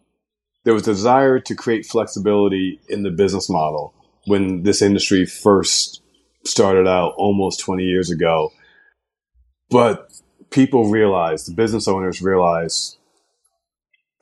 there 0.65 0.73
was 0.73 0.87
a 0.87 0.91
desire 0.91 1.39
to 1.39 1.55
create 1.55 1.85
flexibility 1.85 2.81
in 2.89 3.03
the 3.03 3.11
business 3.11 3.49
model 3.49 3.93
when 4.25 4.63
this 4.63 4.81
industry 4.81 5.25
first 5.25 6.01
started 6.43 6.87
out 6.87 7.13
almost 7.17 7.59
20 7.59 7.83
years 7.83 8.09
ago. 8.09 8.51
But 9.69 10.11
people 10.49 10.89
realized, 10.89 11.47
the 11.47 11.53
business 11.53 11.87
owners 11.87 12.21
realized, 12.21 12.97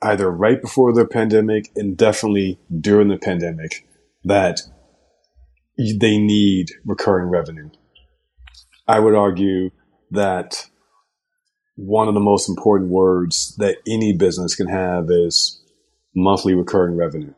either 0.02 0.30
right 0.30 0.60
before 0.60 0.92
the 0.92 1.06
pandemic 1.06 1.70
and 1.76 1.96
definitely 1.96 2.58
during 2.78 3.08
the 3.08 3.16
pandemic, 3.16 3.88
that 4.22 4.60
they 5.78 6.18
need 6.18 6.72
recurring 6.84 7.30
revenue. 7.30 7.70
I 8.86 9.00
would 9.00 9.14
argue 9.14 9.70
that 10.10 10.66
one 11.76 12.08
of 12.08 12.14
the 12.14 12.20
most 12.20 12.48
important 12.48 12.90
words 12.90 13.54
that 13.56 13.76
any 13.86 14.12
business 14.12 14.54
can 14.54 14.68
have 14.68 15.06
is 15.10 15.62
monthly 16.14 16.54
recurring 16.54 16.96
revenue. 16.96 17.32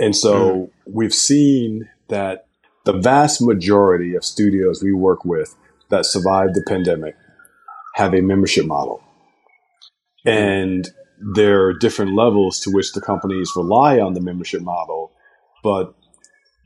And 0.00 0.14
so 0.14 0.34
mm. 0.34 0.70
we've 0.86 1.14
seen 1.14 1.88
that 2.08 2.46
the 2.84 2.92
vast 2.92 3.40
majority 3.40 4.14
of 4.14 4.24
studios 4.24 4.82
we 4.82 4.92
work 4.92 5.24
with 5.24 5.54
that 5.90 6.06
survived 6.06 6.54
the 6.54 6.64
pandemic 6.66 7.16
have 7.94 8.14
a 8.14 8.22
membership 8.22 8.66
model. 8.66 9.02
And 10.24 10.88
there 11.34 11.64
are 11.64 11.72
different 11.72 12.14
levels 12.14 12.60
to 12.60 12.70
which 12.70 12.92
the 12.92 13.00
companies 13.00 13.52
rely 13.56 13.98
on 13.98 14.14
the 14.14 14.20
membership 14.20 14.62
model, 14.62 15.12
but 15.62 15.94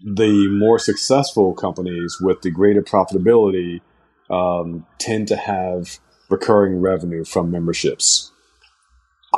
the 0.04 0.48
more 0.48 0.78
successful 0.78 1.54
companies 1.54 2.16
with 2.20 2.42
the 2.42 2.50
greater 2.50 2.82
profitability 2.82 3.80
um, 4.32 4.86
tend 4.98 5.28
to 5.28 5.36
have 5.36 6.00
recurring 6.28 6.80
revenue 6.80 7.24
from 7.24 7.50
memberships. 7.50 8.32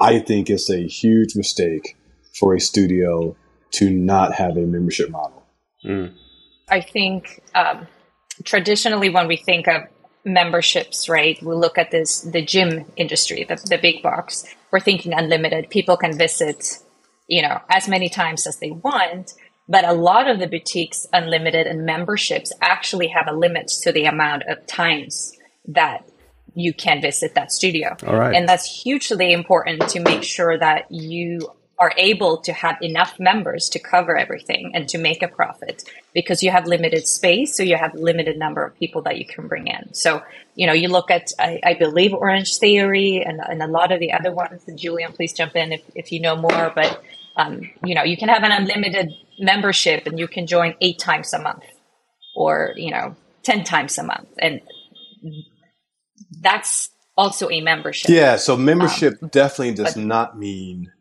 I 0.01 0.21
think 0.21 0.49
it's 0.49 0.71
a 0.71 0.87
huge 0.87 1.37
mistake 1.37 1.97
for 2.33 2.55
a 2.55 2.61
studio 2.61 3.37
to 3.73 3.91
not 3.91 4.35
have 4.35 4.57
a 4.57 4.67
membership 4.67 5.11
model. 5.11 5.43
Mm. 5.85 6.15
I 6.69 6.81
think 6.81 7.43
um, 7.55 7.87
traditionally, 8.45 9.11
when 9.11 9.27
we 9.27 9.37
think 9.37 9.69
of 9.69 9.83
memberships, 10.25 11.09
right, 11.09 11.41
we 11.43 11.55
look 11.55 11.77
at 11.77 11.91
this 11.91 12.21
the 12.21 12.43
gym 12.43 12.87
industry, 12.97 13.45
the, 13.45 13.57
the 13.69 13.79
big 13.79 14.03
box. 14.03 14.45
We're 14.71 14.81
thinking 14.81 15.13
unlimited. 15.13 15.71
People 15.71 15.97
can 15.97 16.17
visit, 16.17 16.79
you 17.29 17.43
know, 17.43 17.61
as 17.69 17.89
many 17.89 18.09
times 18.09 18.47
as 18.47 18.59
they 18.59 18.71
want. 18.71 19.35
But 19.69 19.85
a 19.85 19.93
lot 19.93 20.29
of 20.29 20.39
the 20.39 20.47
boutiques, 20.47 21.07
unlimited 21.13 21.67
and 21.67 21.87
memberships 21.87 22.53
actually 22.61 23.09
have 23.09 23.27
a 23.29 23.33
limit 23.33 23.69
to 23.83 23.93
the 23.93 24.05
amount 24.05 24.43
of 24.45 24.67
times 24.67 25.33
that 25.69 26.07
you 26.55 26.73
can 26.73 27.01
visit 27.01 27.35
that 27.35 27.51
studio. 27.51 27.97
Right. 28.03 28.35
And 28.35 28.49
that's 28.49 28.83
hugely 28.83 29.33
important 29.33 29.89
to 29.89 30.01
make 30.01 30.23
sure 30.23 30.57
that 30.59 30.91
you 30.91 31.51
are 31.79 31.93
able 31.97 32.37
to 32.39 32.53
have 32.53 32.77
enough 32.81 33.19
members 33.19 33.69
to 33.69 33.79
cover 33.81 34.17
everything 34.17 34.71
and 34.75 34.89
to 34.89 34.97
make 34.97 35.23
a 35.23 35.29
profit 35.29 35.83
because 36.13 36.43
you 36.43 36.51
have 36.51 36.67
limited 36.67 37.07
space. 37.09 37.57
So 37.57 37.65
you 37.65 37.77
have 37.77 37.95
limited 37.95 38.39
number 38.39 38.65
of 38.65 38.79
people 38.79 39.03
that 39.03 39.19
you 39.19 39.27
can 39.27 39.49
bring 39.49 39.67
in. 39.67 39.93
So, 39.93 40.23
you 40.55 40.69
know, 40.69 40.73
you 40.73 40.89
look 40.89 41.11
at, 41.11 41.33
I, 41.39 41.59
I 41.65 41.75
believe 41.75 42.15
Orange 42.15 42.59
Theory 42.59 43.25
and, 43.27 43.41
and 43.41 43.61
a 43.61 43.67
lot 43.67 43.91
of 43.91 43.99
the 43.99 44.13
other 44.13 44.33
ones. 44.33 44.63
And 44.69 44.79
Julian, 44.79 45.13
please 45.13 45.33
jump 45.33 45.57
in 45.57 45.73
if, 45.73 45.83
if 45.97 46.13
you 46.13 46.21
know 46.21 46.37
more, 46.37 46.71
but, 46.73 47.03
um, 47.37 47.69
you 47.85 47.97
know, 47.97 48.05
you 48.05 48.17
can 48.17 48.29
have 48.29 48.45
an 48.45 48.53
unlimited 48.53 49.13
membership 49.39 50.07
and 50.07 50.19
you 50.19 50.29
can 50.29 50.47
join 50.47 50.75
eight 50.81 50.99
times 50.99 51.33
a 51.33 51.39
month 51.39 51.65
or, 52.37 52.73
you 52.77 52.91
know, 52.91 53.17
10 53.43 53.65
times 53.65 53.99
a 53.99 54.03
month. 54.03 54.29
And 54.39 54.61
that's 56.41 56.91
also 57.17 57.51
a 57.51 57.61
membership. 57.61 58.11
Yeah. 58.11 58.37
So 58.37 58.57
membership 58.57 59.15
um, 59.23 59.29
definitely 59.29 59.75
does 59.75 59.95
but, 59.95 60.05
not 60.05 60.39
mean 60.39 60.93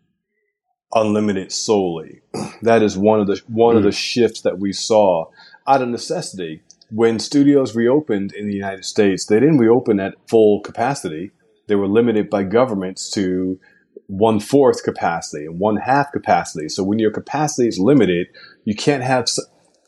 unlimited 0.94 1.52
solely. 1.52 2.22
That 2.62 2.82
is 2.82 2.98
one 2.98 3.20
of 3.20 3.28
the 3.28 3.42
one 3.48 3.76
mm. 3.76 3.80
of 3.80 3.84
the 3.84 3.90
mm. 3.90 3.98
shifts 3.98 4.40
that 4.42 4.58
we 4.58 4.72
saw 4.72 5.26
out 5.68 5.82
of 5.82 5.90
necessity 5.90 6.62
when 6.90 7.20
studios 7.20 7.76
reopened 7.76 8.32
in 8.32 8.48
the 8.48 8.54
United 8.54 8.86
States. 8.86 9.26
They 9.26 9.40
didn't 9.40 9.58
reopen 9.58 10.00
at 10.00 10.16
full 10.30 10.62
capacity. 10.62 11.32
They 11.68 11.76
were 11.76 11.90
limited 11.90 12.30
by 12.30 12.44
governments 12.44 13.10
to 13.12 13.60
one 14.18 14.40
fourth 14.40 14.84
capacity 14.84 15.46
and 15.46 15.60
one 15.60 15.78
half 15.78 16.12
capacity. 16.12 16.70
So 16.70 16.84
when 16.84 17.00
your 17.00 17.12
capacity 17.12 17.68
is 17.68 17.80
limited, 17.80 18.28
you 18.64 18.76
can't 18.76 19.04
have. 19.04 19.28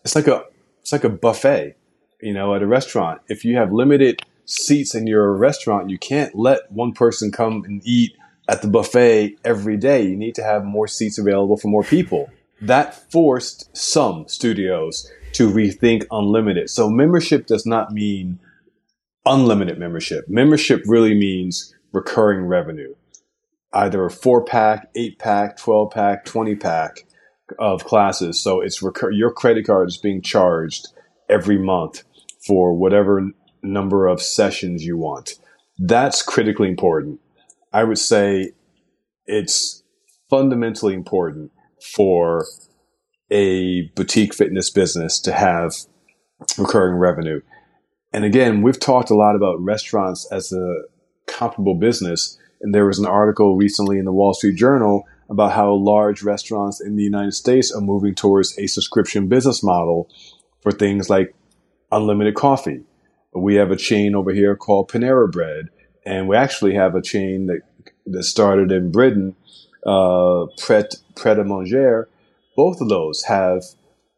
It's 0.04 0.16
like 0.16 0.28
a 0.28 0.44
it's 0.82 0.92
like 0.92 1.04
a 1.04 1.10
buffet, 1.10 1.76
you 2.22 2.34
know, 2.34 2.56
at 2.56 2.64
a 2.64 2.68
restaurant. 2.68 3.22
If 3.28 3.46
you 3.46 3.56
have 3.58 3.72
limited 3.72 4.22
seats 4.46 4.96
in 4.96 5.06
your 5.08 5.34
restaurant, 5.34 5.90
you 5.90 6.00
can't 6.00 6.34
let 6.36 6.72
one 6.72 6.92
person 6.92 7.32
come 7.32 7.64
and 7.66 7.82
eat 7.86 8.14
at 8.48 8.62
the 8.62 8.68
buffet 8.68 9.38
every 9.44 9.78
day. 9.78 10.04
You 10.04 10.16
need 10.16 10.36
to 10.36 10.44
have 10.44 10.64
more 10.64 10.88
seats 10.88 11.18
available 11.18 11.58
for 11.58 11.68
more 11.68 11.84
people. 11.84 12.30
That 12.62 13.12
forced 13.12 13.76
some 13.76 14.28
studios 14.28 15.12
to 15.34 15.52
rethink 15.52 16.06
unlimited. 16.10 16.70
So 16.70 16.90
membership 16.90 17.46
does 17.46 17.66
not 17.66 17.92
mean 17.92 18.40
unlimited 19.26 19.78
membership. 19.78 20.28
Membership 20.30 20.84
really 20.88 21.14
means 21.14 21.76
recurring 21.92 22.46
revenue 22.46 22.96
either 23.76 24.06
a 24.06 24.10
four 24.10 24.44
pack, 24.44 24.90
eight 24.96 25.20
pack, 25.20 25.58
12 25.58 25.92
pack, 25.92 26.26
20 26.26 26.56
pack 26.56 27.06
of 27.60 27.84
classes. 27.84 28.42
So 28.42 28.62
it's 28.62 28.82
recur- 28.82 29.12
your 29.12 29.32
credit 29.32 29.68
card 29.68 29.90
is 29.90 29.98
being 29.98 30.22
charged 30.22 30.88
every 31.30 31.60
month 31.60 32.04
for 32.48 32.74
whatever 32.74 33.30
number 33.62 34.08
of 34.08 34.22
sessions 34.22 34.84
you 34.84 34.98
want. 34.98 35.34
That's 35.78 36.22
critically 36.24 36.70
important. 36.70 37.20
I 37.74 37.84
would 37.84 38.00
say 38.00 38.54
it's 39.26 39.84
fundamentally 40.30 40.94
important 40.94 41.52
for 41.96 42.46
a 43.30 43.90
boutique 43.96 44.34
fitness 44.34 44.70
business 44.70 45.20
to 45.22 45.34
have 45.34 45.74
recurring 46.58 46.96
revenue. 46.96 47.42
And 48.14 48.24
again, 48.24 48.62
we've 48.62 48.80
talked 48.80 49.10
a 49.10 49.16
lot 49.16 49.36
about 49.36 49.60
restaurants 49.60 50.26
as 50.32 50.54
a 50.54 50.84
comparable 51.28 51.76
business 51.76 52.38
and 52.66 52.74
there 52.74 52.88
was 52.88 52.98
an 52.98 53.06
article 53.06 53.56
recently 53.56 54.00
in 54.00 54.06
the 54.06 54.12
Wall 54.12 54.34
Street 54.34 54.56
Journal 54.56 55.04
about 55.30 55.52
how 55.52 55.72
large 55.72 56.24
restaurants 56.24 56.82
in 56.82 56.96
the 56.96 57.04
United 57.04 57.34
States 57.34 57.72
are 57.72 57.80
moving 57.80 58.16
towards 58.16 58.58
a 58.58 58.66
subscription 58.66 59.28
business 59.28 59.62
model 59.62 60.10
for 60.62 60.72
things 60.72 61.08
like 61.08 61.36
unlimited 61.92 62.34
coffee. 62.34 62.82
We 63.34 63.54
have 63.56 63.70
a 63.70 63.76
chain 63.76 64.16
over 64.16 64.34
here 64.34 64.56
called 64.56 64.90
Panera 64.90 65.32
Bread, 65.32 65.70
and 66.08 66.28
we 66.28 66.36
actually 66.36 66.74
have 66.74 66.96
a 66.96 67.04
chain 67.04 67.46
that 67.46 67.62
that 68.08 68.24
started 68.24 68.72
in 68.72 68.92
Britain, 68.92 69.36
uh, 69.86 70.48
Pret 70.58 70.96
Pret 71.16 71.38
a 71.38 71.44
Manger, 71.44 72.10
both 72.56 72.82
of 72.82 72.90
those 72.90 73.26
have 73.26 73.64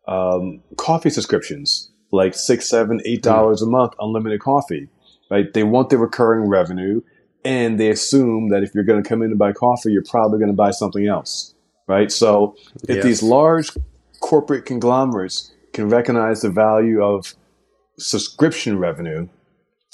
um, 0.07 0.61
coffee 0.77 1.09
subscriptions, 1.09 1.91
like 2.13 2.33
six, 2.33 2.69
seven, 2.69 3.01
eight 3.03 3.23
dollars 3.23 3.61
mm. 3.61 3.67
a 3.67 3.69
month, 3.71 3.93
unlimited 3.99 4.39
coffee. 4.39 4.87
Right? 5.29 5.53
They 5.53 5.63
want 5.63 5.89
the 5.89 5.97
recurring 5.97 6.47
revenue, 6.47 7.01
and 7.43 7.79
they 7.79 7.89
assume 7.89 8.49
that 8.49 8.63
if 8.63 8.73
you're 8.73 8.83
going 8.83 9.01
to 9.01 9.07
come 9.07 9.21
in 9.21 9.29
and 9.29 9.39
buy 9.39 9.53
coffee, 9.53 9.91
you're 9.91 10.03
probably 10.03 10.39
going 10.39 10.51
to 10.51 10.55
buy 10.55 10.71
something 10.71 11.07
else. 11.07 11.53
Right? 11.87 12.11
So 12.11 12.55
if 12.83 12.97
yes. 12.97 13.03
these 13.03 13.23
large 13.23 13.71
corporate 14.19 14.65
conglomerates 14.65 15.53
can 15.73 15.89
recognize 15.89 16.41
the 16.41 16.49
value 16.49 17.01
of 17.01 17.35
subscription 17.97 18.77
revenue, 18.77 19.29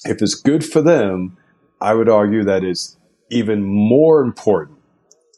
if 0.06 0.22
it's 0.22 0.36
good 0.36 0.66
for 0.66 0.82
them, 0.82 1.38
I 1.80 1.94
would 1.94 2.10
argue 2.10 2.44
that 2.46 2.64
it's 2.64 2.98
even 3.30 3.64
more 3.64 4.22
important 4.22 4.80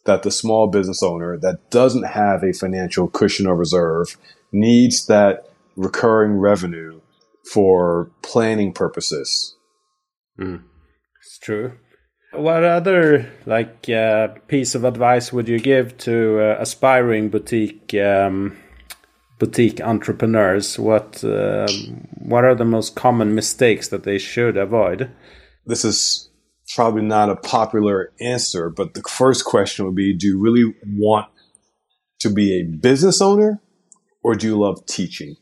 that 0.05 0.23
the 0.23 0.31
small 0.31 0.67
business 0.67 1.01
owner 1.01 1.37
that 1.37 1.69
doesn't 1.71 2.03
have 2.03 2.43
a 2.43 2.53
financial 2.53 3.07
cushion 3.07 3.47
or 3.47 3.55
reserve 3.55 4.17
needs 4.51 5.07
that 5.07 5.49
recurring 5.75 6.33
revenue 6.33 7.01
for 7.51 8.11
planning 8.21 8.71
purposes. 8.71 9.55
Mm, 10.39 10.63
it's 11.21 11.39
true. 11.39 11.73
What 12.35 12.63
other 12.63 13.31
like 13.45 13.89
uh, 13.89 14.27
piece 14.47 14.75
of 14.75 14.83
advice 14.83 15.31
would 15.31 15.47
you 15.47 15.59
give 15.59 15.97
to 15.99 16.39
uh, 16.39 16.57
aspiring 16.59 17.29
boutique 17.29 17.93
um, 17.93 18.57
boutique 19.39 19.81
entrepreneurs? 19.81 20.77
What 20.77 21.23
uh, 21.23 21.67
what 22.19 22.43
are 22.43 22.55
the 22.55 22.65
most 22.65 22.95
common 22.95 23.35
mistakes 23.35 23.87
that 23.89 24.03
they 24.03 24.17
should 24.17 24.57
avoid? 24.57 25.11
This 25.65 25.85
is 25.85 26.29
probably 26.75 27.03
not 27.03 27.29
a 27.29 27.35
popular 27.35 28.11
answer, 28.19 28.69
but 28.69 28.93
the 28.93 29.03
first 29.03 29.45
question 29.45 29.85
would 29.85 29.95
be: 29.95 30.13
Do 30.13 30.27
you 30.27 30.39
really 30.39 30.73
want 30.87 31.27
to 32.19 32.29
be 32.29 32.59
a 32.59 32.63
business 32.63 33.21
owner, 33.21 33.61
or 34.23 34.35
do 34.35 34.47
you 34.47 34.59
love 34.59 34.85
teaching? 34.85 35.35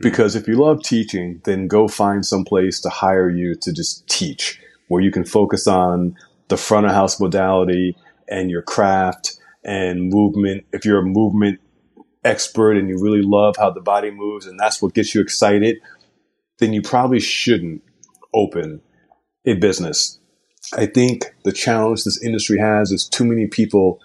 Because 0.00 0.34
if 0.34 0.48
you 0.48 0.56
love 0.56 0.82
teaching, 0.82 1.40
then 1.44 1.68
go 1.68 1.88
find 1.88 2.26
some 2.26 2.44
place 2.44 2.80
to 2.80 2.88
hire 2.88 3.30
you 3.30 3.54
to 3.62 3.72
just 3.72 4.06
teach, 4.08 4.60
where 4.88 5.02
you 5.02 5.10
can 5.10 5.24
focus 5.24 5.66
on 5.66 6.16
the 6.48 6.56
front 6.56 6.86
of 6.86 6.92
house 6.92 7.20
modality 7.20 7.96
and 8.28 8.50
your 8.50 8.62
craft 8.62 9.38
and 9.64 10.10
movement. 10.10 10.64
If 10.72 10.84
you're 10.84 10.98
a 10.98 11.04
movement 11.04 11.60
expert 12.24 12.76
and 12.76 12.88
you 12.88 13.00
really 13.00 13.22
love 13.22 13.56
how 13.56 13.70
the 13.70 13.80
body 13.80 14.10
moves 14.10 14.46
and 14.46 14.58
that's 14.58 14.80
what 14.80 14.94
gets 14.94 15.14
you 15.14 15.20
excited, 15.20 15.78
then 16.58 16.72
you 16.72 16.82
probably 16.82 17.20
shouldn't 17.20 17.82
open 18.32 18.80
a 19.46 19.54
business. 19.54 20.18
I 20.76 20.86
think 20.86 21.34
the 21.44 21.52
challenge 21.52 22.04
this 22.04 22.22
industry 22.22 22.58
has 22.58 22.90
is 22.90 23.06
too 23.08 23.24
many 23.24 23.46
people 23.46 24.00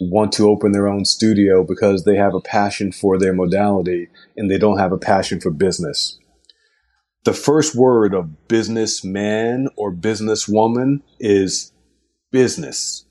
want 0.00 0.32
to 0.32 0.48
open 0.48 0.72
their 0.72 0.86
own 0.86 1.04
studio 1.04 1.64
because 1.64 2.04
they 2.04 2.16
have 2.16 2.34
a 2.34 2.40
passion 2.40 2.92
for 2.92 3.18
their 3.18 3.32
modality 3.32 4.08
and 4.36 4.50
they 4.50 4.58
don't 4.58 4.78
have 4.78 4.92
a 4.92 4.98
passion 4.98 5.40
for 5.40 5.50
business. 5.50 6.18
The 7.26 7.34
first 7.34 7.74
word 7.74 8.14
of 8.14 8.46
businessman 8.46 9.66
or 9.74 9.92
businesswoman 9.92 11.00
is 11.18 11.72
business. 12.30 13.04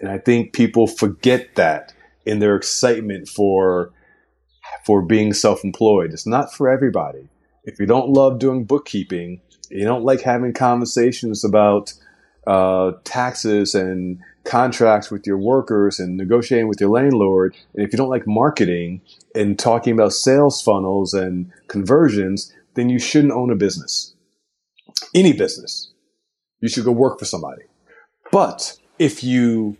And 0.00 0.10
I 0.10 0.18
think 0.18 0.52
people 0.52 0.88
forget 0.88 1.54
that 1.54 1.92
in 2.26 2.40
their 2.40 2.56
excitement 2.56 3.28
for 3.28 3.92
for 4.84 5.02
being 5.02 5.32
self-employed. 5.32 6.12
It's 6.12 6.26
not 6.26 6.52
for 6.52 6.68
everybody. 6.68 7.28
If 7.62 7.78
you 7.78 7.86
don't 7.86 8.08
love 8.08 8.40
doing 8.40 8.64
bookkeeping, 8.64 9.40
you 9.70 9.84
don't 9.84 10.02
like 10.02 10.22
having 10.22 10.52
conversations 10.52 11.44
about 11.44 11.92
uh, 12.48 12.92
taxes 13.04 13.76
and 13.76 14.18
contracts 14.42 15.12
with 15.12 15.28
your 15.28 15.38
workers 15.38 16.00
and 16.00 16.16
negotiating 16.16 16.66
with 16.66 16.80
your 16.80 16.90
landlord, 16.90 17.54
and 17.74 17.86
if 17.86 17.92
you 17.92 17.96
don't 17.98 18.08
like 18.08 18.26
marketing 18.26 19.00
and 19.36 19.60
talking 19.60 19.92
about 19.92 20.12
sales 20.12 20.60
funnels 20.60 21.14
and 21.14 21.52
conversions, 21.68 22.52
then 22.74 22.88
you 22.88 22.98
shouldn't 22.98 23.32
own 23.32 23.50
a 23.50 23.56
business. 23.56 24.14
Any 25.14 25.32
business. 25.32 25.92
You 26.60 26.68
should 26.68 26.84
go 26.84 26.92
work 26.92 27.18
for 27.18 27.24
somebody. 27.24 27.62
But 28.30 28.76
if 28.98 29.24
you, 29.24 29.76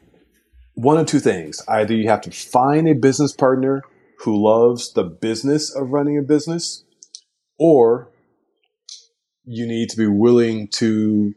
one 0.74 0.98
of 0.98 1.06
two 1.06 1.20
things, 1.20 1.62
either 1.68 1.94
you 1.94 2.08
have 2.08 2.22
to 2.22 2.30
find 2.30 2.88
a 2.88 2.94
business 2.94 3.32
partner 3.32 3.82
who 4.20 4.42
loves 4.42 4.92
the 4.92 5.04
business 5.04 5.74
of 5.74 5.90
running 5.90 6.18
a 6.18 6.22
business, 6.22 6.84
or 7.58 8.10
you 9.44 9.66
need 9.66 9.88
to 9.90 9.96
be 9.96 10.06
willing 10.06 10.68
to 10.68 11.34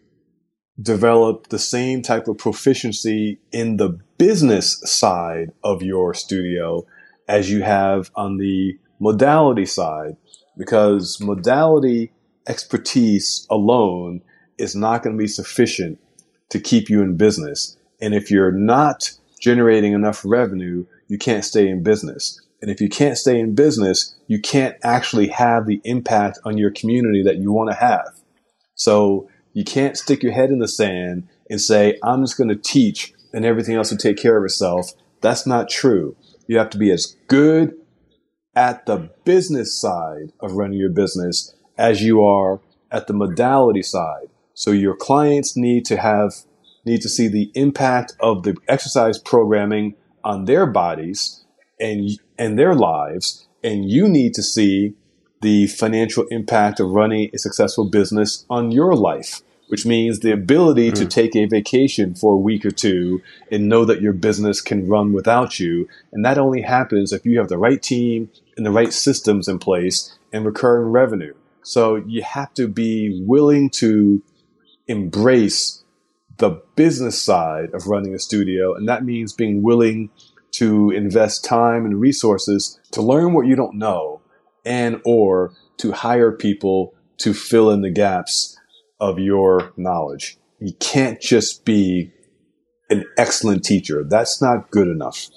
develop 0.82 1.50
the 1.50 1.60
same 1.60 2.02
type 2.02 2.28
of 2.28 2.38
proficiency 2.38 3.40
in 3.52 3.78
the 3.78 4.00
business 4.18 4.82
side 4.86 5.52
of 5.64 5.82
your 5.82 6.14
studio 6.14 6.86
as 7.28 7.50
you 7.50 7.62
have 7.62 8.12
on 8.16 8.38
the 8.38 8.78
modality 9.00 9.66
side, 9.66 10.16
because 10.58 11.20
modality 11.20 12.12
expertise 12.48 13.48
alone 13.50 14.22
is 14.58 14.76
not 14.76 15.04
going 15.04 15.16
to 15.16 15.22
be 15.22 15.28
sufficient 15.28 16.00
to 16.50 16.60
keep 16.60 16.90
you 16.90 17.02
in 17.02 17.18
business. 17.18 17.78
And 18.02 18.14
if 18.14 18.30
you're 18.30 18.52
not 18.52 19.12
generating 19.40 19.94
enough 19.94 20.22
revenue, 20.24 20.86
you 21.08 21.18
can't 21.18 21.46
stay 21.46 21.68
in 21.68 21.84
business. 21.84 22.40
And 22.62 22.72
if 22.72 22.80
you 22.80 22.88
can't 22.88 23.18
stay 23.18 23.40
in 23.40 23.56
business, 23.56 24.16
you 24.28 24.40
can't 24.40 24.78
actually 24.84 25.28
have 25.28 25.66
the 25.66 25.82
impact 25.84 26.40
on 26.46 26.58
your 26.58 26.72
community 26.72 27.22
that 27.24 27.38
you 27.38 27.52
want 27.52 27.70
to 27.72 27.76
have. 27.76 28.08
So 28.76 29.30
you 29.54 29.64
can't 29.64 29.98
stick 29.98 30.24
your 30.24 30.32
head 30.32 30.50
in 30.50 30.60
the 30.60 30.68
sand 30.68 31.28
and 31.50 31.60
say, 31.60 31.98
I'm 32.04 32.24
just 32.24 32.38
going 32.38 32.50
to 32.50 32.56
teach 32.56 33.14
and 33.34 33.44
everything 33.44 33.76
else 33.76 33.92
will 33.92 33.98
take 33.98 34.18
care 34.18 34.38
of 34.38 34.46
itself. 34.46 34.92
That's 35.22 35.46
not 35.46 35.70
true. 35.70 36.16
You 36.48 36.58
have 36.58 36.70
to 36.72 36.78
be 36.78 36.92
as 36.92 37.16
good 37.28 37.76
at 38.56 38.86
the 38.86 39.10
business 39.24 39.74
side 39.74 40.32
of 40.40 40.54
running 40.54 40.80
your 40.80 40.90
business 40.90 41.56
as 41.78 42.04
you 42.04 42.22
are 42.24 42.60
at 42.92 43.08
the 43.08 43.14
modality 43.14 43.82
side. 43.82 44.30
So 44.54 44.72
your 44.72 44.96
clients 44.96 45.58
need 45.58 45.86
to 45.86 45.98
have, 45.98 46.34
need 46.86 47.02
to 47.02 47.10
see 47.10 47.28
the 47.28 47.52
impact 47.56 48.14
of 48.20 48.44
the 48.44 48.56
exercise 48.68 49.18
programming 49.18 49.96
on 50.24 50.46
their 50.46 50.66
bodies 50.66 51.44
and 51.80 52.12
and 52.38 52.58
their 52.58 52.74
lives, 52.74 53.48
and 53.64 53.90
you 53.90 54.08
need 54.08 54.34
to 54.36 54.44
see 54.44 54.94
the 55.42 55.68
financial 55.68 56.26
impact 56.32 56.80
of 56.80 56.90
running 56.90 57.30
a 57.34 57.38
successful 57.38 57.86
business 57.90 58.46
on 58.50 58.72
your 58.72 58.96
life, 58.96 59.42
which 59.74 59.88
means 59.88 60.20
the 60.20 60.32
ability 60.32 60.92
mm. 60.92 60.94
to 60.94 61.04
take 61.04 61.36
a 61.36 61.46
vacation 61.46 62.14
for 62.14 62.36
a 62.36 62.38
week 62.38 62.64
or 62.64 62.70
two 62.70 63.20
and 63.52 63.68
know 63.68 63.84
that 63.84 64.04
your 64.04 64.14
business 64.14 64.62
can 64.62 64.88
run 64.88 65.14
without 65.14 65.60
you. 65.60 65.90
And 66.12 66.24
that 66.24 66.38
only 66.38 66.62
happens 66.62 67.12
if 67.12 67.26
you 67.26 67.40
have 67.40 67.48
the 67.48 67.58
right 67.58 67.82
team 67.82 68.30
and 68.56 68.68
the 68.68 68.70
right 68.70 68.94
systems 68.94 69.48
in 69.48 69.58
place 69.58 70.16
and 70.32 70.46
recurring 70.46 70.92
revenue. 70.92 71.34
So 71.64 71.96
you 71.96 72.22
have 72.22 72.54
to 72.54 72.68
be 72.68 73.20
willing 73.26 73.72
to 73.72 74.22
embrace 74.86 75.84
the 76.38 76.62
business 76.76 77.20
side 77.20 77.74
of 77.74 77.88
running 77.88 78.14
a 78.14 78.20
studio. 78.20 78.76
And 78.76 78.88
that 78.88 79.04
means 79.04 79.34
being 79.34 79.64
willing 79.64 80.12
to 80.52 80.92
invest 80.92 81.44
time 81.44 81.84
and 81.84 82.00
resources 82.00 82.80
to 82.92 83.02
learn 83.02 83.34
what 83.34 83.48
you 83.48 83.56
don't 83.56 83.80
know 83.80 84.22
and 84.66 85.02
or 85.04 85.56
to 85.78 85.94
hire 85.94 86.32
people 86.32 86.94
to 87.18 87.34
fill 87.34 87.72
in 87.72 87.82
the 87.82 87.90
gaps 87.90 88.53
of 89.04 89.20
your 89.20 89.74
knowledge. 89.76 90.38
You 90.60 90.72
can't 90.80 91.20
just 91.20 91.66
be 91.66 92.14
an 92.90 93.04
excellent 93.18 93.66
teacher. 93.66 94.06
That's 94.06 94.42
not 94.42 94.72
good 94.72 94.88
enough. 94.88 95.28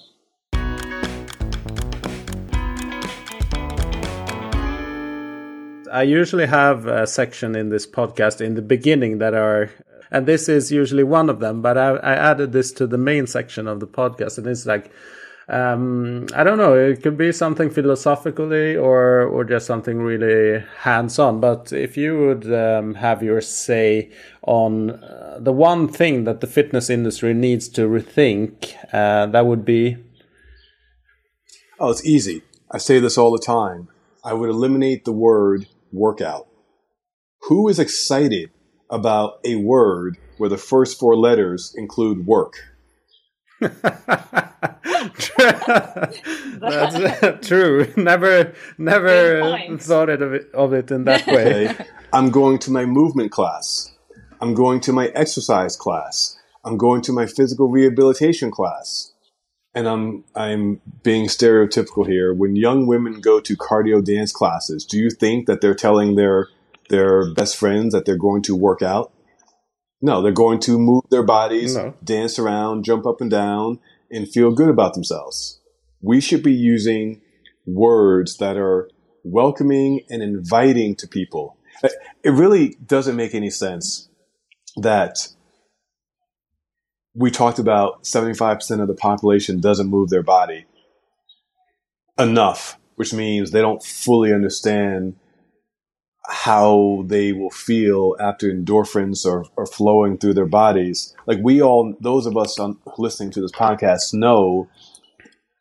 I 5.93 6.03
usually 6.03 6.47
have 6.47 6.87
a 6.87 7.09
section 7.09 7.57
in 7.57 7.71
this 7.71 7.87
podcast 7.89 8.41
in 8.41 8.55
the 8.55 8.63
beginning 8.63 9.19
that 9.19 9.35
are 9.35 9.71
and 10.13 10.27
this 10.27 10.49
is 10.49 10.71
usually 10.71 11.03
one 11.03 11.29
of 11.29 11.41
them 11.41 11.63
but 11.63 11.77
I, 11.77 11.97
I, 11.97 12.15
added 12.15 12.53
this 12.53 12.71
to 12.73 12.87
the 12.87 12.99
main 12.99 13.27
section 13.27 13.67
of 13.67 13.81
the 13.81 13.87
podcast 13.87 14.37
and 14.39 14.47
it's 14.47 14.67
like 14.67 14.93
um, 15.49 16.27
i 16.35 16.43
don't 16.43 16.59
know 16.59 16.75
it 16.75 17.03
could 17.03 17.17
be 17.17 17.31
something 17.31 17.71
philosophically 17.71 18.77
or 18.77 19.23
or 19.23 19.45
just 19.45 19.67
something 19.67 19.99
really 19.99 20.65
hands-on 20.79 21.41
but 21.41 21.73
if 21.73 21.97
you 21.97 22.19
would 22.19 22.53
um, 22.53 22.95
have 22.95 23.23
your 23.23 23.41
say 23.41 24.11
on 24.43 24.91
uh, 24.91 25.39
the 25.41 25.53
one 25.53 25.89
thing 25.89 26.25
that 26.25 26.41
the 26.41 26.47
fitness 26.47 26.89
industry 26.89 27.35
needs 27.35 27.69
to 27.69 27.83
rethink 27.83 28.75
uh, 28.93 29.27
that 29.27 29.47
would 29.47 29.65
be? 29.65 29.97
Oh 31.79 31.91
it's 31.91 32.05
easy. 32.05 32.43
I 32.71 32.79
say 32.79 33.01
this 33.01 33.19
all 33.19 33.33
the 33.33 33.39
time. 33.39 33.89
I 34.25 34.33
would 34.33 34.49
eliminate 34.49 35.05
the 35.05 35.13
word 35.13 35.67
workout. 35.93 36.49
Who 37.43 37.69
is 37.69 37.79
excited 37.79 38.51
about 38.91 39.41
a 39.45 39.57
word 39.57 40.17
where 40.39 40.49
the 40.49 40.59
first 40.59 40.99
four 40.99 41.17
letters 41.17 41.75
include 41.77 42.27
work. 42.27 42.55
That's 46.61 46.97
true. 47.49 47.93
Never, 47.97 48.55
never 48.79 49.77
thought 49.79 50.09
of 50.11 50.35
it, 50.35 50.51
of 50.55 50.73
it 50.73 50.91
in 50.91 51.05
that 51.05 51.27
way. 51.27 51.69
Okay. 51.71 51.87
I'm 52.13 52.31
going 52.31 52.59
to 52.61 52.71
my 52.71 52.85
movement 52.87 53.33
class. 53.33 53.93
I'm 54.41 54.55
going 54.55 54.81
to 54.83 54.93
my 54.93 55.09
exercise 55.09 55.77
class. 55.77 56.37
I'm 56.65 56.77
going 56.77 57.03
to 57.03 57.13
my 57.13 57.27
physical 57.27 57.69
rehabilitation 57.69 58.51
class. 58.51 59.13
and 59.75 59.89
I'm 59.89 60.25
I'm 60.35 60.81
being 61.03 61.27
stereotypical 61.27 62.07
here. 62.07 62.33
When 62.35 62.57
young 62.57 62.87
women 62.87 63.21
go 63.21 63.41
to 63.41 63.57
cardio 63.57 64.05
dance 64.05 64.33
classes, 64.33 64.85
do 64.85 64.99
you 64.99 65.11
think 65.11 65.47
that 65.47 65.61
they're 65.61 65.75
telling 65.75 66.17
their 66.17 66.49
their 66.89 67.33
best 67.35 67.57
friends 67.57 67.93
that 67.93 68.05
they're 68.07 68.17
going 68.19 68.43
to 68.43 68.57
work 68.57 68.83
out? 68.83 69.13
No, 70.07 70.23
they're 70.23 70.31
going 70.31 70.61
to 70.61 70.79
move 70.79 71.03
their 71.11 71.25
bodies, 71.25 71.75
No. 71.75 71.93
dance 72.05 72.39
around, 72.39 72.85
jump 72.85 73.05
up 73.07 73.21
and 73.21 73.29
down, 73.29 73.81
and 74.09 74.29
feel 74.29 74.53
good 74.53 74.69
about 74.69 74.95
themselves. 74.95 75.61
We 76.01 76.21
should 76.21 76.45
be 76.45 76.53
using 76.53 77.23
words 77.67 78.37
that 78.37 78.57
are 78.57 78.89
welcoming 79.25 80.03
and 80.09 80.23
inviting 80.23 80.95
to 81.01 81.09
people. 81.09 81.57
It 81.83 81.93
it 82.23 82.31
really 82.31 82.77
doesn't 82.87 83.17
make 83.17 83.35
any 83.35 83.51
sense 83.51 84.09
that 84.77 85.27
we 87.15 87.31
talked 87.31 87.59
about 87.59 88.05
75% 88.05 88.81
of 88.81 88.87
the 88.89 88.95
population 88.95 89.61
doesn't 89.61 89.89
move 89.89 90.11
their 90.11 90.23
body 90.23 90.67
enough, 92.19 92.79
which 92.95 93.13
means 93.13 93.51
they 93.51 93.61
don't 93.61 93.83
fully 93.83 94.33
understand 94.33 95.17
how 96.29 97.05
they 97.07 97.33
will 97.33 97.51
feel 97.51 98.17
after 98.19 98.51
endorphins 98.51 99.27
are, 99.27 99.45
are 99.57 99.67
flowing 99.67 100.19
through 100.19 100.35
their 100.35 100.47
bodies. 100.47 101.15
Like 101.27 101.39
we 101.43 101.63
all, 101.63 101.95
those 102.01 102.27
of 102.27 102.37
us 102.37 102.59
on, 102.59 102.79
listening 102.99 103.31
to 103.33 103.41
this 103.41 103.53
podcast 103.53 104.13
know 104.13 104.69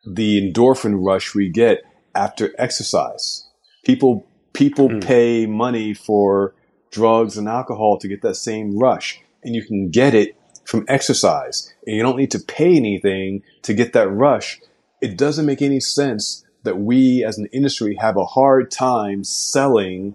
the 0.06 0.40
endorphin 0.40 1.04
rush 1.04 1.34
we 1.34 1.48
get 1.48 1.82
after 2.14 2.52
exercise. 2.58 3.46
People, 3.84 4.26
people 4.52 4.88
hmm. 4.88 5.00
pay 5.00 5.46
money 5.46 5.94
for 5.94 6.54
drugs 6.90 7.36
and 7.36 7.48
alcohol 7.48 7.98
to 7.98 8.08
get 8.08 8.22
that 8.22 8.36
same 8.36 8.78
rush 8.78 9.20
and 9.44 9.54
you 9.54 9.64
can 9.64 9.90
get 9.90 10.14
it 10.14 10.36
from 10.64 10.84
exercise 10.88 11.72
and 11.86 11.96
you 11.96 12.02
don't 12.02 12.16
need 12.16 12.30
to 12.30 12.38
pay 12.38 12.76
anything 12.76 13.42
to 13.62 13.74
get 13.74 13.92
that 13.92 14.08
rush. 14.08 14.60
It 15.00 15.16
doesn't 15.16 15.46
make 15.46 15.62
any 15.62 15.80
sense 15.80 16.44
that 16.64 16.78
we 16.78 17.24
as 17.24 17.38
an 17.38 17.46
industry 17.52 17.96
have 18.00 18.16
a 18.16 18.24
hard 18.24 18.70
time 18.70 19.22
selling 19.22 20.14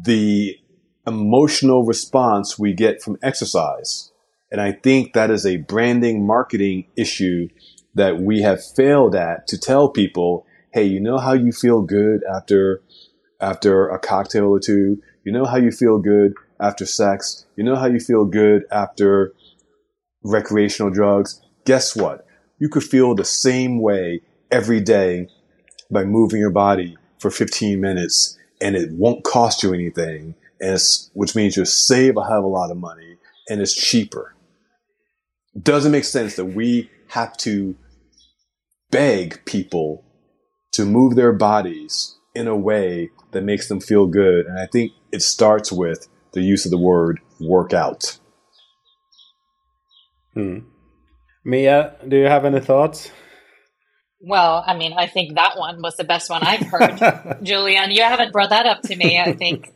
the 0.00 0.56
emotional 1.06 1.84
response 1.84 2.58
we 2.58 2.72
get 2.72 3.02
from 3.02 3.18
exercise. 3.22 4.10
And 4.50 4.60
I 4.60 4.72
think 4.72 5.12
that 5.12 5.30
is 5.30 5.44
a 5.44 5.58
branding 5.58 6.26
marketing 6.26 6.86
issue 6.96 7.48
that 7.94 8.20
we 8.20 8.42
have 8.42 8.64
failed 8.64 9.14
at 9.14 9.46
to 9.48 9.58
tell 9.58 9.88
people, 9.88 10.46
hey, 10.72 10.84
you 10.84 11.00
know 11.00 11.18
how 11.18 11.32
you 11.32 11.52
feel 11.52 11.82
good 11.82 12.22
after 12.24 12.82
after 13.40 13.88
a 13.88 13.98
cocktail 13.98 14.46
or 14.46 14.60
two? 14.60 15.02
You 15.24 15.32
know 15.32 15.44
how 15.44 15.56
you 15.56 15.70
feel 15.70 15.98
good 15.98 16.34
after 16.60 16.86
sex? 16.86 17.46
You 17.56 17.64
know 17.64 17.76
how 17.76 17.86
you 17.86 18.00
feel 18.00 18.24
good 18.24 18.64
after 18.70 19.34
recreational 20.22 20.92
drugs? 20.92 21.40
Guess 21.64 21.96
what? 21.96 22.26
You 22.58 22.68
could 22.68 22.84
feel 22.84 23.14
the 23.14 23.24
same 23.24 23.80
way 23.82 24.20
every 24.50 24.80
day 24.80 25.28
by 25.90 26.04
moving 26.04 26.40
your 26.40 26.50
body 26.50 26.96
for 27.18 27.30
15 27.30 27.80
minutes 27.80 28.38
and 28.62 28.76
it 28.76 28.90
won't 28.92 29.24
cost 29.24 29.62
you 29.62 29.74
anything. 29.74 30.34
And 30.60 30.80
which 31.14 31.34
means 31.34 31.56
you'll 31.56 31.66
save 31.66 32.16
a 32.16 32.24
hell 32.24 32.38
of 32.38 32.44
a 32.44 32.48
lot 32.48 32.70
of 32.70 32.76
money 32.76 33.16
and 33.48 33.60
it's 33.60 33.74
cheaper. 33.74 34.34
Doesn't 35.60 35.92
make 35.92 36.04
sense 36.04 36.36
that 36.36 36.46
we 36.46 36.88
have 37.08 37.36
to 37.38 37.76
beg 38.90 39.44
people 39.44 40.04
to 40.72 40.84
move 40.84 41.16
their 41.16 41.32
bodies 41.32 42.16
in 42.34 42.46
a 42.46 42.56
way 42.56 43.10
that 43.32 43.42
makes 43.42 43.68
them 43.68 43.80
feel 43.80 44.06
good. 44.06 44.46
And 44.46 44.58
I 44.58 44.66
think 44.66 44.92
it 45.10 45.22
starts 45.22 45.70
with 45.72 46.08
the 46.32 46.40
use 46.40 46.64
of 46.64 46.70
the 46.70 46.78
word 46.78 47.20
workout. 47.40 48.18
Hmm. 50.34 50.60
Mia, 51.44 51.96
do 52.06 52.16
you 52.16 52.26
have 52.26 52.44
any 52.44 52.60
thoughts? 52.60 53.10
Well, 54.22 54.62
I 54.64 54.76
mean, 54.76 54.92
I 54.96 55.08
think 55.08 55.34
that 55.34 55.58
one 55.58 55.82
was 55.82 55.96
the 55.96 56.04
best 56.04 56.30
one 56.30 56.42
I've 56.42 56.66
heard. 56.66 57.38
Julian, 57.42 57.90
you 57.90 58.02
haven't 58.02 58.32
brought 58.32 58.50
that 58.50 58.66
up 58.66 58.82
to 58.82 58.96
me. 58.96 59.18
I 59.18 59.32
think 59.36 59.72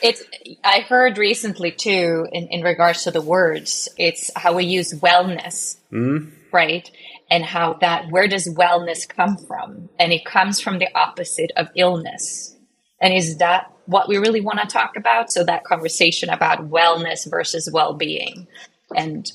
it's, 0.00 0.22
I 0.62 0.80
heard 0.80 1.18
recently 1.18 1.72
too, 1.72 2.26
in, 2.32 2.46
in 2.48 2.62
regards 2.62 3.04
to 3.04 3.10
the 3.10 3.20
words, 3.20 3.88
it's 3.98 4.30
how 4.36 4.54
we 4.54 4.64
use 4.64 4.92
wellness, 4.92 5.76
hmm? 5.90 6.28
right? 6.52 6.88
And 7.28 7.44
how 7.44 7.74
that, 7.74 8.10
where 8.10 8.28
does 8.28 8.48
wellness 8.48 9.08
come 9.08 9.36
from? 9.36 9.88
And 9.98 10.12
it 10.12 10.24
comes 10.24 10.60
from 10.60 10.78
the 10.78 10.88
opposite 10.96 11.50
of 11.56 11.68
illness. 11.74 12.56
And 13.00 13.12
is 13.12 13.38
that 13.38 13.72
what 13.86 14.08
we 14.08 14.18
really 14.18 14.40
want 14.40 14.60
to 14.60 14.66
talk 14.66 14.96
about? 14.96 15.32
So 15.32 15.42
that 15.42 15.64
conversation 15.64 16.28
about 16.28 16.70
wellness 16.70 17.28
versus 17.28 17.68
well-being 17.72 18.46
and 18.94 19.30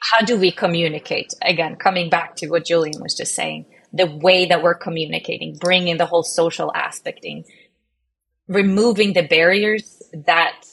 how 0.00 0.24
do 0.24 0.38
we 0.38 0.50
communicate? 0.50 1.32
Again, 1.42 1.76
coming 1.76 2.10
back 2.10 2.36
to 2.36 2.48
what 2.48 2.66
Julian 2.66 3.00
was 3.00 3.14
just 3.14 3.34
saying, 3.34 3.66
the 3.92 4.06
way 4.06 4.46
that 4.46 4.62
we're 4.62 4.74
communicating, 4.74 5.56
bringing 5.56 5.96
the 5.96 6.06
whole 6.06 6.22
social 6.22 6.72
aspect 6.74 7.20
in, 7.22 7.44
removing 8.48 9.12
the 9.12 9.22
barriers 9.22 10.02
that 10.12 10.64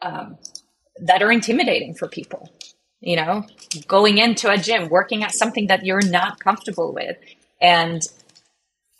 um, 0.00 0.38
that 1.00 1.22
are 1.22 1.30
intimidating 1.30 1.94
for 1.94 2.08
people. 2.08 2.50
You 3.00 3.16
know, 3.16 3.46
going 3.86 4.18
into 4.18 4.50
a 4.50 4.56
gym, 4.56 4.88
working 4.88 5.22
at 5.22 5.32
something 5.32 5.68
that 5.68 5.84
you're 5.84 6.04
not 6.04 6.40
comfortable 6.40 6.92
with, 6.92 7.16
and 7.60 8.02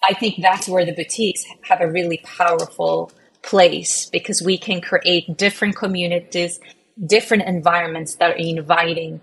I 0.08 0.14
think 0.14 0.36
that's 0.40 0.68
where 0.68 0.84
the 0.84 0.92
boutiques 0.92 1.44
have 1.62 1.80
a 1.80 1.90
really 1.90 2.20
powerful 2.22 3.10
place 3.42 4.08
because 4.10 4.40
we 4.42 4.56
can 4.56 4.80
create 4.80 5.36
different 5.36 5.74
communities, 5.74 6.60
different 7.04 7.44
environments 7.44 8.14
that 8.16 8.30
are 8.30 8.34
inviting 8.34 9.20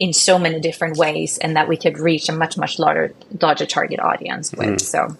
in 0.00 0.14
so 0.14 0.38
many 0.38 0.58
different 0.58 0.96
ways 0.96 1.38
and 1.38 1.56
that 1.56 1.68
we 1.68 1.76
could 1.76 1.98
reach 1.98 2.28
a 2.28 2.32
much 2.32 2.56
much 2.56 2.78
larger 2.78 3.14
larger 3.40 3.66
target 3.66 4.00
audience 4.00 4.52
with 4.52 4.68
mm. 4.68 4.80
so 4.80 5.16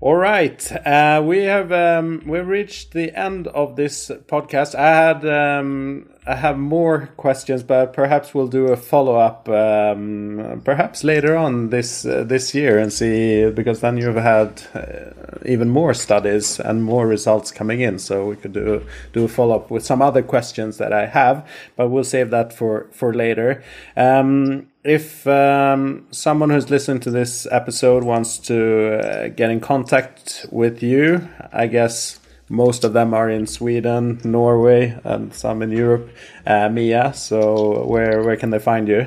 All 0.00 0.14
right, 0.14 0.70
uh, 0.86 1.20
we 1.24 1.38
have 1.38 1.72
um, 1.72 2.22
we 2.24 2.38
reached 2.38 2.92
the 2.92 3.12
end 3.18 3.48
of 3.48 3.74
this 3.74 4.12
podcast. 4.28 4.76
I 4.76 4.94
had 4.94 5.26
um, 5.26 6.08
I 6.24 6.36
have 6.36 6.56
more 6.56 7.08
questions, 7.16 7.64
but 7.64 7.94
perhaps 7.94 8.32
we'll 8.32 8.46
do 8.46 8.68
a 8.68 8.76
follow 8.76 9.16
up, 9.16 9.48
um, 9.48 10.62
perhaps 10.64 11.02
later 11.02 11.36
on 11.36 11.70
this 11.70 12.06
uh, 12.06 12.22
this 12.22 12.54
year, 12.54 12.78
and 12.78 12.92
see 12.92 13.50
because 13.50 13.80
then 13.80 13.96
you've 13.96 14.14
had 14.14 14.62
uh, 14.72 15.40
even 15.44 15.68
more 15.68 15.94
studies 15.94 16.60
and 16.60 16.84
more 16.84 17.08
results 17.08 17.50
coming 17.50 17.80
in. 17.80 17.98
So 17.98 18.24
we 18.24 18.36
could 18.36 18.52
do 18.52 18.86
do 19.12 19.24
a 19.24 19.28
follow 19.28 19.56
up 19.56 19.68
with 19.68 19.84
some 19.84 20.00
other 20.00 20.22
questions 20.22 20.78
that 20.78 20.92
I 20.92 21.06
have, 21.06 21.44
but 21.74 21.88
we'll 21.88 22.04
save 22.04 22.30
that 22.30 22.52
for 22.52 22.86
for 22.92 23.12
later. 23.12 23.64
Um, 23.96 24.68
if 24.88 25.26
um, 25.26 26.06
someone 26.10 26.50
who's 26.50 26.70
listened 26.70 27.02
to 27.02 27.10
this 27.10 27.46
episode 27.50 28.04
wants 28.04 28.38
to 28.38 28.98
uh, 28.98 29.28
get 29.28 29.50
in 29.50 29.60
contact 29.60 30.46
with 30.50 30.82
you, 30.82 31.28
I 31.52 31.66
guess 31.66 32.18
most 32.48 32.84
of 32.84 32.94
them 32.94 33.12
are 33.12 33.28
in 33.28 33.46
Sweden, 33.46 34.20
Norway, 34.24 34.98
and 35.04 35.34
some 35.34 35.60
in 35.62 35.70
Europe. 35.70 36.08
Uh, 36.46 36.70
Mia, 36.70 37.12
so 37.12 37.84
where 37.86 38.22
where 38.22 38.36
can 38.36 38.50
they 38.50 38.58
find 38.58 38.88
you? 38.88 39.06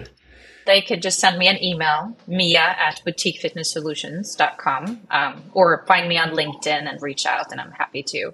they 0.67 0.79
could 0.79 1.01
just 1.01 1.19
send 1.19 1.39
me 1.39 1.47
an 1.47 1.61
email 1.63 2.15
mia 2.27 2.59
at 2.59 3.01
boutiquefitnesssolutions.com 3.05 5.01
um, 5.09 5.43
or 5.53 5.84
find 5.88 6.07
me 6.07 6.19
on 6.19 6.29
linkedin 6.29 6.88
and 6.88 7.01
reach 7.01 7.25
out 7.25 7.51
and 7.51 7.59
i'm 7.59 7.71
happy 7.71 8.03
to 8.03 8.32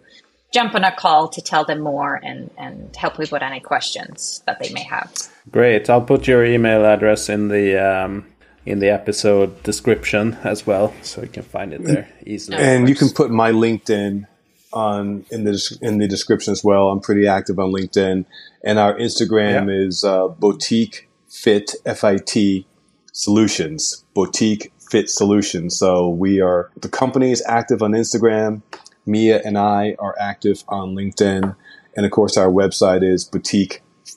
jump 0.51 0.75
on 0.75 0.83
a 0.83 0.91
call 0.91 1.29
to 1.29 1.41
tell 1.41 1.63
them 1.63 1.79
more 1.79 2.19
and, 2.21 2.51
and 2.57 2.93
help 2.95 3.17
with 3.17 3.31
any 3.33 3.61
questions 3.61 4.43
that 4.45 4.59
they 4.59 4.69
may 4.73 4.83
have 4.83 5.11
Great. 5.51 5.89
I'll 5.89 6.01
put 6.01 6.27
your 6.27 6.43
email 6.45 6.85
address 6.85 7.29
in 7.29 7.47
the 7.47 7.77
um, 7.77 8.25
in 8.65 8.79
the 8.79 8.89
episode 8.89 9.63
description 9.63 10.37
as 10.43 10.67
well, 10.67 10.93
so 11.01 11.21
you 11.21 11.29
can 11.29 11.43
find 11.43 11.73
it 11.73 11.83
there 11.83 12.09
easily. 12.25 12.57
And 12.57 12.89
you 12.89 12.95
can 12.95 13.09
put 13.09 13.31
my 13.31 13.51
LinkedIn 13.51 14.27
on 14.73 15.25
in 15.31 15.45
the 15.45 15.77
in 15.81 15.99
the 15.99 16.07
description 16.07 16.51
as 16.51 16.63
well. 16.63 16.89
I'm 16.89 16.99
pretty 16.99 17.27
active 17.27 17.59
on 17.59 17.71
LinkedIn, 17.71 18.25
and 18.63 18.79
our 18.79 18.95
Instagram 18.97 19.67
Yeah. 19.67 19.87
is 19.87 20.03
uh, 20.03 20.27
boutique 20.27 21.07
fit 21.29 21.75
f 21.85 22.03
i 22.03 22.17
t 22.17 22.67
solutions. 23.13 24.03
Boutique 24.13 24.73
fit 24.91 25.09
solutions. 25.09 25.77
So 25.77 26.09
we 26.09 26.41
are 26.41 26.69
the 26.81 26.89
company 26.89 27.31
is 27.31 27.43
active 27.47 27.81
on 27.81 27.91
Instagram. 27.91 28.61
Mia 29.05 29.41
and 29.45 29.57
I 29.57 29.95
are 29.99 30.15
active 30.19 30.65
on 30.67 30.93
LinkedIn, 30.93 31.55
and 31.95 32.05
of 32.05 32.11
course 32.11 32.35
our 32.35 32.49
website 32.49 33.09
is 33.09 33.23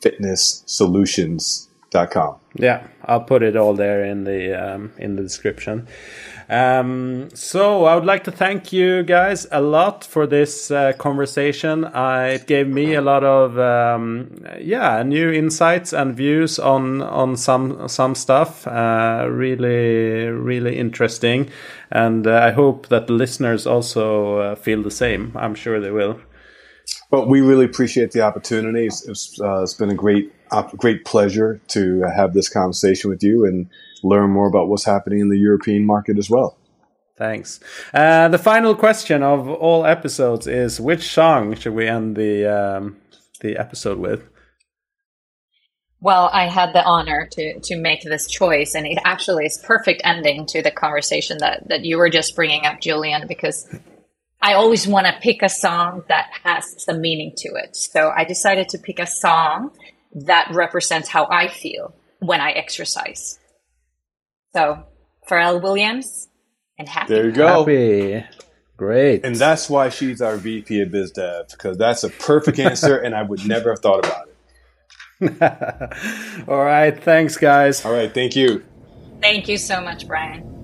boutiquefitnesssolutions.com. 0.00 2.36
Yeah, 2.54 2.86
I'll 3.04 3.22
put 3.22 3.42
it 3.42 3.56
all 3.56 3.74
there 3.74 4.04
in 4.04 4.22
the 4.24 4.54
um, 4.54 4.92
in 4.98 5.16
the 5.16 5.22
description. 5.22 5.88
Um, 6.48 7.28
so 7.32 7.84
I 7.84 7.94
would 7.94 8.04
like 8.04 8.24
to 8.24 8.32
thank 8.32 8.72
you 8.72 9.04
guys 9.04 9.46
a 9.52 9.60
lot 9.60 10.04
for 10.04 10.26
this 10.26 10.72
uh, 10.72 10.94
conversation. 10.94 11.84
Uh, 11.84 12.32
it 12.34 12.48
gave 12.48 12.66
me 12.66 12.94
a 12.94 13.00
lot 13.00 13.22
of 13.22 13.56
um, 13.56 14.44
yeah 14.58 15.04
new 15.04 15.30
insights 15.30 15.92
and 15.92 16.16
views 16.16 16.58
on 16.58 17.02
on 17.02 17.36
some 17.36 17.88
some 17.88 18.16
stuff. 18.16 18.66
Uh, 18.66 19.28
really 19.30 20.26
really 20.26 20.76
interesting, 20.76 21.48
and 21.90 22.26
uh, 22.26 22.40
I 22.42 22.50
hope 22.50 22.88
that 22.88 23.06
the 23.06 23.12
listeners 23.12 23.64
also 23.66 24.38
uh, 24.38 24.54
feel 24.56 24.82
the 24.82 24.90
same. 24.90 25.32
I'm 25.36 25.54
sure 25.54 25.78
they 25.80 25.92
will. 25.92 26.18
Well, 27.10 27.26
we 27.26 27.40
really 27.40 27.64
appreciate 27.64 28.12
the 28.12 28.22
opportunity. 28.22 28.86
It's, 28.86 29.06
it's, 29.08 29.40
uh, 29.40 29.62
it's 29.62 29.74
been 29.74 29.90
a 29.90 29.94
great, 29.94 30.32
op- 30.52 30.76
great 30.76 31.04
pleasure 31.04 31.60
to 31.68 32.02
have 32.02 32.34
this 32.34 32.48
conversation 32.48 33.10
with 33.10 33.22
you, 33.22 33.44
and 33.44 33.68
learn 34.02 34.30
more 34.30 34.46
about 34.46 34.68
what's 34.68 34.84
happening 34.84 35.20
in 35.20 35.28
the 35.28 35.38
European 35.38 35.84
market 35.84 36.18
as 36.18 36.30
well. 36.30 36.56
Thanks. 37.16 37.60
Uh, 37.92 38.28
the 38.28 38.38
final 38.38 38.74
question 38.74 39.22
of 39.22 39.48
all 39.48 39.84
episodes 39.84 40.46
is: 40.46 40.80
Which 40.80 41.02
song 41.02 41.54
should 41.54 41.74
we 41.74 41.86
end 41.86 42.16
the 42.16 42.46
um, 42.46 42.96
the 43.40 43.58
episode 43.58 43.98
with? 43.98 44.22
Well, 46.00 46.30
I 46.32 46.46
had 46.46 46.72
the 46.72 46.82
honor 46.82 47.28
to 47.32 47.60
to 47.60 47.76
make 47.76 48.02
this 48.04 48.26
choice, 48.26 48.74
and 48.74 48.86
it 48.86 48.98
actually 49.04 49.44
is 49.44 49.58
perfect 49.62 50.00
ending 50.02 50.46
to 50.46 50.62
the 50.62 50.70
conversation 50.70 51.36
that 51.38 51.68
that 51.68 51.84
you 51.84 51.98
were 51.98 52.08
just 52.08 52.34
bringing 52.34 52.64
up, 52.64 52.80
Julian, 52.80 53.26
because 53.26 53.68
I 54.42 54.54
always 54.54 54.86
want 54.86 55.06
to 55.06 55.12
pick 55.20 55.42
a 55.42 55.48
song 55.48 56.04
that 56.08 56.30
has 56.44 56.82
some 56.82 57.00
meaning 57.00 57.32
to 57.38 57.48
it. 57.54 57.76
So 57.76 58.10
I 58.14 58.24
decided 58.24 58.70
to 58.70 58.78
pick 58.78 58.98
a 58.98 59.06
song 59.06 59.70
that 60.14 60.50
represents 60.52 61.08
how 61.08 61.26
I 61.30 61.48
feel 61.48 61.94
when 62.20 62.40
I 62.40 62.52
exercise. 62.52 63.38
So, 64.52 64.84
Pharrell 65.28 65.62
Williams 65.62 66.28
and 66.78 66.88
Happy. 66.88 67.14
There 67.14 67.26
you 67.26 67.32
go. 67.32 67.60
Happy. 67.60 68.24
Great. 68.76 69.24
And 69.24 69.36
that's 69.36 69.68
why 69.68 69.90
she's 69.90 70.22
our 70.22 70.36
VP 70.36 70.80
of 70.80 70.90
Biz 70.90 71.12
Dev, 71.12 71.48
because 71.50 71.76
that's 71.76 72.02
a 72.02 72.08
perfect 72.08 72.58
answer, 72.58 72.96
and 72.96 73.14
I 73.14 73.22
would 73.22 73.46
never 73.46 73.70
have 73.70 73.80
thought 73.80 74.06
about 74.06 74.28
it. 75.20 76.44
All 76.48 76.64
right. 76.64 76.98
Thanks, 77.02 77.36
guys. 77.36 77.84
All 77.84 77.92
right. 77.92 78.12
Thank 78.12 78.34
you. 78.36 78.64
Thank 79.20 79.48
you 79.48 79.58
so 79.58 79.82
much, 79.82 80.08
Brian. 80.08 80.59